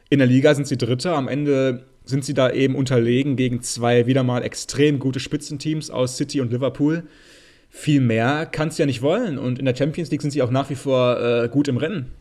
In 0.09 0.19
der 0.19 0.27
Liga 0.27 0.55
sind 0.55 0.67
sie 0.67 0.77
Dritter. 0.77 1.15
Am 1.15 1.27
Ende 1.27 1.85
sind 2.03 2.25
sie 2.25 2.33
da 2.33 2.51
eben 2.51 2.75
unterlegen 2.75 3.35
gegen 3.35 3.61
zwei 3.61 4.07
wieder 4.07 4.23
mal 4.23 4.43
extrem 4.43 4.99
gute 4.99 5.19
Spitzenteams 5.19 5.89
aus 5.89 6.17
City 6.17 6.41
und 6.41 6.51
Liverpool. 6.51 7.03
Viel 7.69 8.01
mehr 8.01 8.45
kannst 8.45 8.77
du 8.77 8.83
ja 8.83 8.87
nicht 8.87 9.01
wollen. 9.01 9.37
Und 9.37 9.59
in 9.59 9.65
der 9.65 9.75
Champions 9.75 10.11
League 10.11 10.21
sind 10.21 10.31
sie 10.31 10.41
auch 10.41 10.51
nach 10.51 10.69
wie 10.69 10.75
vor 10.75 11.19
äh, 11.19 11.49
gut 11.49 11.67
im 11.67 11.77
Rennen. 11.77 12.11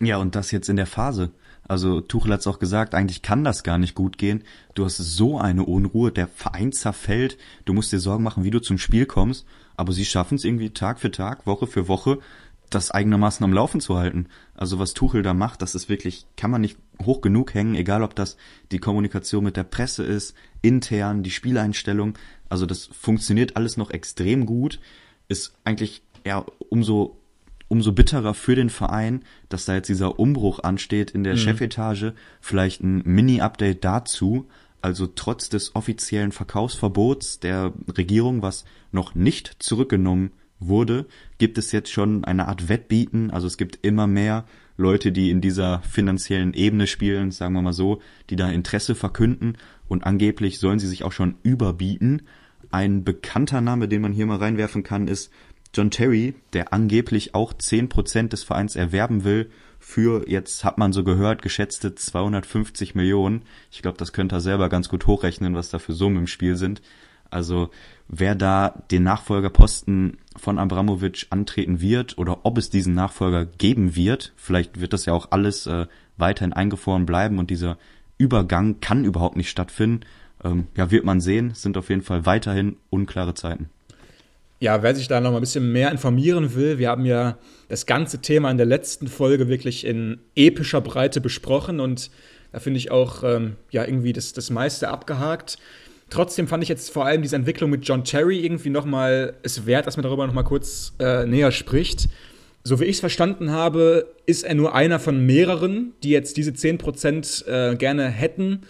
Ja, 0.00 0.16
und 0.18 0.34
das 0.34 0.50
jetzt 0.50 0.68
in 0.68 0.76
der 0.76 0.86
Phase. 0.86 1.30
Also 1.66 2.00
Tuchel 2.00 2.32
hat's 2.32 2.46
auch 2.46 2.58
gesagt, 2.58 2.94
eigentlich 2.94 3.22
kann 3.22 3.44
das 3.44 3.62
gar 3.62 3.78
nicht 3.78 3.94
gut 3.94 4.18
gehen. 4.18 4.42
Du 4.74 4.84
hast 4.84 4.96
so 4.96 5.38
eine 5.38 5.64
Unruhe, 5.64 6.10
der 6.10 6.26
Verein 6.26 6.72
zerfällt, 6.72 7.38
du 7.64 7.72
musst 7.72 7.92
dir 7.92 8.00
Sorgen 8.00 8.24
machen, 8.24 8.44
wie 8.44 8.50
du 8.50 8.60
zum 8.60 8.78
Spiel 8.78 9.06
kommst, 9.06 9.46
aber 9.76 9.92
sie 9.92 10.04
schaffen 10.04 10.36
es 10.36 10.44
irgendwie 10.44 10.70
Tag 10.70 11.00
für 11.00 11.10
Tag, 11.10 11.46
Woche 11.46 11.66
für 11.66 11.88
Woche, 11.88 12.18
das 12.70 12.90
eigenermaßen 12.90 13.44
am 13.44 13.52
Laufen 13.52 13.80
zu 13.80 13.96
halten. 13.96 14.26
Also 14.54 14.78
was 14.78 14.94
Tuchel 14.94 15.22
da 15.22 15.34
macht, 15.34 15.62
das 15.62 15.74
ist 15.74 15.88
wirklich, 15.88 16.26
kann 16.36 16.50
man 16.50 16.60
nicht 16.60 16.78
hoch 17.02 17.20
genug 17.20 17.54
hängen, 17.54 17.74
egal 17.74 18.02
ob 18.02 18.14
das 18.14 18.36
die 18.70 18.78
Kommunikation 18.78 19.44
mit 19.44 19.56
der 19.56 19.64
Presse 19.64 20.04
ist, 20.04 20.34
intern, 20.62 21.22
die 21.22 21.30
Spieleinstellung. 21.30 22.14
Also 22.48 22.66
das 22.66 22.86
funktioniert 22.86 23.56
alles 23.56 23.76
noch 23.76 23.90
extrem 23.90 24.46
gut. 24.46 24.80
Ist 25.28 25.52
eigentlich 25.64 26.02
ja 26.24 26.44
umso 26.70 27.18
umso 27.72 27.92
bitterer 27.92 28.34
für 28.34 28.54
den 28.54 28.68
Verein, 28.68 29.22
dass 29.48 29.64
da 29.64 29.74
jetzt 29.74 29.88
dieser 29.88 30.18
Umbruch 30.18 30.58
ansteht 30.58 31.12
in 31.12 31.24
der 31.24 31.36
Chefetage. 31.38 32.12
Vielleicht 32.42 32.82
ein 32.82 33.00
Mini-Update 33.06 33.82
dazu. 33.82 34.46
Also 34.82 35.06
trotz 35.06 35.48
des 35.48 35.76
offiziellen 35.76 36.32
Verkaufsverbots 36.32 37.38
der 37.38 37.72
Regierung, 37.96 38.42
was 38.42 38.64
noch 38.90 39.14
nicht 39.14 39.56
zurückgenommen 39.60 40.32
wurde, 40.58 41.06
gibt 41.38 41.56
es 41.56 41.72
jetzt 41.72 41.90
schon 41.90 42.24
eine 42.24 42.48
Art 42.48 42.68
Wettbieten. 42.68 43.30
Also 43.30 43.46
es 43.46 43.56
gibt 43.56 43.78
immer 43.82 44.06
mehr 44.06 44.44
Leute, 44.76 45.12
die 45.12 45.30
in 45.30 45.40
dieser 45.40 45.82
finanziellen 45.82 46.52
Ebene 46.54 46.86
spielen, 46.86 47.30
sagen 47.30 47.54
wir 47.54 47.62
mal 47.62 47.72
so, 47.72 48.00
die 48.30 48.36
da 48.36 48.50
Interesse 48.50 48.94
verkünden 48.94 49.56
und 49.86 50.04
angeblich 50.04 50.58
sollen 50.58 50.78
sie 50.78 50.88
sich 50.88 51.04
auch 51.04 51.12
schon 51.12 51.36
überbieten. 51.42 52.22
Ein 52.70 53.04
bekannter 53.04 53.60
Name, 53.60 53.86
den 53.86 54.02
man 54.02 54.12
hier 54.12 54.26
mal 54.26 54.38
reinwerfen 54.38 54.82
kann, 54.82 55.06
ist 55.06 55.30
John 55.74 55.90
Terry, 55.90 56.34
der 56.52 56.72
angeblich 56.72 57.34
auch 57.34 57.52
10% 57.52 58.28
des 58.28 58.42
Vereins 58.42 58.76
erwerben 58.76 59.24
will 59.24 59.50
für, 59.82 60.28
jetzt 60.28 60.64
hat 60.64 60.78
man 60.78 60.92
so 60.92 61.02
gehört, 61.02 61.42
geschätzte 61.42 61.94
250 61.94 62.94
Millionen. 62.94 63.42
Ich 63.70 63.82
glaube, 63.82 63.98
das 63.98 64.12
könnte 64.12 64.36
er 64.36 64.40
selber 64.40 64.68
ganz 64.68 64.88
gut 64.88 65.06
hochrechnen, 65.06 65.54
was 65.54 65.70
da 65.70 65.78
für 65.78 65.92
Summen 65.92 66.18
im 66.18 66.26
Spiel 66.28 66.56
sind. 66.56 66.80
Also 67.30 67.70
wer 68.08 68.34
da 68.34 68.82
den 68.90 69.02
Nachfolgerposten 69.02 70.18
von 70.36 70.58
Abramovic 70.58 71.26
antreten 71.30 71.80
wird 71.80 72.16
oder 72.16 72.44
ob 72.44 72.58
es 72.58 72.70
diesen 72.70 72.94
Nachfolger 72.94 73.44
geben 73.44 73.96
wird, 73.96 74.32
vielleicht 74.36 74.80
wird 74.80 74.92
das 74.92 75.06
ja 75.06 75.14
auch 75.14 75.32
alles 75.32 75.66
äh, 75.66 75.86
weiterhin 76.16 76.52
eingefroren 76.52 77.04
bleiben 77.04 77.38
und 77.38 77.50
dieser 77.50 77.76
Übergang 78.18 78.80
kann 78.80 79.04
überhaupt 79.04 79.36
nicht 79.36 79.50
stattfinden. 79.50 80.06
Ähm, 80.44 80.68
ja, 80.76 80.90
wird 80.90 81.04
man 81.04 81.20
sehen, 81.20 81.54
sind 81.54 81.76
auf 81.76 81.88
jeden 81.88 82.02
Fall 82.02 82.24
weiterhin 82.24 82.76
unklare 82.90 83.34
Zeiten. 83.34 83.70
Ja, 84.62 84.80
wer 84.84 84.94
sich 84.94 85.08
da 85.08 85.20
noch 85.20 85.32
mal 85.32 85.38
ein 85.38 85.40
bisschen 85.40 85.72
mehr 85.72 85.90
informieren 85.90 86.54
will, 86.54 86.78
wir 86.78 86.88
haben 86.88 87.04
ja 87.04 87.36
das 87.68 87.84
ganze 87.84 88.20
Thema 88.20 88.48
in 88.48 88.58
der 88.58 88.66
letzten 88.66 89.08
Folge 89.08 89.48
wirklich 89.48 89.84
in 89.84 90.20
epischer 90.36 90.80
Breite 90.80 91.20
besprochen 91.20 91.80
und 91.80 92.12
da 92.52 92.60
finde 92.60 92.78
ich 92.78 92.92
auch 92.92 93.24
ähm, 93.24 93.56
ja 93.72 93.84
irgendwie 93.84 94.12
das, 94.12 94.34
das 94.34 94.50
meiste 94.50 94.88
abgehakt. 94.88 95.58
Trotzdem 96.10 96.46
fand 96.46 96.62
ich 96.62 96.68
jetzt 96.68 96.92
vor 96.92 97.04
allem 97.04 97.22
diese 97.22 97.34
Entwicklung 97.34 97.70
mit 97.70 97.88
John 97.88 98.04
Terry 98.04 98.38
irgendwie 98.38 98.70
noch 98.70 98.84
mal 98.84 99.34
es 99.42 99.66
wert, 99.66 99.88
dass 99.88 99.96
man 99.96 100.04
darüber 100.04 100.28
noch 100.28 100.34
mal 100.34 100.44
kurz 100.44 100.92
äh, 101.00 101.26
näher 101.26 101.50
spricht. 101.50 102.08
So 102.62 102.78
wie 102.78 102.84
ich 102.84 102.94
es 102.94 103.00
verstanden 103.00 103.50
habe, 103.50 104.14
ist 104.26 104.44
er 104.44 104.54
nur 104.54 104.76
einer 104.76 105.00
von 105.00 105.26
mehreren, 105.26 105.92
die 106.04 106.10
jetzt 106.10 106.36
diese 106.36 106.52
10% 106.52 107.48
äh, 107.48 107.74
gerne 107.74 108.06
hätten. 108.06 108.62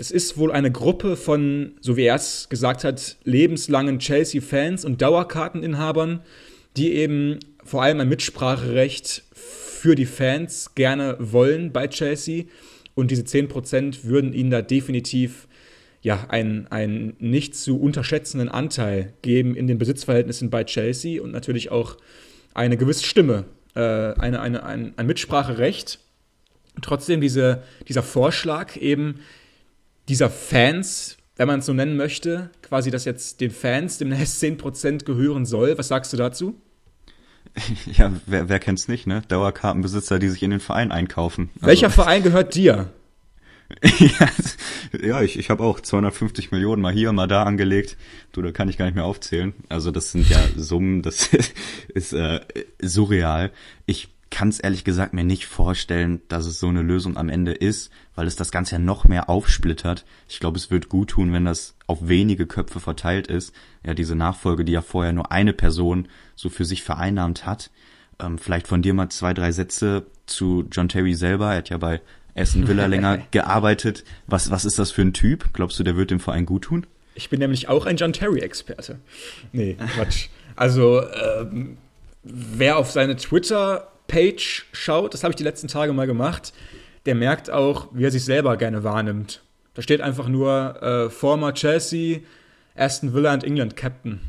Das 0.00 0.10
ist 0.10 0.38
wohl 0.38 0.50
eine 0.50 0.72
Gruppe 0.72 1.14
von, 1.14 1.72
so 1.82 1.94
wie 1.94 2.04
er 2.04 2.14
es 2.14 2.48
gesagt 2.48 2.84
hat, 2.84 3.18
lebenslangen 3.24 3.98
Chelsea-Fans 3.98 4.86
und 4.86 5.02
Dauerkarteninhabern, 5.02 6.22
die 6.78 6.94
eben 6.94 7.38
vor 7.62 7.82
allem 7.82 8.00
ein 8.00 8.08
Mitspracherecht 8.08 9.24
für 9.34 9.96
die 9.96 10.06
Fans 10.06 10.74
gerne 10.74 11.18
wollen 11.18 11.70
bei 11.72 11.86
Chelsea. 11.86 12.44
Und 12.94 13.10
diese 13.10 13.24
10% 13.24 14.04
würden 14.04 14.32
ihnen 14.32 14.48
da 14.48 14.62
definitiv 14.62 15.46
ja, 16.00 16.24
einen, 16.30 16.66
einen 16.68 17.14
nicht 17.18 17.54
zu 17.54 17.78
unterschätzenden 17.78 18.48
Anteil 18.48 19.12
geben 19.20 19.54
in 19.54 19.66
den 19.66 19.76
Besitzverhältnissen 19.76 20.48
bei 20.48 20.64
Chelsea 20.64 21.22
und 21.22 21.30
natürlich 21.30 21.70
auch 21.70 21.98
eine 22.54 22.78
gewisse 22.78 23.04
Stimme, 23.04 23.44
äh, 23.74 23.80
eine, 23.80 24.40
eine, 24.40 24.62
ein, 24.64 24.94
ein 24.96 25.06
Mitspracherecht. 25.06 25.98
Trotzdem 26.80 27.20
diese, 27.20 27.62
dieser 27.86 28.02
Vorschlag 28.02 28.78
eben 28.78 29.20
dieser 30.10 30.28
Fans, 30.28 31.16
wenn 31.36 31.46
man 31.46 31.60
es 31.60 31.66
so 31.66 31.72
nennen 31.72 31.96
möchte, 31.96 32.50
quasi, 32.62 32.90
dass 32.90 33.04
jetzt 33.04 33.40
den 33.40 33.50
Fans 33.50 33.96
demnächst 33.98 34.42
10% 34.42 35.04
gehören 35.04 35.46
soll. 35.46 35.78
Was 35.78 35.88
sagst 35.88 36.12
du 36.12 36.16
dazu? 36.16 36.60
Ja, 37.86 38.12
wer, 38.26 38.48
wer 38.48 38.58
kennt's 38.60 38.86
nicht, 38.86 39.06
ne? 39.06 39.22
Dauerkartenbesitzer, 39.28 40.18
die 40.18 40.28
sich 40.28 40.42
in 40.42 40.50
den 40.50 40.60
Verein 40.60 40.92
einkaufen. 40.92 41.50
Also, 41.56 41.66
Welcher 41.66 41.90
Verein 41.90 42.22
gehört 42.22 42.54
dir? 42.54 42.92
ja, 45.02 45.22
ich, 45.22 45.38
ich 45.38 45.50
habe 45.50 45.62
auch 45.62 45.80
250 45.80 46.50
Millionen 46.50 46.82
mal 46.82 46.92
hier, 46.92 47.12
mal 47.12 47.26
da 47.28 47.44
angelegt. 47.44 47.96
Du, 48.32 48.42
da 48.42 48.52
kann 48.52 48.68
ich 48.68 48.76
gar 48.78 48.86
nicht 48.86 48.94
mehr 48.94 49.04
aufzählen. 49.04 49.54
Also 49.68 49.90
das 49.90 50.12
sind 50.12 50.28
ja 50.28 50.40
Summen, 50.56 51.02
das 51.02 51.30
ist 51.94 52.12
äh, 52.12 52.40
surreal. 52.80 53.52
Ich 53.86 54.08
kann 54.30 54.48
es 54.48 54.60
ehrlich 54.60 54.84
gesagt 54.84 55.12
mir 55.12 55.24
nicht 55.24 55.46
vorstellen, 55.46 56.22
dass 56.28 56.46
es 56.46 56.60
so 56.60 56.68
eine 56.68 56.82
Lösung 56.82 57.16
am 57.16 57.28
Ende 57.28 57.52
ist, 57.52 57.90
weil 58.14 58.26
es 58.26 58.36
das 58.36 58.52
Ganze 58.52 58.76
ja 58.76 58.78
noch 58.78 59.04
mehr 59.04 59.28
aufsplittert. 59.28 60.04
Ich 60.28 60.38
glaube, 60.38 60.56
es 60.56 60.70
wird 60.70 60.88
gut 60.88 61.10
tun, 61.10 61.32
wenn 61.32 61.44
das 61.44 61.74
auf 61.86 61.98
wenige 62.08 62.46
Köpfe 62.46 62.80
verteilt 62.80 63.26
ist. 63.26 63.52
Ja, 63.84 63.94
diese 63.94 64.14
Nachfolge, 64.14 64.64
die 64.64 64.72
ja 64.72 64.82
vorher 64.82 65.12
nur 65.12 65.32
eine 65.32 65.52
Person 65.52 66.08
so 66.36 66.48
für 66.48 66.64
sich 66.64 66.82
vereinnahmt 66.82 67.44
hat. 67.44 67.70
Ähm, 68.20 68.38
vielleicht 68.38 68.68
von 68.68 68.82
dir 68.82 68.94
mal 68.94 69.08
zwei, 69.08 69.34
drei 69.34 69.50
Sätze 69.50 70.06
zu 70.26 70.64
John 70.70 70.88
Terry 70.88 71.14
selber. 71.14 71.50
Er 71.50 71.58
hat 71.58 71.70
ja 71.70 71.78
bei 71.78 72.00
Aston 72.36 72.68
Villa 72.68 72.86
länger 72.86 73.18
gearbeitet. 73.32 74.04
Was, 74.26 74.50
was 74.50 74.64
ist 74.64 74.78
das 74.78 74.92
für 74.92 75.02
ein 75.02 75.12
Typ? 75.12 75.52
Glaubst 75.52 75.78
du, 75.78 75.82
der 75.82 75.96
wird 75.96 76.10
dem 76.10 76.20
Verein 76.20 76.46
gut 76.46 76.62
tun? 76.62 76.86
Ich 77.14 77.30
bin 77.30 77.40
nämlich 77.40 77.68
auch 77.68 77.86
ein 77.86 77.96
John 77.96 78.12
Terry-Experte. 78.12 79.00
Nee, 79.52 79.76
Quatsch. 79.94 80.28
Also, 80.56 81.02
ähm, 81.02 81.78
wer 82.22 82.76
auf 82.76 82.90
seine 82.90 83.16
Twitter-Page 84.10 84.66
schaut, 84.72 85.14
das 85.14 85.22
habe 85.22 85.32
ich 85.32 85.36
die 85.36 85.44
letzten 85.44 85.68
Tage 85.68 85.92
mal 85.92 86.06
gemacht, 86.06 86.52
der 87.06 87.14
merkt 87.14 87.50
auch, 87.50 87.88
wie 87.92 88.04
er 88.04 88.10
sich 88.10 88.24
selber 88.24 88.56
gerne 88.56 88.84
wahrnimmt. 88.84 89.42
Da 89.74 89.82
steht 89.82 90.00
einfach 90.00 90.28
nur 90.28 90.82
äh, 90.82 91.10
former 91.10 91.54
Chelsea, 91.54 92.20
Aston 92.76 93.14
Villa 93.14 93.32
und 93.32 93.44
England 93.44 93.76
Captain. 93.76 94.20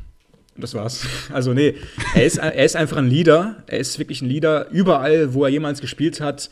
Und 0.56 0.64
das 0.64 0.74
war's. 0.74 1.06
Also 1.34 1.54
nee, 1.54 1.76
er 2.14 2.26
ist, 2.26 2.38
er 2.38 2.64
ist 2.64 2.76
einfach 2.76 2.98
ein 2.98 3.08
Leader. 3.08 3.64
Er 3.68 3.80
ist 3.80 3.98
wirklich 4.00 4.22
ein 4.22 4.30
Leader. 4.30 4.70
Überall, 4.70 5.34
wo 5.34 5.44
er 5.44 5.50
jemals 5.50 5.82
gespielt 5.82 6.22
hat, 6.22 6.50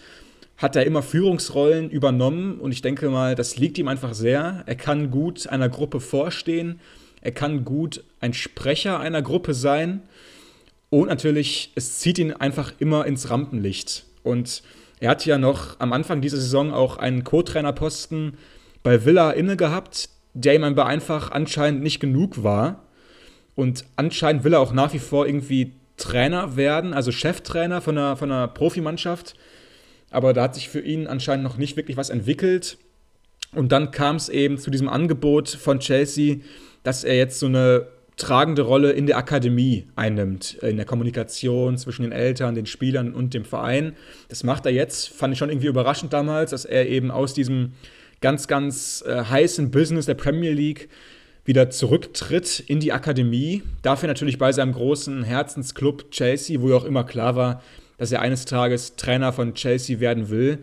hat 0.58 0.76
er 0.76 0.86
immer 0.86 1.02
Führungsrollen 1.04 1.90
übernommen 1.90 2.60
und 2.60 2.74
ich 2.74 2.82
denke 2.82 3.10
mal, 3.10 3.36
das 3.36 3.58
liegt 3.58 3.78
ihm 3.78 3.88
einfach 3.88 4.14
sehr. 4.14 4.64
Er 4.66 4.76
kann 4.76 5.10
gut 5.10 5.48
einer 5.48 5.70
Gruppe 5.70 6.02
vorstehen, 6.02 6.82
er 7.22 7.32
kann 7.32 7.64
gut 7.64 8.04
ein 8.20 8.34
Sprecher 8.34 9.00
einer 9.00 9.22
Gruppe 9.22 9.54
sein 9.54 10.02
und 10.90 11.08
natürlich, 11.08 11.72
es 11.76 12.00
zieht 12.00 12.18
ihn 12.18 12.34
einfach 12.34 12.74
immer 12.80 13.06
ins 13.06 13.30
Rampenlicht. 13.30 14.06
Und 14.24 14.64
er 15.00 15.12
hat 15.12 15.26
ja 15.26 15.38
noch 15.38 15.80
am 15.80 15.94
Anfang 15.94 16.22
dieser 16.22 16.38
Saison 16.38 16.74
auch 16.74 16.98
einen 16.98 17.24
Co-Trainerposten 17.24 18.38
bei 18.82 19.06
Villa 19.06 19.32
inne 19.32 19.56
gehabt, 19.56 20.10
der 20.34 20.56
ihm 20.56 20.64
aber 20.64 20.86
einfach 20.86 21.32
anscheinend 21.32 21.84
nicht 21.84 22.00
genug 22.00 22.44
war. 22.44 22.84
Und 23.56 23.86
anscheinend 23.98 24.44
will 24.44 24.54
er 24.54 24.60
auch 24.62 24.74
nach 24.74 24.94
wie 24.94 25.00
vor 25.00 25.28
irgendwie 25.28 25.74
Trainer 25.98 26.56
werden, 26.56 26.94
also 26.94 27.12
Cheftrainer 27.12 27.82
von 27.82 27.98
einer, 27.98 28.16
von 28.16 28.32
einer 28.32 28.48
Profimannschaft. 28.48 29.36
Aber 30.12 30.34
da 30.34 30.44
hat 30.44 30.56
sich 30.56 30.70
für 30.70 30.80
ihn 30.80 31.08
anscheinend 31.08 31.44
noch 31.44 31.58
nicht 31.58 31.78
wirklich 31.78 31.98
was 31.98 32.10
entwickelt. 32.10 32.78
Und 33.54 33.72
dann 33.72 33.92
kam 33.92 34.16
es 34.16 34.30
eben 34.30 34.58
zu 34.58 34.72
diesem 34.72 34.90
Angebot 34.90 35.50
von 35.50 35.80
Chelsea, 35.80 36.38
dass 36.84 37.04
er 37.04 37.18
jetzt 37.18 37.40
so 37.40 37.48
eine 37.48 37.88
tragende 38.20 38.62
Rolle 38.62 38.92
in 38.92 39.08
der 39.08 39.18
Akademie 39.18 39.88
einnimmt, 39.96 40.56
in 40.62 40.78
der 40.78 40.86
Kommunikation 40.86 41.78
zwischen 41.78 42.04
den 42.04 42.12
Eltern, 42.12 42.56
den 42.56 42.66
Spielern 42.66 43.14
und 43.14 43.34
dem 43.34 43.46
Verein. 43.46 43.96
Das 44.28 44.44
macht 44.44 44.66
er 44.66 44.72
jetzt, 44.72 45.10
fand 45.10 45.34
ich 45.34 45.40
schon 45.40 45.50
irgendwie 45.50 45.68
überraschend 45.68 46.14
damals, 46.14 46.52
dass 46.52 46.66
er 46.66 46.88
eben 46.88 47.10
aus 47.10 47.34
diesem 47.34 47.74
ganz, 48.22 48.48
ganz 48.48 49.04
äh, 49.08 49.24
heißen 49.24 49.72
Business 49.72 50.06
der 50.06 50.16
Premier 50.16 50.52
League 50.52 50.90
wieder 51.46 51.70
zurücktritt 51.70 52.60
in 52.60 52.80
die 52.80 52.94
Akademie. 52.94 53.64
Dafür 53.82 54.08
natürlich 54.08 54.38
bei 54.38 54.52
seinem 54.52 54.74
großen 54.74 55.24
Herzensclub 55.24 56.12
Chelsea, 56.12 56.62
wo 56.62 56.70
ja 56.70 56.76
auch 56.76 56.86
immer 56.86 57.04
klar 57.04 57.36
war, 57.36 57.64
dass 57.98 58.12
er 58.12 58.22
eines 58.22 58.46
Tages 58.46 58.96
Trainer 58.98 59.34
von 59.34 59.56
Chelsea 59.56 60.00
werden 60.00 60.30
will. 60.30 60.60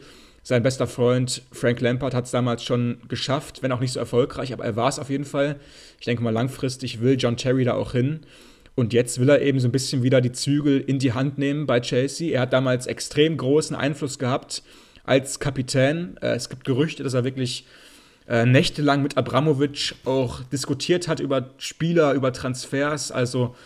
Sein 0.48 0.62
bester 0.62 0.86
Freund 0.86 1.42
Frank 1.50 1.80
Lampard 1.80 2.14
hat 2.14 2.26
es 2.26 2.30
damals 2.30 2.62
schon 2.62 2.98
geschafft, 3.08 3.64
wenn 3.64 3.72
auch 3.72 3.80
nicht 3.80 3.90
so 3.90 3.98
erfolgreich, 3.98 4.52
aber 4.52 4.64
er 4.64 4.76
war 4.76 4.88
es 4.88 5.00
auf 5.00 5.10
jeden 5.10 5.24
Fall. 5.24 5.56
Ich 5.98 6.04
denke 6.04 6.22
mal, 6.22 6.30
langfristig 6.30 7.00
will 7.00 7.16
John 7.18 7.36
Terry 7.36 7.64
da 7.64 7.74
auch 7.74 7.90
hin. 7.90 8.20
Und 8.76 8.92
jetzt 8.92 9.18
will 9.18 9.28
er 9.28 9.42
eben 9.42 9.58
so 9.58 9.66
ein 9.66 9.72
bisschen 9.72 10.04
wieder 10.04 10.20
die 10.20 10.30
Zügel 10.30 10.80
in 10.80 11.00
die 11.00 11.14
Hand 11.14 11.36
nehmen 11.36 11.66
bei 11.66 11.80
Chelsea. 11.80 12.32
Er 12.32 12.42
hat 12.42 12.52
damals 12.52 12.86
extrem 12.86 13.36
großen 13.36 13.74
Einfluss 13.74 14.20
gehabt 14.20 14.62
als 15.02 15.40
Kapitän. 15.40 16.16
Äh, 16.22 16.36
es 16.36 16.48
gibt 16.48 16.62
Gerüchte, 16.62 17.02
dass 17.02 17.14
er 17.14 17.24
wirklich 17.24 17.66
äh, 18.28 18.46
nächtelang 18.46 19.02
mit 19.02 19.16
Abramovic 19.16 19.96
auch 20.04 20.44
diskutiert 20.44 21.08
hat 21.08 21.18
über 21.18 21.50
Spieler, 21.58 22.12
über 22.12 22.32
Transfers. 22.32 23.10
Also 23.10 23.56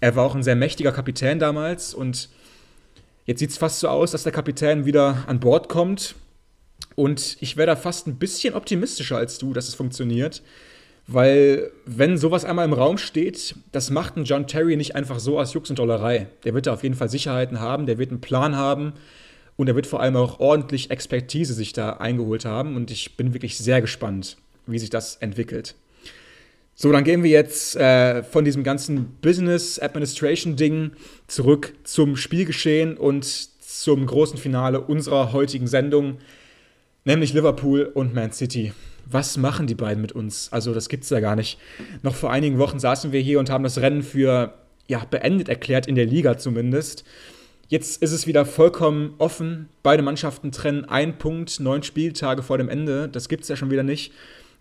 er 0.00 0.16
war 0.16 0.24
auch 0.24 0.34
ein 0.34 0.42
sehr 0.42 0.56
mächtiger 0.56 0.92
Kapitän 0.92 1.38
damals. 1.38 1.92
Und 1.92 2.30
jetzt 3.26 3.40
sieht 3.40 3.50
es 3.50 3.58
fast 3.58 3.80
so 3.80 3.88
aus, 3.88 4.12
dass 4.12 4.22
der 4.22 4.32
Kapitän 4.32 4.86
wieder 4.86 5.24
an 5.26 5.38
Bord 5.38 5.68
kommt. 5.68 6.14
Und 6.96 7.36
ich 7.40 7.56
wäre 7.56 7.66
da 7.66 7.76
fast 7.76 8.06
ein 8.06 8.16
bisschen 8.16 8.54
optimistischer 8.54 9.16
als 9.16 9.38
du, 9.38 9.52
dass 9.52 9.68
es 9.68 9.74
funktioniert. 9.74 10.42
Weil, 11.06 11.72
wenn 11.86 12.18
sowas 12.18 12.44
einmal 12.44 12.64
im 12.64 12.72
Raum 12.72 12.98
steht, 12.98 13.56
das 13.72 13.90
macht 13.90 14.16
ein 14.16 14.24
John 14.24 14.46
Terry 14.46 14.76
nicht 14.76 14.94
einfach 14.94 15.18
so 15.18 15.40
aus 15.40 15.54
Jux 15.54 15.68
und 15.70 15.78
Dollerei. 15.78 16.28
Der 16.44 16.54
wird 16.54 16.66
da 16.66 16.72
auf 16.72 16.82
jeden 16.82 16.94
Fall 16.94 17.08
Sicherheiten 17.08 17.58
haben, 17.58 17.86
der 17.86 17.98
wird 17.98 18.10
einen 18.10 18.20
Plan 18.20 18.54
haben 18.54 18.92
und 19.56 19.68
er 19.68 19.74
wird 19.74 19.86
vor 19.86 20.00
allem 20.00 20.16
auch 20.16 20.38
ordentlich 20.38 20.90
Expertise 20.90 21.54
sich 21.54 21.72
da 21.72 21.94
eingeholt 21.94 22.44
haben. 22.44 22.76
Und 22.76 22.90
ich 22.90 23.16
bin 23.16 23.34
wirklich 23.34 23.58
sehr 23.58 23.80
gespannt, 23.80 24.36
wie 24.66 24.78
sich 24.78 24.90
das 24.90 25.16
entwickelt. 25.16 25.74
So, 26.82 26.92
dann 26.92 27.04
gehen 27.04 27.22
wir 27.22 27.30
jetzt 27.30 27.76
äh, 27.76 28.22
von 28.22 28.44
diesem 28.44 28.62
ganzen 28.62 29.16
Business 29.20 29.78
Administration 29.78 30.56
Ding 30.56 30.92
zurück 31.26 31.74
zum 31.84 32.16
Spielgeschehen 32.16 32.96
und 32.96 33.24
zum 33.60 34.06
großen 34.06 34.38
Finale 34.38 34.80
unserer 34.80 35.32
heutigen 35.32 35.66
Sendung 35.66 36.18
nämlich 37.04 37.32
Liverpool 37.32 37.90
und 37.94 38.14
Man 38.14 38.32
City. 38.32 38.72
Was 39.06 39.36
machen 39.36 39.66
die 39.66 39.74
beiden 39.74 40.00
mit 40.00 40.12
uns? 40.12 40.52
Also, 40.52 40.72
das 40.72 40.88
gibt's 40.88 41.10
ja 41.10 41.20
gar 41.20 41.36
nicht. 41.36 41.58
Noch 42.02 42.14
vor 42.14 42.30
einigen 42.30 42.58
Wochen 42.58 42.78
saßen 42.78 43.12
wir 43.12 43.20
hier 43.20 43.40
und 43.40 43.50
haben 43.50 43.64
das 43.64 43.78
Rennen 43.78 44.02
für 44.02 44.54
ja, 44.86 45.04
beendet 45.04 45.48
erklärt, 45.48 45.86
in 45.86 45.94
der 45.94 46.06
Liga 46.06 46.36
zumindest. 46.36 47.04
Jetzt 47.68 48.02
ist 48.02 48.10
es 48.10 48.26
wieder 48.26 48.44
vollkommen 48.44 49.14
offen. 49.18 49.68
Beide 49.84 50.02
Mannschaften 50.02 50.50
trennen 50.50 50.84
einen 50.84 51.18
Punkt, 51.18 51.60
neun 51.60 51.84
Spieltage 51.84 52.42
vor 52.42 52.58
dem 52.58 52.68
Ende. 52.68 53.08
Das 53.08 53.28
gibt 53.28 53.44
es 53.44 53.48
ja 53.48 53.54
schon 53.54 53.70
wieder 53.70 53.84
nicht. 53.84 54.12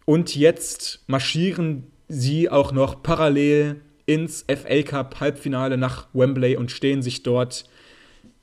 Und 0.06 0.36
jetzt 0.36 1.04
marschieren 1.08 1.88
sie 2.08 2.50
auch 2.50 2.72
noch 2.72 3.02
parallel 3.02 3.82
ins 4.06 4.46
FA 4.48 4.84
Cup 4.84 5.20
Halbfinale 5.20 5.78
nach 5.78 6.08
Wembley 6.14 6.56
und 6.56 6.72
stehen 6.72 7.02
sich 7.02 7.24
dort, 7.24 7.66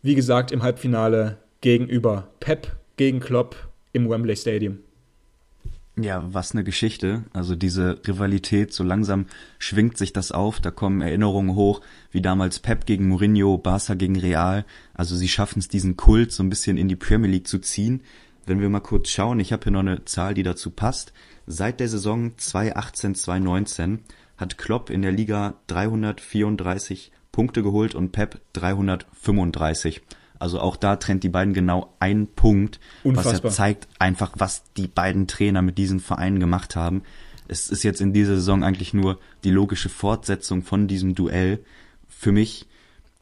wie 0.02 0.16
gesagt, 0.16 0.50
im 0.50 0.64
Halbfinale 0.64 1.38
gegenüber. 1.60 2.28
Pep 2.40 2.72
gegen 2.96 3.20
Klopp 3.20 3.65
im 3.96 4.08
Wembley 4.08 4.36
Stadium. 4.36 4.78
Ja, 5.98 6.22
was 6.32 6.52
eine 6.52 6.62
Geschichte. 6.62 7.24
Also 7.32 7.56
diese 7.56 7.98
Rivalität, 8.06 8.74
so 8.74 8.84
langsam 8.84 9.24
schwingt 9.58 9.96
sich 9.96 10.12
das 10.12 10.30
auf. 10.30 10.60
Da 10.60 10.70
kommen 10.70 11.00
Erinnerungen 11.00 11.54
hoch, 11.54 11.80
wie 12.10 12.20
damals 12.20 12.58
Pep 12.58 12.84
gegen 12.84 13.08
Mourinho, 13.08 13.56
Barca 13.56 13.94
gegen 13.94 14.18
Real. 14.20 14.66
Also 14.92 15.16
sie 15.16 15.28
schaffen 15.28 15.58
es, 15.58 15.68
diesen 15.68 15.96
Kult 15.96 16.32
so 16.32 16.42
ein 16.42 16.50
bisschen 16.50 16.76
in 16.76 16.88
die 16.88 16.96
Premier 16.96 17.30
League 17.30 17.48
zu 17.48 17.58
ziehen. 17.58 18.02
Wenn 18.44 18.60
wir 18.60 18.68
mal 18.68 18.80
kurz 18.80 19.08
schauen, 19.08 19.40
ich 19.40 19.52
habe 19.52 19.64
hier 19.64 19.72
noch 19.72 19.80
eine 19.80 20.04
Zahl, 20.04 20.34
die 20.34 20.42
dazu 20.42 20.70
passt. 20.70 21.14
Seit 21.46 21.80
der 21.80 21.88
Saison 21.88 22.32
2018-2019 22.38 24.00
hat 24.36 24.58
Klopp 24.58 24.90
in 24.90 25.00
der 25.00 25.12
Liga 25.12 25.54
334 25.68 27.10
Punkte 27.32 27.62
geholt 27.62 27.94
und 27.94 28.12
Pep 28.12 28.40
335. 28.52 30.02
Also 30.38 30.60
auch 30.60 30.76
da 30.76 30.96
trennt 30.96 31.22
die 31.24 31.28
beiden 31.28 31.54
genau 31.54 31.94
ein 31.98 32.26
Punkt, 32.26 32.80
Unfassbar. 33.04 33.34
was 33.34 33.42
ja 33.42 33.50
zeigt 33.50 33.88
einfach, 33.98 34.34
was 34.36 34.64
die 34.76 34.88
beiden 34.88 35.26
Trainer 35.26 35.62
mit 35.62 35.78
diesen 35.78 36.00
Vereinen 36.00 36.40
gemacht 36.40 36.76
haben. 36.76 37.02
Es 37.48 37.68
ist 37.68 37.82
jetzt 37.82 38.00
in 38.00 38.12
dieser 38.12 38.36
Saison 38.36 38.64
eigentlich 38.64 38.94
nur 38.94 39.18
die 39.44 39.50
logische 39.50 39.88
Fortsetzung 39.88 40.62
von 40.62 40.88
diesem 40.88 41.14
Duell. 41.14 41.60
Für 42.08 42.32
mich 42.32 42.66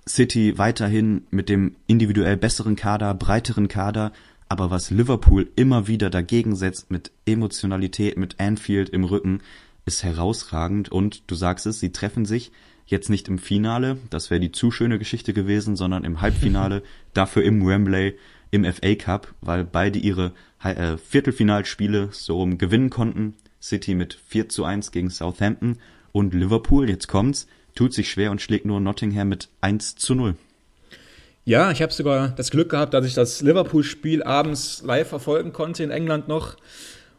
City 0.08 0.58
weiterhin 0.58 1.26
mit 1.30 1.48
dem 1.48 1.76
individuell 1.86 2.36
besseren 2.36 2.76
Kader, 2.76 3.14
breiteren 3.14 3.68
Kader, 3.68 4.12
aber 4.48 4.70
was 4.70 4.90
Liverpool 4.90 5.48
immer 5.56 5.86
wieder 5.86 6.10
dagegen 6.10 6.54
setzt 6.56 6.90
mit 6.90 7.10
Emotionalität, 7.26 8.16
mit 8.18 8.40
Anfield 8.40 8.90
im 8.90 9.04
Rücken, 9.04 9.40
ist 9.86 10.02
herausragend 10.02 10.90
und 10.90 11.24
du 11.26 11.34
sagst 11.34 11.66
es, 11.66 11.80
sie 11.80 11.92
treffen 11.92 12.24
sich 12.24 12.52
Jetzt 12.86 13.08
nicht 13.08 13.28
im 13.28 13.38
Finale, 13.38 13.98
das 14.10 14.30
wäre 14.30 14.40
die 14.40 14.52
zu 14.52 14.70
schöne 14.70 14.98
Geschichte 14.98 15.32
gewesen, 15.32 15.76
sondern 15.76 16.04
im 16.04 16.20
Halbfinale, 16.20 16.82
dafür 17.14 17.42
im 17.42 17.66
Wembley, 17.66 18.16
im 18.50 18.64
FA 18.64 18.94
Cup, 18.94 19.34
weil 19.40 19.64
beide 19.64 19.98
ihre 19.98 20.32
äh, 20.62 20.96
Viertelfinalspiele 20.96 22.08
so 22.12 22.36
rum 22.36 22.58
gewinnen 22.58 22.90
konnten. 22.90 23.34
City 23.60 23.94
mit 23.94 24.18
4 24.28 24.50
zu 24.50 24.64
1 24.64 24.92
gegen 24.92 25.08
Southampton 25.08 25.78
und 26.12 26.34
Liverpool, 26.34 26.88
jetzt 26.88 27.08
kommt's, 27.08 27.46
tut 27.74 27.94
sich 27.94 28.10
schwer 28.10 28.30
und 28.30 28.42
schlägt 28.42 28.66
nur 28.66 28.78
Nottingham 28.80 29.28
mit 29.28 29.48
1 29.62 29.96
zu 29.96 30.14
0. 30.14 30.36
Ja, 31.46 31.70
ich 31.70 31.82
habe 31.82 31.92
sogar 31.92 32.28
das 32.28 32.50
Glück 32.50 32.70
gehabt, 32.70 32.94
dass 32.94 33.04
ich 33.04 33.14
das 33.14 33.42
Liverpool-Spiel 33.42 34.22
abends 34.22 34.82
live 34.82 35.08
verfolgen 35.08 35.52
konnte 35.52 35.82
in 35.82 35.90
England 35.90 36.28
noch. 36.28 36.56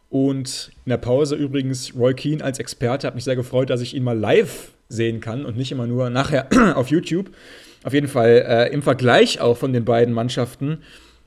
Und 0.08 0.70
in 0.84 0.90
der 0.90 0.96
Pause 0.96 1.36
übrigens 1.36 1.94
Roy 1.96 2.14
Keane 2.14 2.42
als 2.42 2.58
Experte 2.58 3.06
hat 3.06 3.14
mich 3.14 3.24
sehr 3.24 3.36
gefreut, 3.36 3.70
dass 3.70 3.80
ich 3.80 3.94
ihn 3.94 4.04
mal 4.04 4.18
live 4.18 4.72
sehen 4.88 5.20
kann 5.20 5.44
und 5.44 5.56
nicht 5.56 5.72
immer 5.72 5.86
nur 5.86 6.10
nachher 6.10 6.48
auf 6.76 6.88
YouTube. 6.88 7.30
Auf 7.84 7.92
jeden 7.92 8.08
Fall 8.08 8.44
äh, 8.46 8.72
im 8.72 8.82
Vergleich 8.82 9.40
auch 9.40 9.56
von 9.56 9.72
den 9.72 9.84
beiden 9.84 10.12
Mannschaften 10.12 10.78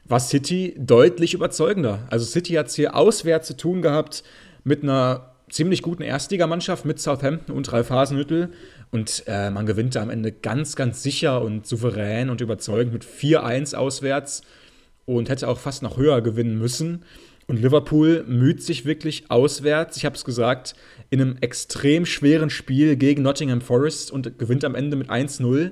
war 0.05 0.19
City 0.19 0.75
deutlich 0.77 1.33
überzeugender. 1.33 1.99
Also 2.09 2.25
City 2.25 2.53
hat 2.53 2.67
es 2.67 2.75
hier 2.75 2.95
auswärts 2.95 3.47
zu 3.47 3.55
tun 3.55 3.81
gehabt 3.81 4.23
mit 4.63 4.83
einer 4.83 5.35
ziemlich 5.49 5.81
guten 5.81 6.03
Erstligamannschaft 6.03 6.85
mit 6.85 6.99
Southampton 6.99 7.55
und 7.55 7.71
Ralf 7.71 7.89
Hasenhüttel. 7.89 8.51
Und 8.91 9.23
äh, 9.27 9.51
man 9.51 9.65
gewinnt 9.65 9.95
da 9.95 10.01
am 10.01 10.09
Ende 10.09 10.31
ganz, 10.31 10.75
ganz 10.75 11.03
sicher 11.03 11.41
und 11.41 11.67
souverän 11.67 12.29
und 12.29 12.41
überzeugend 12.41 12.91
mit 12.91 13.05
4-1 13.05 13.75
auswärts 13.75 14.41
und 15.05 15.29
hätte 15.29 15.47
auch 15.47 15.59
fast 15.59 15.83
noch 15.83 15.97
höher 15.97 16.21
gewinnen 16.21 16.57
müssen. 16.57 17.03
Und 17.47 17.61
Liverpool 17.61 18.23
müht 18.27 18.61
sich 18.61 18.85
wirklich 18.85 19.31
auswärts, 19.31 19.97
ich 19.97 20.05
habe 20.05 20.15
es 20.15 20.23
gesagt, 20.23 20.75
in 21.09 21.21
einem 21.21 21.37
extrem 21.41 22.05
schweren 22.05 22.49
Spiel 22.49 22.95
gegen 22.95 23.23
Nottingham 23.23 23.61
Forest 23.61 24.11
und 24.11 24.37
gewinnt 24.37 24.63
am 24.63 24.75
Ende 24.75 24.95
mit 24.95 25.09
1-0. 25.09 25.71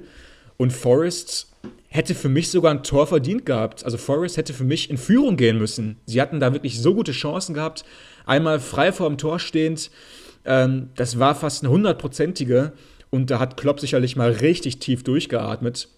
Und 0.58 0.74
Forest 0.74 1.52
hätte 1.90 2.16
für 2.16 2.30
mich 2.30 2.50
sogar 2.50 2.72
ein 2.72 2.84
Tor 2.84 3.08
verdient 3.08 3.46
gehabt. 3.46 3.86
Also 3.86 3.98
Forest 3.98 4.38
hätte 4.38 4.54
für 4.54 4.64
mich 4.64 4.90
in 4.90 4.98
Führung 4.98 5.38
gehen 5.38 5.58
müssen. 5.58 5.98
Sie 6.06 6.22
hatten 6.22 6.40
da 6.40 6.54
wirklich 6.54 6.80
so 6.80 6.96
gute 6.96 7.12
Chancen 7.12 7.54
gehabt. 7.54 7.86
Einmal 8.26 8.60
frei 8.60 8.92
vor 8.92 9.08
dem 9.08 9.18
Tor 9.18 9.40
stehend. 9.40 9.92
Ähm, 10.46 10.90
das 10.96 11.20
war 11.20 11.36
fast 11.36 11.64
eine 11.64 11.72
hundertprozentige. 11.72 12.74
Und 13.10 13.30
da 13.30 13.40
hat 13.40 13.58
Klopp 13.58 13.80
sicherlich 13.80 14.16
mal 14.16 14.32
richtig 14.32 14.80
tief 14.80 15.04
durchgeatmet. 15.04 15.90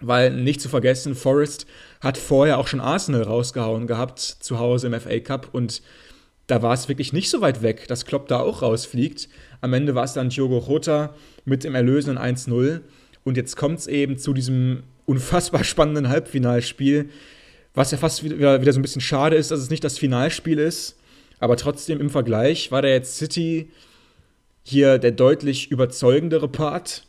Weil 0.00 0.32
nicht 0.32 0.60
zu 0.60 0.68
vergessen, 0.68 1.14
Forest 1.14 1.66
hat 2.00 2.18
vorher 2.18 2.58
auch 2.58 2.66
schon 2.66 2.80
Arsenal 2.80 3.22
rausgehauen 3.22 3.86
gehabt 3.86 4.18
zu 4.18 4.58
Hause 4.58 4.88
im 4.88 5.00
FA 5.00 5.20
Cup 5.20 5.48
und 5.52 5.82
da 6.46 6.62
war 6.62 6.74
es 6.74 6.88
wirklich 6.88 7.12
nicht 7.12 7.30
so 7.30 7.40
weit 7.40 7.62
weg, 7.62 7.88
dass 7.88 8.04
Klopp 8.04 8.28
da 8.28 8.40
auch 8.40 8.62
rausfliegt. 8.62 9.28
Am 9.60 9.72
Ende 9.72 9.94
war 9.94 10.04
es 10.04 10.12
dann 10.12 10.28
Diogo 10.28 10.64
Jota 10.66 11.14
mit 11.44 11.64
dem 11.64 11.74
erlösenden 11.74 12.18
1-0 12.18 12.80
und 13.24 13.36
jetzt 13.36 13.56
kommt 13.56 13.78
es 13.78 13.86
eben 13.86 14.18
zu 14.18 14.34
diesem 14.34 14.82
unfassbar 15.06 15.64
spannenden 15.64 16.08
Halbfinalspiel, 16.08 17.10
Was 17.74 17.90
ja 17.90 17.98
fast 17.98 18.22
wieder, 18.22 18.60
wieder 18.60 18.72
so 18.72 18.78
ein 18.78 18.82
bisschen 18.82 19.00
schade 19.00 19.36
ist, 19.36 19.50
dass 19.50 19.60
es 19.60 19.70
nicht 19.70 19.82
das 19.82 19.98
Finalspiel 19.98 20.58
ist. 20.58 20.96
Aber 21.40 21.56
trotzdem 21.56 22.00
im 22.00 22.08
Vergleich 22.08 22.70
war 22.70 22.82
da 22.82 22.88
jetzt 22.88 23.16
City 23.16 23.70
hier 24.62 24.98
der 24.98 25.10
deutlich 25.10 25.70
überzeugendere 25.70 26.48
Part. 26.48 27.06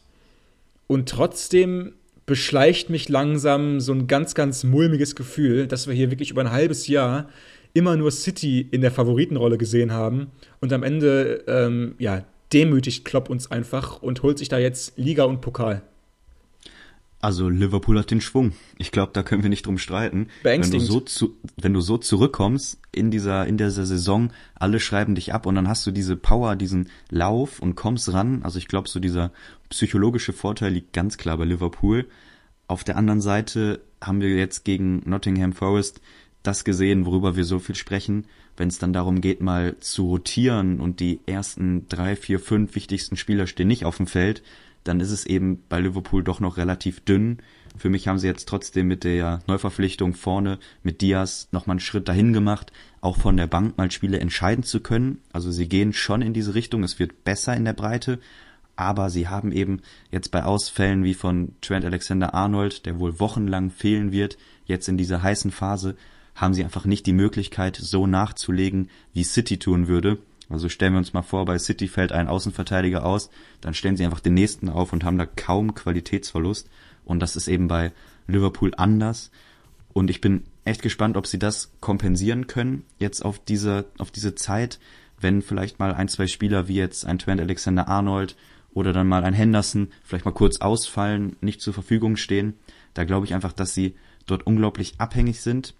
Und 0.88 1.08
trotzdem 1.08 1.94
beschleicht 2.26 2.90
mich 2.90 3.10
langsam 3.10 3.80
so 3.80 3.94
ein 3.94 4.08
ganz, 4.08 4.34
ganz 4.34 4.64
mulmiges 4.64 5.16
Gefühl, 5.16 5.68
dass 5.68 5.88
wir 5.88 5.94
hier 5.94 6.10
wirklich 6.10 6.32
über 6.32 6.42
ein 6.42 6.52
halbes 6.52 6.88
Jahr 6.88 7.30
immer 7.76 7.98
nur 7.98 8.10
City 8.10 8.68
in 8.72 8.82
der 8.82 8.90
Favoritenrolle 8.90 9.58
gesehen 9.60 9.92
haben 9.92 10.32
und 10.62 10.74
am 10.74 10.82
Ende 10.82 11.44
ähm, 11.48 11.96
ja, 12.00 12.24
demütigt 12.54 13.06
Klopp 13.06 13.30
uns 13.30 13.52
einfach 13.52 14.02
und 14.02 14.24
holt 14.24 14.40
sich 14.40 14.50
da 14.50 14.58
jetzt 14.58 14.98
Liga 14.98 15.26
und 15.26 15.42
Pokal. 15.42 15.84
Also 17.20 17.50
Liverpool 17.50 18.00
hat 18.00 18.12
den 18.12 18.22
Schwung. 18.22 18.54
Ich 18.78 18.92
glaube, 18.92 19.12
da 19.14 19.24
können 19.24 19.44
wir 19.44 19.50
nicht 19.50 19.66
drum 19.66 19.78
streiten. 19.78 20.28
Wenn 20.44 20.62
du, 20.62 20.80
so 20.80 21.00
zu, 21.00 21.36
wenn 21.58 21.74
du 21.74 21.82
so 21.82 21.98
zurückkommst 21.98 22.80
in 22.92 23.12
dieser, 23.12 23.46
in 23.48 23.58
dieser 23.58 23.86
Saison, 23.86 24.32
alle 24.54 24.80
schreiben 24.80 25.16
dich 25.16 25.34
ab 25.34 25.46
und 25.46 25.56
dann 25.56 25.68
hast 25.68 25.86
du 25.88 25.92
diese 25.92 26.16
Power, 26.16 26.56
diesen 26.56 26.90
Lauf 27.10 27.60
und 27.60 27.76
kommst 27.76 28.14
ran. 28.14 28.42
Also 28.44 28.60
ich 28.60 28.68
glaube, 28.68 28.88
so 28.88 29.00
dieser 29.00 29.32
psychologische 29.70 30.34
Vorteil 30.34 30.72
liegt 30.72 30.94
ganz 30.94 31.18
klar 31.18 31.38
bei 31.38 31.46
Liverpool. 31.46 32.06
Auf 32.68 32.84
der 32.84 32.96
anderen 32.96 33.22
Seite 33.22 33.82
haben 34.02 34.22
wir 34.22 34.30
jetzt 34.30 34.64
gegen 34.64 35.02
Nottingham 35.06 35.54
Forest 35.54 36.02
das 36.48 36.64
gesehen, 36.64 37.06
worüber 37.06 37.36
wir 37.36 37.44
so 37.44 37.60
viel 37.60 37.76
sprechen, 37.76 38.26
wenn 38.58 38.68
es 38.68 38.80
dann 38.80 38.94
darum 38.94 39.22
geht, 39.22 39.42
mal 39.42 39.78
zu 39.80 40.08
rotieren 40.08 40.80
und 40.80 41.00
die 41.00 41.20
ersten 41.26 41.88
drei, 41.90 42.16
vier, 42.16 42.40
fünf 42.40 42.76
wichtigsten 42.76 43.18
Spieler 43.18 43.48
stehen 43.48 43.68
nicht 43.68 43.86
auf 43.86 43.98
dem 43.98 44.08
Feld, 44.08 44.44
dann 44.84 45.00
ist 45.00 45.12
es 45.12 45.26
eben 45.26 45.64
bei 45.68 45.80
Liverpool 45.80 46.24
doch 46.24 46.40
noch 46.40 46.58
relativ 46.58 47.00
dünn. 47.02 47.40
Für 47.78 47.90
mich 47.90 48.08
haben 48.08 48.20
sie 48.20 48.28
jetzt 48.28 48.48
trotzdem 48.48 48.88
mit 48.88 49.04
der 49.04 49.42
Neuverpflichtung 49.48 50.14
vorne 50.14 50.60
mit 50.84 51.02
Diaz 51.02 51.50
nochmal 51.52 51.74
einen 51.74 51.80
Schritt 51.82 52.08
dahin 52.08 52.32
gemacht, 52.32 52.72
auch 53.02 53.18
von 53.18 53.36
der 53.36 53.48
Bank 53.48 53.78
mal 53.78 53.92
Spiele 53.92 54.20
entscheiden 54.20 54.64
zu 54.64 54.80
können. 54.80 55.20
Also 55.34 55.52
sie 55.52 55.68
gehen 55.68 55.92
schon 55.92 56.22
in 56.22 56.34
diese 56.34 56.56
Richtung, 56.56 56.84
es 56.84 57.00
wird 57.00 57.24
besser 57.24 57.56
in 57.56 57.66
der 57.66 57.74
Breite, 57.74 58.20
aber 58.76 59.10
sie 59.10 59.28
haben 59.28 59.52
eben 59.52 59.82
jetzt 60.12 60.32
bei 60.32 60.44
Ausfällen 60.44 61.04
wie 61.04 61.14
von 61.14 61.56
Trent 61.62 61.86
Alexander 61.86 62.34
Arnold, 62.34 62.86
der 62.86 63.00
wohl 63.00 63.20
wochenlang 63.20 63.72
fehlen 63.72 64.12
wird, 64.12 64.38
jetzt 64.66 64.88
in 64.88 64.98
dieser 64.98 65.24
heißen 65.24 65.52
Phase, 65.52 65.96
haben 66.36 66.54
sie 66.54 66.64
einfach 66.64 66.86
nicht 66.86 67.06
die 67.06 67.14
Möglichkeit, 67.14 67.78
so 67.78 68.06
nachzulegen, 68.06 68.90
wie 69.14 69.24
City 69.24 69.58
tun 69.58 69.88
würde. 69.88 70.20
Also 70.50 70.70
stellen 70.70 70.94
wir 70.94 71.00
uns 71.00 71.14
mal 71.14 71.24
vor, 71.24 71.46
bei 71.46 71.58
City 71.58 71.88
fällt 71.88 72.12
ein 72.12 72.28
Außenverteidiger 72.28 73.06
aus, 73.06 73.30
dann 73.62 73.74
stellen 73.74 73.98
sie 73.98 74.06
einfach 74.06 74.20
den 74.20 74.36
nächsten 74.36 74.70
auf 74.70 74.94
und 74.94 75.04
haben 75.04 75.18
da 75.18 75.26
kaum 75.26 75.74
Qualitätsverlust. 75.74 76.70
Und 77.04 77.20
das 77.20 77.36
ist 77.36 77.48
eben 77.48 77.68
bei 77.68 77.94
Liverpool 78.28 78.74
anders. 78.78 79.32
Und 79.94 80.10
ich 80.10 80.22
bin 80.22 80.44
echt 80.66 80.82
gespannt, 80.82 81.18
ob 81.18 81.26
sie 81.26 81.40
das 81.40 81.72
kompensieren 81.80 82.48
können, 82.48 82.84
jetzt 83.00 83.24
auf 83.24 83.40
diese, 83.40 83.86
auf 83.98 84.12
diese 84.12 84.36
Zeit, 84.36 84.80
wenn 85.20 85.42
vielleicht 85.42 85.80
mal 85.80 85.94
ein, 85.94 86.10
zwei 86.10 86.28
Spieler 86.28 86.68
wie 86.68 86.76
jetzt 86.76 87.06
ein 87.06 87.18
Trent 87.18 87.40
Alexander 87.40 87.88
Arnold 87.88 88.36
oder 88.74 88.92
dann 88.92 89.08
mal 89.08 89.24
ein 89.24 89.34
Henderson 89.34 89.88
vielleicht 90.04 90.26
mal 90.26 90.32
kurz 90.32 90.60
ausfallen, 90.60 91.38
nicht 91.40 91.62
zur 91.62 91.74
Verfügung 91.74 92.18
stehen. 92.18 92.56
Da 92.94 93.06
glaube 93.06 93.26
ich 93.26 93.34
einfach, 93.34 93.54
dass 93.54 93.74
sie 93.74 93.96
dort 94.26 94.46
unglaublich 94.46 94.96
abhängig 94.98 95.42
sind 95.42 95.76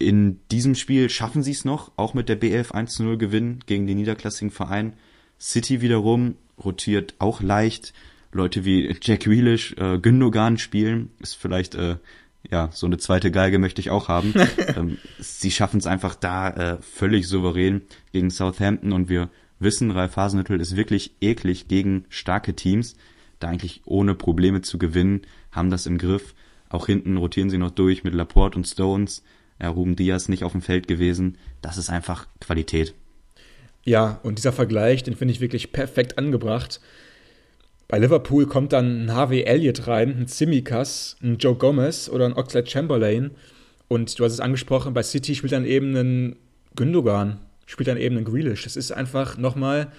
in 0.00 0.40
diesem 0.50 0.74
Spiel 0.74 1.10
schaffen 1.10 1.42
sie 1.42 1.52
es 1.52 1.66
noch, 1.66 1.92
auch 1.96 2.14
mit 2.14 2.28
der 2.28 2.36
BF 2.36 2.72
1-0 2.72 3.16
Gewinn 3.18 3.60
gegen 3.66 3.86
den 3.86 3.98
niederklassigen 3.98 4.50
Verein. 4.50 4.94
City 5.38 5.82
wiederum 5.82 6.36
rotiert 6.62 7.14
auch 7.18 7.42
leicht. 7.42 7.92
Leute 8.32 8.64
wie 8.64 8.96
Jack 9.02 9.20
Grealish, 9.20 9.74
äh, 9.76 9.98
Gündogan 9.98 10.56
spielen, 10.56 11.10
ist 11.20 11.34
vielleicht 11.34 11.74
äh, 11.74 11.96
ja 12.50 12.70
so 12.72 12.86
eine 12.86 12.96
zweite 12.96 13.30
Geige 13.30 13.58
möchte 13.58 13.82
ich 13.82 13.90
auch 13.90 14.08
haben. 14.08 14.32
ähm, 14.76 14.96
sie 15.18 15.50
schaffen 15.50 15.78
es 15.78 15.86
einfach 15.86 16.14
da 16.14 16.48
äh, 16.48 16.78
völlig 16.80 17.28
souverän 17.28 17.82
gegen 18.12 18.30
Southampton 18.30 18.92
und 18.92 19.10
wir 19.10 19.28
wissen, 19.58 19.90
Ralf 19.90 20.16
Hasenhüttl 20.16 20.60
ist 20.60 20.76
wirklich 20.76 21.14
eklig 21.20 21.68
gegen 21.68 22.06
starke 22.08 22.54
Teams, 22.54 22.96
da 23.38 23.48
eigentlich 23.48 23.82
ohne 23.84 24.14
Probleme 24.14 24.62
zu 24.62 24.78
gewinnen, 24.78 25.22
haben 25.52 25.68
das 25.68 25.84
im 25.84 25.98
Griff. 25.98 26.34
Auch 26.70 26.86
hinten 26.86 27.18
rotieren 27.18 27.50
sie 27.50 27.58
noch 27.58 27.72
durch 27.72 28.02
mit 28.02 28.14
Laporte 28.14 28.56
und 28.56 28.66
Stones 28.66 29.22
ja, 29.60 29.68
Ruben 29.68 29.96
Diaz 29.96 30.28
nicht 30.28 30.44
auf 30.44 30.52
dem 30.52 30.62
Feld 30.62 30.88
gewesen. 30.88 31.36
Das 31.62 31.76
ist 31.76 31.90
einfach 31.90 32.26
Qualität. 32.40 32.94
Ja, 33.84 34.20
und 34.22 34.38
dieser 34.38 34.52
Vergleich, 34.52 35.02
den 35.02 35.16
finde 35.16 35.32
ich 35.32 35.40
wirklich 35.40 35.72
perfekt 35.72 36.18
angebracht. 36.18 36.80
Bei 37.88 37.98
Liverpool 37.98 38.46
kommt 38.46 38.72
dann 38.72 39.06
ein 39.06 39.14
Harvey 39.14 39.42
Elliott 39.42 39.86
rein, 39.86 40.16
ein 40.16 40.26
Simikas, 40.26 41.16
ein 41.22 41.38
Joe 41.38 41.56
Gomez 41.56 42.08
oder 42.08 42.26
ein 42.26 42.34
Oxlade 42.34 42.70
Chamberlain. 42.70 43.32
Und 43.88 44.18
du 44.18 44.24
hast 44.24 44.32
es 44.32 44.40
angesprochen, 44.40 44.94
bei 44.94 45.02
City 45.02 45.34
spielt 45.34 45.52
dann 45.52 45.64
eben 45.64 45.96
ein 45.96 46.36
Gündogan, 46.76 47.40
spielt 47.66 47.88
dann 47.88 47.96
eben 47.96 48.16
ein 48.16 48.24
Grealish. 48.24 48.62
Das 48.62 48.76
ist 48.76 48.92
einfach 48.92 49.36
nochmal, 49.36 49.90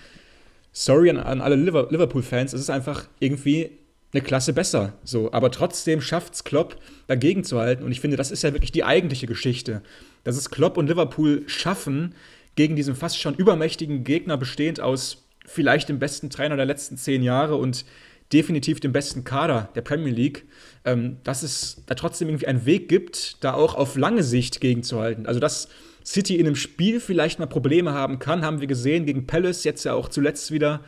sorry 0.72 1.09
an, 1.09 1.18
an 1.18 1.41
alle 1.41 1.55
Liverpool-Fans, 1.55 2.53
es 2.53 2.62
ist 2.62 2.70
einfach 2.70 3.07
irgendwie 3.20 3.72
eine 4.14 4.22
Klasse 4.22 4.53
besser. 4.53 4.93
So, 5.03 5.32
aber 5.32 5.51
trotzdem 5.51 6.01
schafft 6.01 6.34
es 6.34 6.43
Klopp, 6.43 6.78
dagegen 7.07 7.43
zu 7.43 7.59
halten. 7.59 7.84
Und 7.84 7.91
ich 7.91 8.01
finde, 8.01 8.18
das 8.18 8.32
ist 8.32 8.43
ja 8.43 8.53
wirklich 8.53 8.72
die 8.72 8.84
eigentliche 8.84 9.28
Geschichte. 9.28 9.82
Dass 10.24 10.38
es 10.38 10.49
Klopp 10.49 10.78
und 10.78 10.88
Liverpool 10.88 11.43
schaffen, 11.47 12.16
gegen 12.55 12.76
diesen 12.76 12.95
fast 12.95 13.20
schon 13.20 13.36
übermächtigen 13.36 14.03
Gegner 14.03 14.38
bestehend 14.38 14.82
aus 14.82 15.26
vielleicht 15.45 15.89
dem 15.89 15.99
besten 15.99 16.30
Trainer 16.30 16.57
der 16.57 16.66
letzten 16.66 16.97
zehn 16.97 17.24
Jahre 17.24 17.55
und 17.55 17.86
definitiv 18.34 18.80
dem 18.80 18.91
besten 18.91 19.24
Kader 19.24 19.70
der 19.76 19.82
Premier 19.82 20.14
League, 20.14 20.45
ähm, 20.86 21.18
dass 21.24 21.43
es 21.43 21.84
da 21.86 21.95
trotzdem 21.95 22.30
irgendwie 22.30 22.47
einen 22.47 22.66
Weg 22.66 22.88
gibt, 22.88 23.43
da 23.43 23.53
auch 23.53 23.76
auf 23.76 23.97
lange 23.97 24.24
Sicht 24.24 24.62
gegenzuhalten. 24.62 25.26
Also, 25.26 25.39
dass 25.39 25.68
City 26.05 26.38
in 26.38 26.47
einem 26.47 26.55
Spiel 26.55 26.99
vielleicht 26.99 27.39
mal 27.39 27.45
Probleme 27.45 27.93
haben 27.93 28.20
kann, 28.20 28.43
haben 28.43 28.62
wir 28.62 28.68
gesehen 28.68 29.05
gegen 29.05 29.28
Palace, 29.28 29.64
jetzt 29.64 29.84
ja 29.84 29.93
auch 29.93 30.09
zuletzt 30.09 30.51
wieder. 30.51 30.82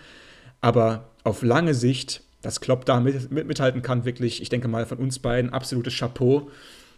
Aber 0.61 1.11
auf 1.23 1.43
lange 1.43 1.73
Sicht 1.73 2.22
dass 2.43 2.61
Klopp 2.61 2.85
da 2.85 2.99
mit, 2.99 3.31
mit, 3.31 3.47
mithalten 3.47 3.81
kann, 3.81 4.05
wirklich, 4.05 4.41
ich 4.41 4.49
denke 4.49 4.67
mal, 4.67 4.85
von 4.85 4.99
uns 4.99 5.17
beiden 5.17 5.51
absolutes 5.51 5.97
Chapeau. 5.97 6.51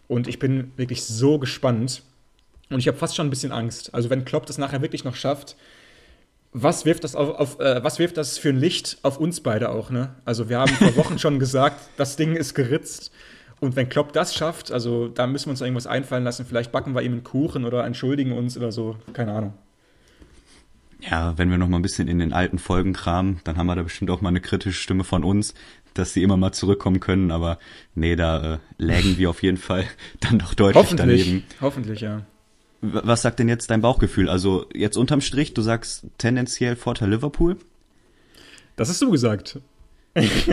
Und 0.07 0.27
ich 0.27 0.39
bin 0.39 0.73
wirklich 0.75 1.03
so 1.03 1.39
gespannt. 1.39 2.01
Und 2.69 2.79
ich 2.79 2.87
habe 2.87 2.97
fast 2.97 3.15
schon 3.15 3.27
ein 3.27 3.29
bisschen 3.29 3.51
Angst. 3.51 3.93
Also, 3.93 4.09
wenn 4.09 4.25
Klopp 4.25 4.47
das 4.47 4.57
nachher 4.57 4.81
wirklich 4.81 5.05
noch 5.05 5.15
schafft, 5.15 5.55
was 6.51 6.85
wirft 6.85 7.03
das, 7.03 7.15
auf, 7.15 7.29
auf 7.39 7.59
äh, 7.59 7.83
was 7.83 7.99
wirft 7.99 8.17
das 8.17 8.37
für 8.37 8.49
ein 8.49 8.57
Licht 8.57 8.97
auf 9.03 9.19
uns 9.19 9.41
beide 9.41 9.69
auch, 9.69 9.91
ne? 9.91 10.15
Also, 10.25 10.49
wir 10.49 10.59
haben 10.59 10.73
vor 10.73 10.95
Wochen 10.97 11.19
schon 11.19 11.37
gesagt, 11.37 11.79
das 11.95 12.15
Ding 12.15 12.35
ist 12.35 12.55
geritzt. 12.55 13.11
Und 13.59 13.75
wenn 13.75 13.87
Klopp 13.87 14.13
das 14.13 14.35
schafft, 14.35 14.71
also 14.71 15.07
da 15.07 15.27
müssen 15.27 15.45
wir 15.45 15.51
uns 15.51 15.61
irgendwas 15.61 15.87
einfallen 15.87 16.23
lassen. 16.23 16.45
Vielleicht 16.45 16.71
backen 16.71 16.93
wir 16.93 17.01
ihm 17.03 17.13
einen 17.13 17.23
Kuchen 17.23 17.63
oder 17.65 17.85
entschuldigen 17.85 18.33
uns 18.33 18.57
oder 18.57 18.71
so. 18.71 18.97
Keine 19.13 19.31
Ahnung. 19.31 19.53
Ja, 21.01 21.37
wenn 21.37 21.51
wir 21.51 21.57
noch 21.57 21.67
mal 21.67 21.77
ein 21.77 21.81
bisschen 21.83 22.07
in 22.07 22.19
den 22.19 22.33
alten 22.33 22.57
Folgen 22.57 22.93
kramen, 22.93 23.39
dann 23.43 23.57
haben 23.57 23.67
wir 23.67 23.75
da 23.75 23.83
bestimmt 23.83 24.09
auch 24.11 24.21
mal 24.21 24.29
eine 24.29 24.41
kritische 24.41 24.79
Stimme 24.79 25.03
von 25.03 25.23
uns, 25.23 25.53
dass 25.93 26.13
sie 26.13 26.23
immer 26.23 26.37
mal 26.37 26.51
zurückkommen 26.51 26.99
können. 26.99 27.31
Aber 27.31 27.59
nee, 27.93 28.15
da 28.15 28.55
äh, 28.55 28.57
lägen 28.77 29.17
wir 29.17 29.29
auf 29.29 29.43
jeden 29.43 29.57
Fall 29.57 29.85
dann 30.19 30.39
doch 30.39 30.53
deutlich 30.53 30.83
Hoffentlich. 30.83 31.25
daneben. 31.25 31.43
Hoffentlich, 31.61 32.01
ja. 32.01 32.21
Was 32.81 33.21
sagt 33.23 33.39
denn 33.39 33.49
jetzt 33.49 33.69
dein 33.69 33.81
Bauchgefühl? 33.81 34.29
Also 34.29 34.67
jetzt 34.73 34.97
unterm 34.97 35.21
Strich, 35.21 35.53
du 35.53 35.61
sagst 35.61 36.05
tendenziell 36.17 36.75
Vorteil 36.75 37.09
Liverpool? 37.09 37.57
Das 38.75 38.89
hast 38.89 39.01
du 39.01 39.09
gesagt. 39.09 39.59
ich, 40.15 40.47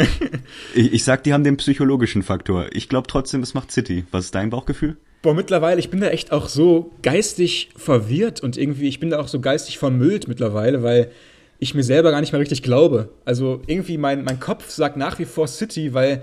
ich 0.74 1.04
sag, 1.04 1.24
die 1.24 1.32
haben 1.32 1.44
den 1.44 1.56
psychologischen 1.56 2.22
Faktor. 2.22 2.66
Ich 2.72 2.88
glaube 2.88 3.06
trotzdem, 3.06 3.42
es 3.42 3.54
macht 3.54 3.70
City. 3.70 4.04
Was 4.10 4.26
ist 4.26 4.34
dein 4.34 4.50
Bauchgefühl? 4.50 4.96
Boah, 5.22 5.34
mittlerweile, 5.34 5.78
ich 5.78 5.88
bin 5.88 6.00
da 6.00 6.08
echt 6.08 6.32
auch 6.32 6.48
so 6.48 6.90
geistig 7.02 7.70
verwirrt 7.76 8.40
und 8.40 8.56
irgendwie, 8.56 8.88
ich 8.88 8.98
bin 8.98 9.10
da 9.10 9.20
auch 9.20 9.28
so 9.28 9.40
geistig 9.40 9.78
vermüllt 9.78 10.26
mittlerweile, 10.26 10.82
weil 10.82 11.12
ich 11.60 11.74
mir 11.76 11.84
selber 11.84 12.10
gar 12.10 12.20
nicht 12.20 12.32
mehr 12.32 12.40
richtig 12.40 12.64
glaube. 12.64 13.08
Also 13.24 13.62
irgendwie 13.68 13.98
mein, 13.98 14.24
mein 14.24 14.40
Kopf 14.40 14.68
sagt 14.70 14.96
nach 14.96 15.20
wie 15.20 15.24
vor 15.24 15.46
City, 15.46 15.94
weil 15.94 16.22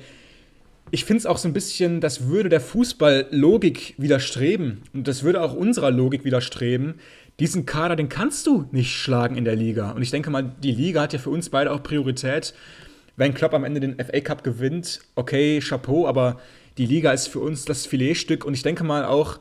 ich 0.91 1.05
finde 1.05 1.19
es 1.19 1.25
auch 1.25 1.37
so 1.37 1.47
ein 1.47 1.53
bisschen, 1.53 2.01
das 2.01 2.27
würde 2.27 2.49
der 2.49 2.59
Fußballlogik 2.59 3.93
widerstreben 3.97 4.81
und 4.93 5.07
das 5.07 5.23
würde 5.23 5.41
auch 5.41 5.53
unserer 5.53 5.91
Logik 5.91 6.25
widerstreben. 6.25 6.95
Diesen 7.39 7.65
Kader, 7.65 7.95
den 7.95 8.09
kannst 8.09 8.47
du 8.47 8.65
nicht 8.73 8.93
schlagen 8.93 9.37
in 9.37 9.45
der 9.45 9.55
Liga. 9.55 9.91
Und 9.91 10.01
ich 10.01 10.11
denke 10.11 10.29
mal, 10.29 10.51
die 10.61 10.73
Liga 10.73 11.03
hat 11.03 11.13
ja 11.13 11.19
für 11.19 11.29
uns 11.29 11.49
beide 11.49 11.71
auch 11.71 11.83
Priorität. 11.83 12.53
Wenn 13.15 13.33
Klopp 13.33 13.53
am 13.53 13.63
Ende 13.63 13.79
den 13.79 13.95
FA 13.95 14.19
Cup 14.19 14.43
gewinnt, 14.43 14.99
okay, 15.15 15.61
Chapeau, 15.61 16.05
aber 16.05 16.41
die 16.79 16.85
Liga 16.85 17.11
ist 17.11 17.27
für 17.27 17.39
uns 17.39 17.65
das 17.65 17.85
Filetstück 17.85 18.45
und 18.45 18.53
ich 18.53 18.63
denke 18.63 18.85
mal 18.85 19.05
auch, 19.05 19.37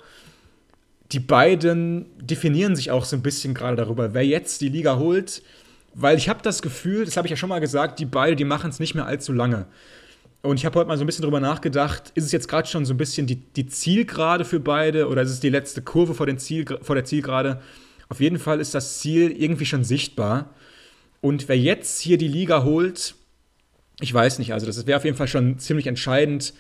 die 1.13 1.21
beiden 1.21 2.07
definieren 2.21 2.75
sich 2.77 2.91
auch 2.91 3.05
so 3.05 3.17
ein 3.17 3.23
bisschen 3.23 3.55
gerade 3.55 3.77
darüber, 3.77 4.13
wer 4.13 4.27
jetzt 4.27 4.61
die 4.61 4.69
Liga 4.69 4.99
holt, 4.99 5.43
weil 5.95 6.19
ich 6.19 6.29
habe 6.29 6.43
das 6.43 6.63
Gefühl, 6.63 7.05
das 7.05 7.17
habe 7.17 7.27
ich 7.27 7.31
ja 7.31 7.37
schon 7.37 7.49
mal 7.49 7.61
gesagt, 7.61 8.01
die 8.01 8.07
beiden, 8.07 8.37
die 8.37 8.45
machen 8.45 8.71
es 8.71 8.81
nicht 8.81 8.95
mehr 8.95 9.07
allzu 9.07 9.33
lange. 9.33 9.67
Und 10.43 10.57
ich 10.57 10.67
habe 10.67 10.79
heute 10.79 10.89
mal 10.89 10.97
so 10.97 11.05
ein 11.05 11.07
bisschen 11.07 11.23
darüber 11.23 11.41
nachgedacht, 11.41 12.11
ist 12.15 12.25
es 12.25 12.33
jetzt 12.33 12.49
gerade 12.49 12.69
schon 12.69 12.85
so 12.85 12.93
ein 12.93 12.97
bisschen 12.97 13.27
die, 13.29 13.37
die 13.37 13.67
Zielgerade 13.67 14.45
für 14.45 14.61
beide 14.61 15.09
oder 15.09 15.23
ist 15.23 15.31
es 15.31 15.41
die 15.41 15.49
letzte 15.49 15.81
Kurve 15.81 16.15
vor, 16.15 16.27
den 16.27 16.39
Ziel, 16.39 16.65
vor 16.83 16.97
der 16.97 17.05
Zielgerade? 17.05 17.63
Auf 18.09 18.21
jeden 18.21 18.39
Fall 18.39 18.61
ist 18.61 18.75
das 18.75 18.99
Ziel 18.99 19.31
irgendwie 19.31 19.67
schon 19.67 19.85
sichtbar. 19.85 20.55
Und 21.21 21.49
wer 21.49 21.59
jetzt 21.59 22.01
hier 22.01 22.19
die 22.19 22.29
Liga 22.29 22.65
holt, 22.65 23.15
ich 24.01 24.13
weiß 24.13 24.41
nicht, 24.41 24.53
also 24.53 24.67
das 24.67 24.87
wäre 24.87 24.99
auf 24.99 25.05
jeden 25.05 25.17
Fall 25.17 25.29
schon 25.29 25.59
ziemlich 25.59 25.87
entscheidend, 25.87 26.53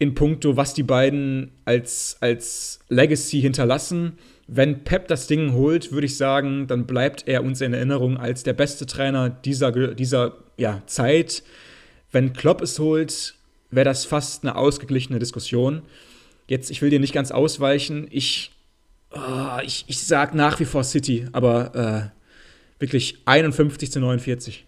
in 0.00 0.14
puncto, 0.14 0.56
was 0.56 0.72
die 0.72 0.82
beiden 0.82 1.52
als, 1.66 2.16
als 2.20 2.80
Legacy 2.88 3.42
hinterlassen. 3.42 4.18
Wenn 4.46 4.82
Pep 4.82 5.06
das 5.08 5.26
Ding 5.26 5.52
holt, 5.52 5.92
würde 5.92 6.06
ich 6.06 6.16
sagen, 6.16 6.66
dann 6.66 6.86
bleibt 6.86 7.28
er 7.28 7.44
uns 7.44 7.60
in 7.60 7.74
Erinnerung 7.74 8.16
als 8.16 8.42
der 8.42 8.54
beste 8.54 8.86
Trainer 8.86 9.28
dieser, 9.28 9.70
dieser 9.94 10.38
ja, 10.56 10.82
Zeit. 10.86 11.42
Wenn 12.10 12.32
Klopp 12.32 12.62
es 12.62 12.78
holt, 12.78 13.34
wäre 13.70 13.84
das 13.84 14.06
fast 14.06 14.42
eine 14.42 14.56
ausgeglichene 14.56 15.18
Diskussion. 15.18 15.82
Jetzt, 16.48 16.70
ich 16.70 16.80
will 16.80 16.88
dir 16.88 16.98
nicht 16.98 17.12
ganz 17.12 17.30
ausweichen. 17.30 18.08
Ich, 18.10 18.52
oh, 19.10 19.58
ich, 19.62 19.84
ich 19.86 20.00
sag 20.00 20.34
nach 20.34 20.60
wie 20.60 20.64
vor 20.64 20.82
City, 20.82 21.28
aber 21.32 21.74
äh, 22.08 22.80
wirklich 22.80 23.18
51 23.26 23.92
zu 23.92 24.00
49. 24.00 24.64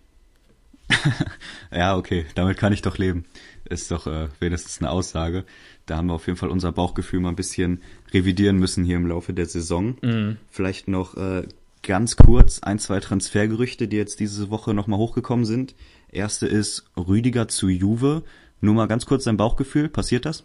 ja, 1.75 1.97
okay, 1.97 2.27
damit 2.35 2.59
kann 2.59 2.75
ich 2.75 2.83
doch 2.83 2.99
leben. 2.99 3.25
Ist 3.69 3.91
doch 3.91 4.07
äh, 4.07 4.29
wenigstens 4.41 4.81
eine 4.81 4.91
Aussage. 4.91 5.45
Da 5.87 5.97
haben 5.97 6.07
wir 6.07 6.15
auf 6.15 6.27
jeden 6.27 6.39
Fall 6.39 6.51
unser 6.51 6.73
Bauchgefühl 6.73 7.21
mal 7.21 7.31
ein 7.31 7.37
bisschen 7.37 7.83
revidieren 8.13 8.57
müssen 8.57 8.85
hier 8.85 8.97
im 8.97 9.07
Laufe 9.07 9.33
der 9.33 9.47
Saison. 9.47 9.97
Mhm. 10.03 10.37
Vielleicht 10.51 10.89
noch 10.89 11.17
äh, 11.17 11.45
ganz 11.83 12.17
kurz 12.17 12.61
ein, 12.61 12.79
zwei 12.79 13.01
Transfergerüchte, 13.01 13.89
die 13.89 13.97
jetzt 13.97 14.21
diese 14.21 14.51
Woche 14.51 14.75
nochmal 14.75 14.99
hochgekommen 14.99 15.45
sind. 15.45 15.75
Erste 16.11 16.47
ist 16.47 16.85
Rüdiger 16.97 17.49
zu 17.49 17.69
Juve. 17.69 18.23
Nur 18.61 18.75
mal 18.75 18.87
ganz 18.87 19.07
kurz 19.07 19.25
dein 19.25 19.37
Bauchgefühl, 19.37 19.89
passiert 19.89 20.25
das? 20.25 20.45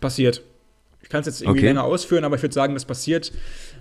Passiert. 0.00 0.42
Ich 1.02 1.08
kann 1.08 1.20
es 1.20 1.26
jetzt 1.26 1.42
irgendwie 1.42 1.60
okay. 1.60 1.68
länger 1.68 1.84
ausführen, 1.84 2.24
aber 2.24 2.36
ich 2.36 2.42
würde 2.42 2.54
sagen, 2.54 2.74
das 2.74 2.84
passiert. 2.84 3.32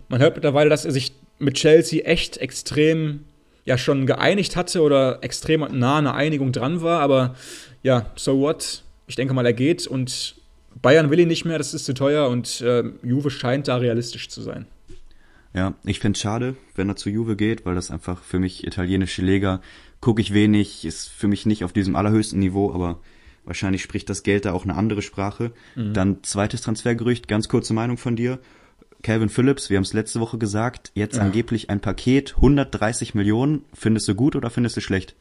Man 0.10 0.22
hört 0.22 0.36
mittlerweile, 0.36 0.70
dass 0.70 0.86
er 0.86 0.92
sich 0.92 1.14
mit 1.40 1.56
Chelsea 1.56 2.04
echt 2.06 2.38
extrem 2.38 3.22
ja 3.66 3.78
schon 3.78 4.06
geeinigt 4.06 4.56
hatte 4.56 4.82
oder 4.82 5.20
extrem 5.24 5.62
nah 5.62 5.98
an 5.98 6.08
einer 6.08 6.16
Einigung 6.16 6.52
dran 6.52 6.82
war, 6.82 7.00
aber 7.00 7.36
ja, 7.84 8.12
so 8.16 8.40
what? 8.40 8.84
Ich 9.08 9.16
denke 9.16 9.34
mal, 9.34 9.46
er 9.46 9.54
geht 9.54 9.86
und 9.86 10.36
Bayern 10.82 11.10
will 11.10 11.20
ihn 11.20 11.28
nicht 11.28 11.46
mehr, 11.46 11.58
das 11.58 11.74
ist 11.74 11.86
zu 11.86 11.94
teuer 11.94 12.30
und 12.30 12.62
äh, 12.62 12.84
Juve 13.04 13.30
scheint 13.30 13.68
da 13.68 13.78
realistisch 13.78 14.30
zu 14.30 14.42
sein. 14.42 14.66
Ja, 15.54 15.76
ich 15.84 16.00
finde 16.00 16.18
es 16.18 16.22
schade, 16.22 16.56
wenn 16.76 16.90
er 16.90 16.96
zu 16.96 17.10
Juve 17.10 17.36
geht, 17.36 17.66
weil 17.66 17.76
das 17.76 17.92
einfach 17.92 18.24
für 18.24 18.40
mich 18.40 18.66
italienische 18.66 19.22
Liga 19.22 19.62
gucke 20.02 20.22
ich 20.22 20.34
wenig, 20.34 20.84
ist 20.84 21.10
für 21.10 21.28
mich 21.28 21.46
nicht 21.46 21.64
auf 21.64 21.72
diesem 21.72 21.96
allerhöchsten 21.96 22.40
Niveau, 22.40 22.74
aber 22.74 23.00
wahrscheinlich 23.46 23.84
spricht 23.84 24.10
das 24.10 24.24
Geld 24.24 24.46
da 24.46 24.54
auch 24.54 24.64
eine 24.64 24.76
andere 24.76 25.02
Sprache. 25.02 25.52
Mhm. 25.76 25.94
Dann 25.94 26.24
zweites 26.24 26.62
Transfergerücht, 26.62 27.28
ganz 27.28 27.48
kurze 27.48 27.74
Meinung 27.74 27.98
von 27.98 28.16
dir. 28.16 28.40
Calvin 29.02 29.30
Phillips, 29.30 29.70
wir 29.70 29.78
haben 29.78 29.84
es 29.84 29.94
letzte 29.94 30.20
Woche 30.20 30.38
gesagt, 30.38 30.92
jetzt 30.96 31.18
ja. 31.18 31.22
angeblich 31.22 31.70
ein 31.70 31.82
Paket, 31.82 32.36
130 32.38 33.14
Millionen. 33.16 33.66
Findest 33.74 34.08
du 34.08 34.16
gut 34.16 34.36
oder 34.36 34.50
findest 34.50 34.78
du 34.78 34.82
schlecht? 34.82 35.16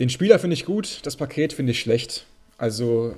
Den 0.00 0.08
Spieler 0.08 0.38
finde 0.38 0.54
ich 0.54 0.64
gut, 0.64 1.00
das 1.04 1.16
Paket 1.16 1.52
finde 1.52 1.72
ich 1.72 1.80
schlecht. 1.80 2.26
Also 2.58 3.14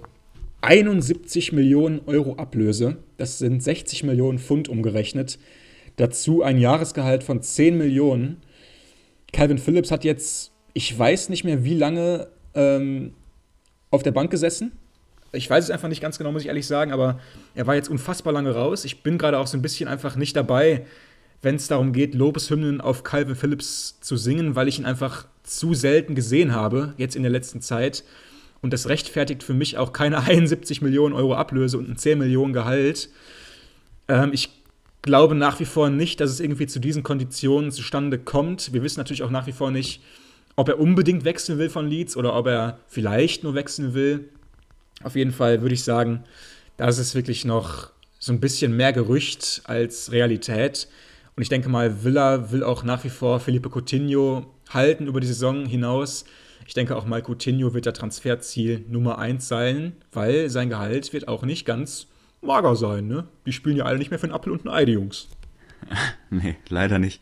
71 0.61 1.53
Millionen 1.53 2.01
Euro 2.07 2.37
Ablöse, 2.37 2.97
das 3.16 3.39
sind 3.39 3.62
60 3.62 4.05
Millionen 4.05 4.39
Pfund 4.39 4.68
umgerechnet. 4.68 5.39
Dazu 5.97 6.43
ein 6.43 6.59
Jahresgehalt 6.59 7.22
von 7.22 7.43
10 7.43 7.79
Millionen. 7.79 8.43
Calvin 9.33 9.59
Phillips 9.59 9.91
hat 9.91 10.05
jetzt, 10.05 10.53
ich 10.74 10.97
weiß 10.97 11.31
nicht 11.31 11.45
mehr 11.45 11.64
wie 11.64 11.74
lange, 11.74 12.29
ähm, 12.55 13.14
auf 13.91 14.03
der 14.03 14.12
Bank 14.12 14.31
gesessen 14.31 14.72
ich 15.37 15.49
weiß 15.49 15.64
es 15.64 15.70
einfach 15.70 15.89
nicht 15.89 16.01
ganz 16.01 16.18
genau, 16.18 16.33
muss 16.33 16.43
ich 16.43 16.49
ehrlich 16.49 16.66
sagen, 16.66 16.93
aber 16.93 17.20
er 17.55 17.66
war 17.66 17.74
jetzt 17.74 17.89
unfassbar 17.89 18.33
lange 18.33 18.55
raus. 18.55 18.85
Ich 18.85 19.03
bin 19.03 19.18
gerade 19.18 19.39
auch 19.39 19.47
so 19.47 19.57
ein 19.57 19.62
bisschen 19.62 19.89
einfach 19.89 20.16
nicht 20.16 20.37
dabei, 20.37 20.87
wenn 21.43 21.57
es 21.57 21.68
darum 21.68 21.93
geht, 21.93 22.14
Lobeshymnen 22.14 22.81
auf 22.81 23.03
Calvin 23.03 23.37
Phillips 23.37 24.01
zu 24.01 24.16
singen, 24.16 24.57
weil 24.57 24.68
ich 24.68 24.79
ihn 24.79 24.87
einfach 24.87 25.27
zu 25.47 25.74
selten 25.74 26.14
gesehen 26.14 26.55
habe, 26.55 26.94
jetzt 26.97 27.16
in 27.16 27.22
der 27.22 27.32
letzten 27.32 27.61
Zeit. 27.61 28.05
Und 28.61 28.72
das 28.72 28.88
rechtfertigt 28.88 29.42
für 29.42 29.55
mich 29.55 29.78
auch 29.78 29.92
keine 29.92 30.20
71 30.26 30.82
Millionen 30.82 31.14
Euro 31.14 31.34
Ablöse 31.34 31.78
und 31.78 31.88
ein 31.88 31.97
10 31.97 32.18
Millionen 32.18 32.53
Gehalt. 32.53 33.09
Ähm, 34.09 34.30
ich 34.32 34.51
glaube 35.03 35.34
nach 35.34 35.61
wie 35.61 35.64
vor 35.64 35.88
nicht, 35.88 36.20
dass 36.20 36.30
es 36.30 36.40
irgendwie 36.40 36.66
zu 36.66 36.80
diesen 36.80 37.03
Konditionen 37.03 37.70
zustande 37.70 38.18
kommt. 38.18 38.72
Wir 38.72 38.82
wissen 38.82 38.99
natürlich 38.99 39.22
auch 39.22 39.30
nach 39.30 39.47
wie 39.47 39.53
vor 39.53 39.70
nicht, 39.70 40.03
ob 40.57 40.68
er 40.68 40.80
unbedingt 40.80 41.24
wechseln 41.24 41.59
will 41.59 41.70
von 41.70 41.88
Leeds 41.88 42.16
oder 42.16 42.34
ob 42.34 42.47
er 42.47 42.78
vielleicht 42.88 43.44
nur 43.44 43.55
wechseln 43.55 43.94
will. 43.94 44.28
Auf 45.03 45.14
jeden 45.14 45.32
Fall 45.32 45.62
würde 45.62 45.74
ich 45.74 45.84
sagen, 45.84 46.24
das 46.76 46.99
ist 46.99 47.14
wirklich 47.14 47.44
noch 47.44 47.90
so 48.18 48.32
ein 48.32 48.40
bisschen 48.40 48.76
mehr 48.76 48.92
Gerücht 48.92 49.62
als 49.64 50.11
Realität. 50.11 50.88
Und 51.37 51.43
ich 51.43 51.51
denke 51.51 51.68
mal, 51.68 52.03
Villa 52.03 52.51
will 52.51 52.64
auch 52.64 52.82
nach 52.82 53.05
wie 53.05 53.11
vor 53.11 53.41
Felipe 53.41 53.68
Coutinho 53.68 54.47
halten 54.70 55.07
über 55.07 55.20
die 55.20 55.26
Saison 55.26 55.66
hinaus. 55.66 56.24
Ich 56.66 56.72
denke 56.72 56.97
auch 56.97 57.05
mal, 57.05 57.22
Coutinho 57.22 57.74
wird 57.74 57.84
der 57.84 57.93
Transferziel 57.93 58.84
Nummer 58.89 59.18
1 59.18 59.47
sein, 59.47 59.93
weil 60.12 60.49
sein 60.49 60.70
Gehalt 60.70 61.12
wird 61.12 61.28
auch 61.28 61.43
nicht 61.43 61.66
ganz 61.66 62.07
mager 62.41 62.74
sein. 62.74 63.07
Ne? 63.07 63.28
Die 63.45 63.53
spielen 63.53 63.76
ja 63.76 63.84
alle 63.84 63.99
nicht 63.99 64.11
mehr 64.11 64.18
für 64.18 64.24
einen 64.24 64.34
Apfel 64.34 64.53
und 64.53 64.64
ein 64.64 64.70
Ei, 64.70 64.87
die 64.87 64.93
Jungs. 64.93 65.28
nee, 66.30 66.57
leider 66.70 66.99
nicht. 66.99 67.20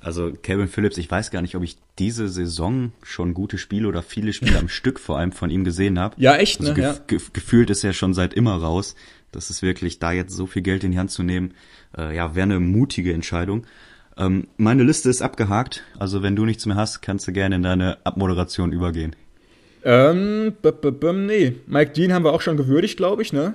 Also 0.00 0.30
Kevin 0.30 0.68
Phillips, 0.68 0.98
ich 0.98 1.10
weiß 1.10 1.32
gar 1.32 1.42
nicht, 1.42 1.56
ob 1.56 1.64
ich 1.64 1.78
diese 1.98 2.28
Saison 2.28 2.92
schon 3.02 3.34
gute 3.34 3.58
Spiele 3.58 3.88
oder 3.88 4.02
viele 4.02 4.32
Spiele 4.32 4.58
am 4.60 4.68
Stück 4.68 5.00
vor 5.00 5.18
allem 5.18 5.32
von 5.32 5.50
ihm 5.50 5.64
gesehen 5.64 5.98
habe. 5.98 6.14
Ja, 6.18 6.36
echt, 6.36 6.60
also 6.60 6.72
ne? 6.72 6.86
Also 6.86 7.00
gef 7.08 7.22
ja. 7.24 7.30
gefühlt 7.32 7.70
ist 7.70 7.82
er 7.82 7.92
schon 7.92 8.14
seit 8.14 8.32
immer 8.32 8.54
raus. 8.54 8.94
Das 9.32 9.50
ist 9.50 9.62
wirklich, 9.62 9.98
da 9.98 10.12
jetzt 10.12 10.34
so 10.34 10.46
viel 10.46 10.62
Geld 10.62 10.84
in 10.84 10.92
die 10.92 10.98
Hand 10.98 11.10
zu 11.10 11.22
nehmen, 11.22 11.54
äh, 11.96 12.14
ja, 12.14 12.34
wäre 12.34 12.44
eine 12.44 12.60
mutige 12.60 13.12
Entscheidung. 13.12 13.66
Ähm, 14.16 14.48
meine 14.56 14.82
Liste 14.82 15.10
ist 15.10 15.22
abgehakt, 15.22 15.84
also 15.98 16.22
wenn 16.22 16.36
du 16.36 16.44
nichts 16.44 16.64
mehr 16.66 16.76
hast, 16.76 17.02
kannst 17.02 17.28
du 17.28 17.32
gerne 17.32 17.56
in 17.56 17.62
deine 17.62 17.98
Abmoderation 18.04 18.72
übergehen. 18.72 19.14
Ähm, 19.84 20.54
b 20.62 20.68
-b 20.70 20.90
-b 20.90 21.12
nee. 21.12 21.56
Mike 21.66 21.92
Dean 21.92 22.12
haben 22.12 22.24
wir 22.24 22.32
auch 22.32 22.40
schon 22.40 22.56
gewürdigt, 22.56 22.96
glaube 22.96 23.22
ich, 23.22 23.32
ne? 23.32 23.54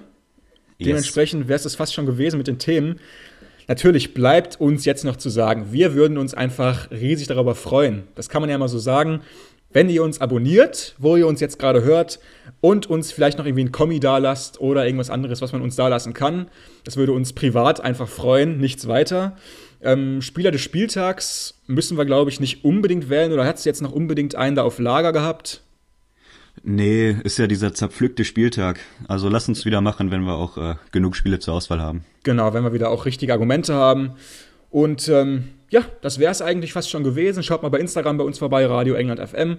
Yes. 0.78 0.88
Dementsprechend 0.88 1.48
wäre 1.48 1.58
es 1.58 1.64
das 1.64 1.76
fast 1.76 1.94
schon 1.94 2.06
gewesen 2.06 2.38
mit 2.38 2.48
den 2.48 2.58
Themen. 2.58 3.00
Natürlich 3.68 4.14
bleibt 4.14 4.60
uns 4.60 4.86
jetzt 4.86 5.06
noch 5.06 5.16
zu 5.16 5.30
sagen, 5.30 5.68
wir 5.72 5.94
würden 5.94 6.18
uns 6.18 6.34
einfach 6.34 6.90
riesig 6.92 7.28
darüber 7.28 7.56
freuen. 7.56 8.04
Das 8.16 8.30
kann 8.30 8.42
man 8.42 8.50
ja 8.50 8.58
mal 8.58 8.68
so 8.68 8.80
sagen. 8.80 9.22
Wenn 9.74 9.90
ihr 9.90 10.04
uns 10.04 10.20
abonniert, 10.20 10.96
wo 10.98 11.16
ihr 11.16 11.28
uns 11.28 11.40
jetzt 11.40 11.60
gerade 11.60 11.84
hört, 11.84 12.20
und 12.62 12.88
uns 12.90 13.12
vielleicht 13.12 13.40
noch 13.40 13.46
irgendwie 13.46 13.66
ein 13.66 13.72
Kommi 13.72 14.00
dalasst 14.00 14.62
oder 14.62 14.86
irgendwas 14.86 15.10
anderes, 15.10 15.42
was 15.42 15.52
man 15.52 15.62
uns 15.62 15.76
dalassen 15.76 16.14
kann, 16.14 16.48
das 16.84 16.96
würde 16.96 17.12
uns 17.12 17.34
privat 17.34 17.82
einfach 17.82 18.08
freuen, 18.08 18.60
nichts 18.60 18.88
weiter. 18.88 19.36
Ähm, 19.82 20.22
Spieler 20.22 20.52
des 20.52 20.62
Spieltags 20.62 21.56
müssen 21.66 21.98
wir, 21.98 22.06
glaube 22.06 22.30
ich, 22.30 22.40
nicht 22.40 22.64
unbedingt 22.64 23.10
wählen. 23.10 23.32
Oder 23.32 23.46
hat 23.46 23.58
es 23.58 23.66
jetzt 23.66 23.82
noch 23.82 23.92
unbedingt 23.92 24.36
einen 24.36 24.56
da 24.56 24.64
auf 24.64 24.78
Lager 24.78 25.12
gehabt? 25.12 25.64
Nee, 26.64 27.16
ist 27.24 27.40
ja 27.40 27.48
dieser 27.48 27.74
zerpflückte 27.74 28.24
Spieltag. 28.24 28.80
Also 29.08 29.28
lass 29.28 29.48
uns 29.48 29.66
wieder 29.66 29.82
machen, 29.82 30.12
wenn 30.12 30.22
wir 30.22 30.36
auch 30.36 30.58
äh, 30.58 30.76
genug 30.92 31.16
Spiele 31.16 31.40
zur 31.40 31.56
Auswahl 31.56 31.82
haben. 31.82 32.06
Genau, 32.24 32.54
wenn 32.54 32.64
wir 32.64 32.74
wieder 32.74 32.92
auch 32.92 33.06
richtige 33.06 33.34
Argumente 33.34 33.74
haben. 33.74 34.12
Und 34.70 35.08
ähm, 35.10 35.46
ja, 35.72 35.86
das 36.02 36.20
wäre 36.20 36.32
es 36.32 36.42
eigentlich 36.42 36.74
fast 36.74 36.90
schon 36.90 37.04
gewesen. 37.04 37.44
Schaut 37.44 37.64
mal 37.64 37.70
bei 37.70 37.80
Instagram 37.80 38.18
bei 38.18 38.24
uns 38.26 38.38
vorbei, 38.38 38.66
Radio 38.66 38.94
England 38.94 39.22
FM. 39.22 39.58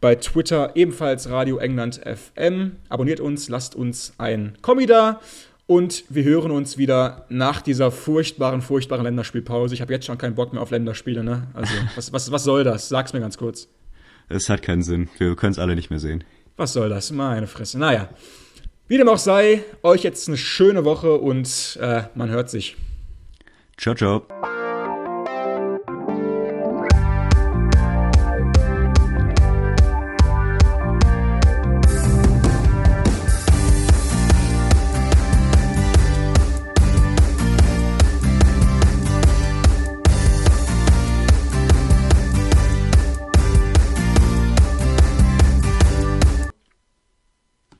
Bei 0.00 0.14
Twitter 0.14 0.70
ebenfalls 0.76 1.28
Radio 1.28 1.58
England 1.58 2.00
FM. 2.04 2.76
Abonniert 2.88 3.18
uns, 3.18 3.48
lasst 3.48 3.74
uns 3.74 4.14
ein 4.18 4.56
Kommi 4.62 4.86
da. 4.86 5.20
Und 5.66 6.04
wir 6.08 6.22
hören 6.22 6.52
uns 6.52 6.78
wieder 6.78 7.26
nach 7.28 7.60
dieser 7.60 7.90
furchtbaren, 7.90 8.62
furchtbaren 8.62 9.02
Länderspielpause. 9.04 9.74
Ich 9.74 9.80
habe 9.80 9.92
jetzt 9.92 10.06
schon 10.06 10.16
keinen 10.16 10.36
Bock 10.36 10.52
mehr 10.52 10.62
auf 10.62 10.70
Länderspiele, 10.70 11.24
ne? 11.24 11.48
Also, 11.52 11.74
was, 11.96 12.12
was, 12.12 12.30
was 12.30 12.44
soll 12.44 12.62
das? 12.62 12.88
Sag's 12.88 13.12
mir 13.12 13.20
ganz 13.20 13.36
kurz. 13.36 13.68
Es 14.28 14.48
hat 14.48 14.62
keinen 14.62 14.82
Sinn. 14.82 15.08
Wir 15.18 15.34
können 15.34 15.52
es 15.52 15.58
alle 15.58 15.74
nicht 15.74 15.90
mehr 15.90 15.98
sehen. 15.98 16.22
Was 16.56 16.72
soll 16.72 16.88
das? 16.88 17.10
Meine 17.10 17.48
Fresse. 17.48 17.78
Naja. 17.78 18.08
Wie 18.86 18.96
dem 18.96 19.08
auch 19.08 19.18
sei, 19.18 19.64
euch 19.82 20.04
jetzt 20.04 20.28
eine 20.28 20.38
schöne 20.38 20.84
Woche 20.84 21.14
und 21.14 21.78
äh, 21.82 22.04
man 22.14 22.30
hört 22.30 22.48
sich. 22.48 22.76
Ciao, 23.76 23.94
ciao. 23.94 24.26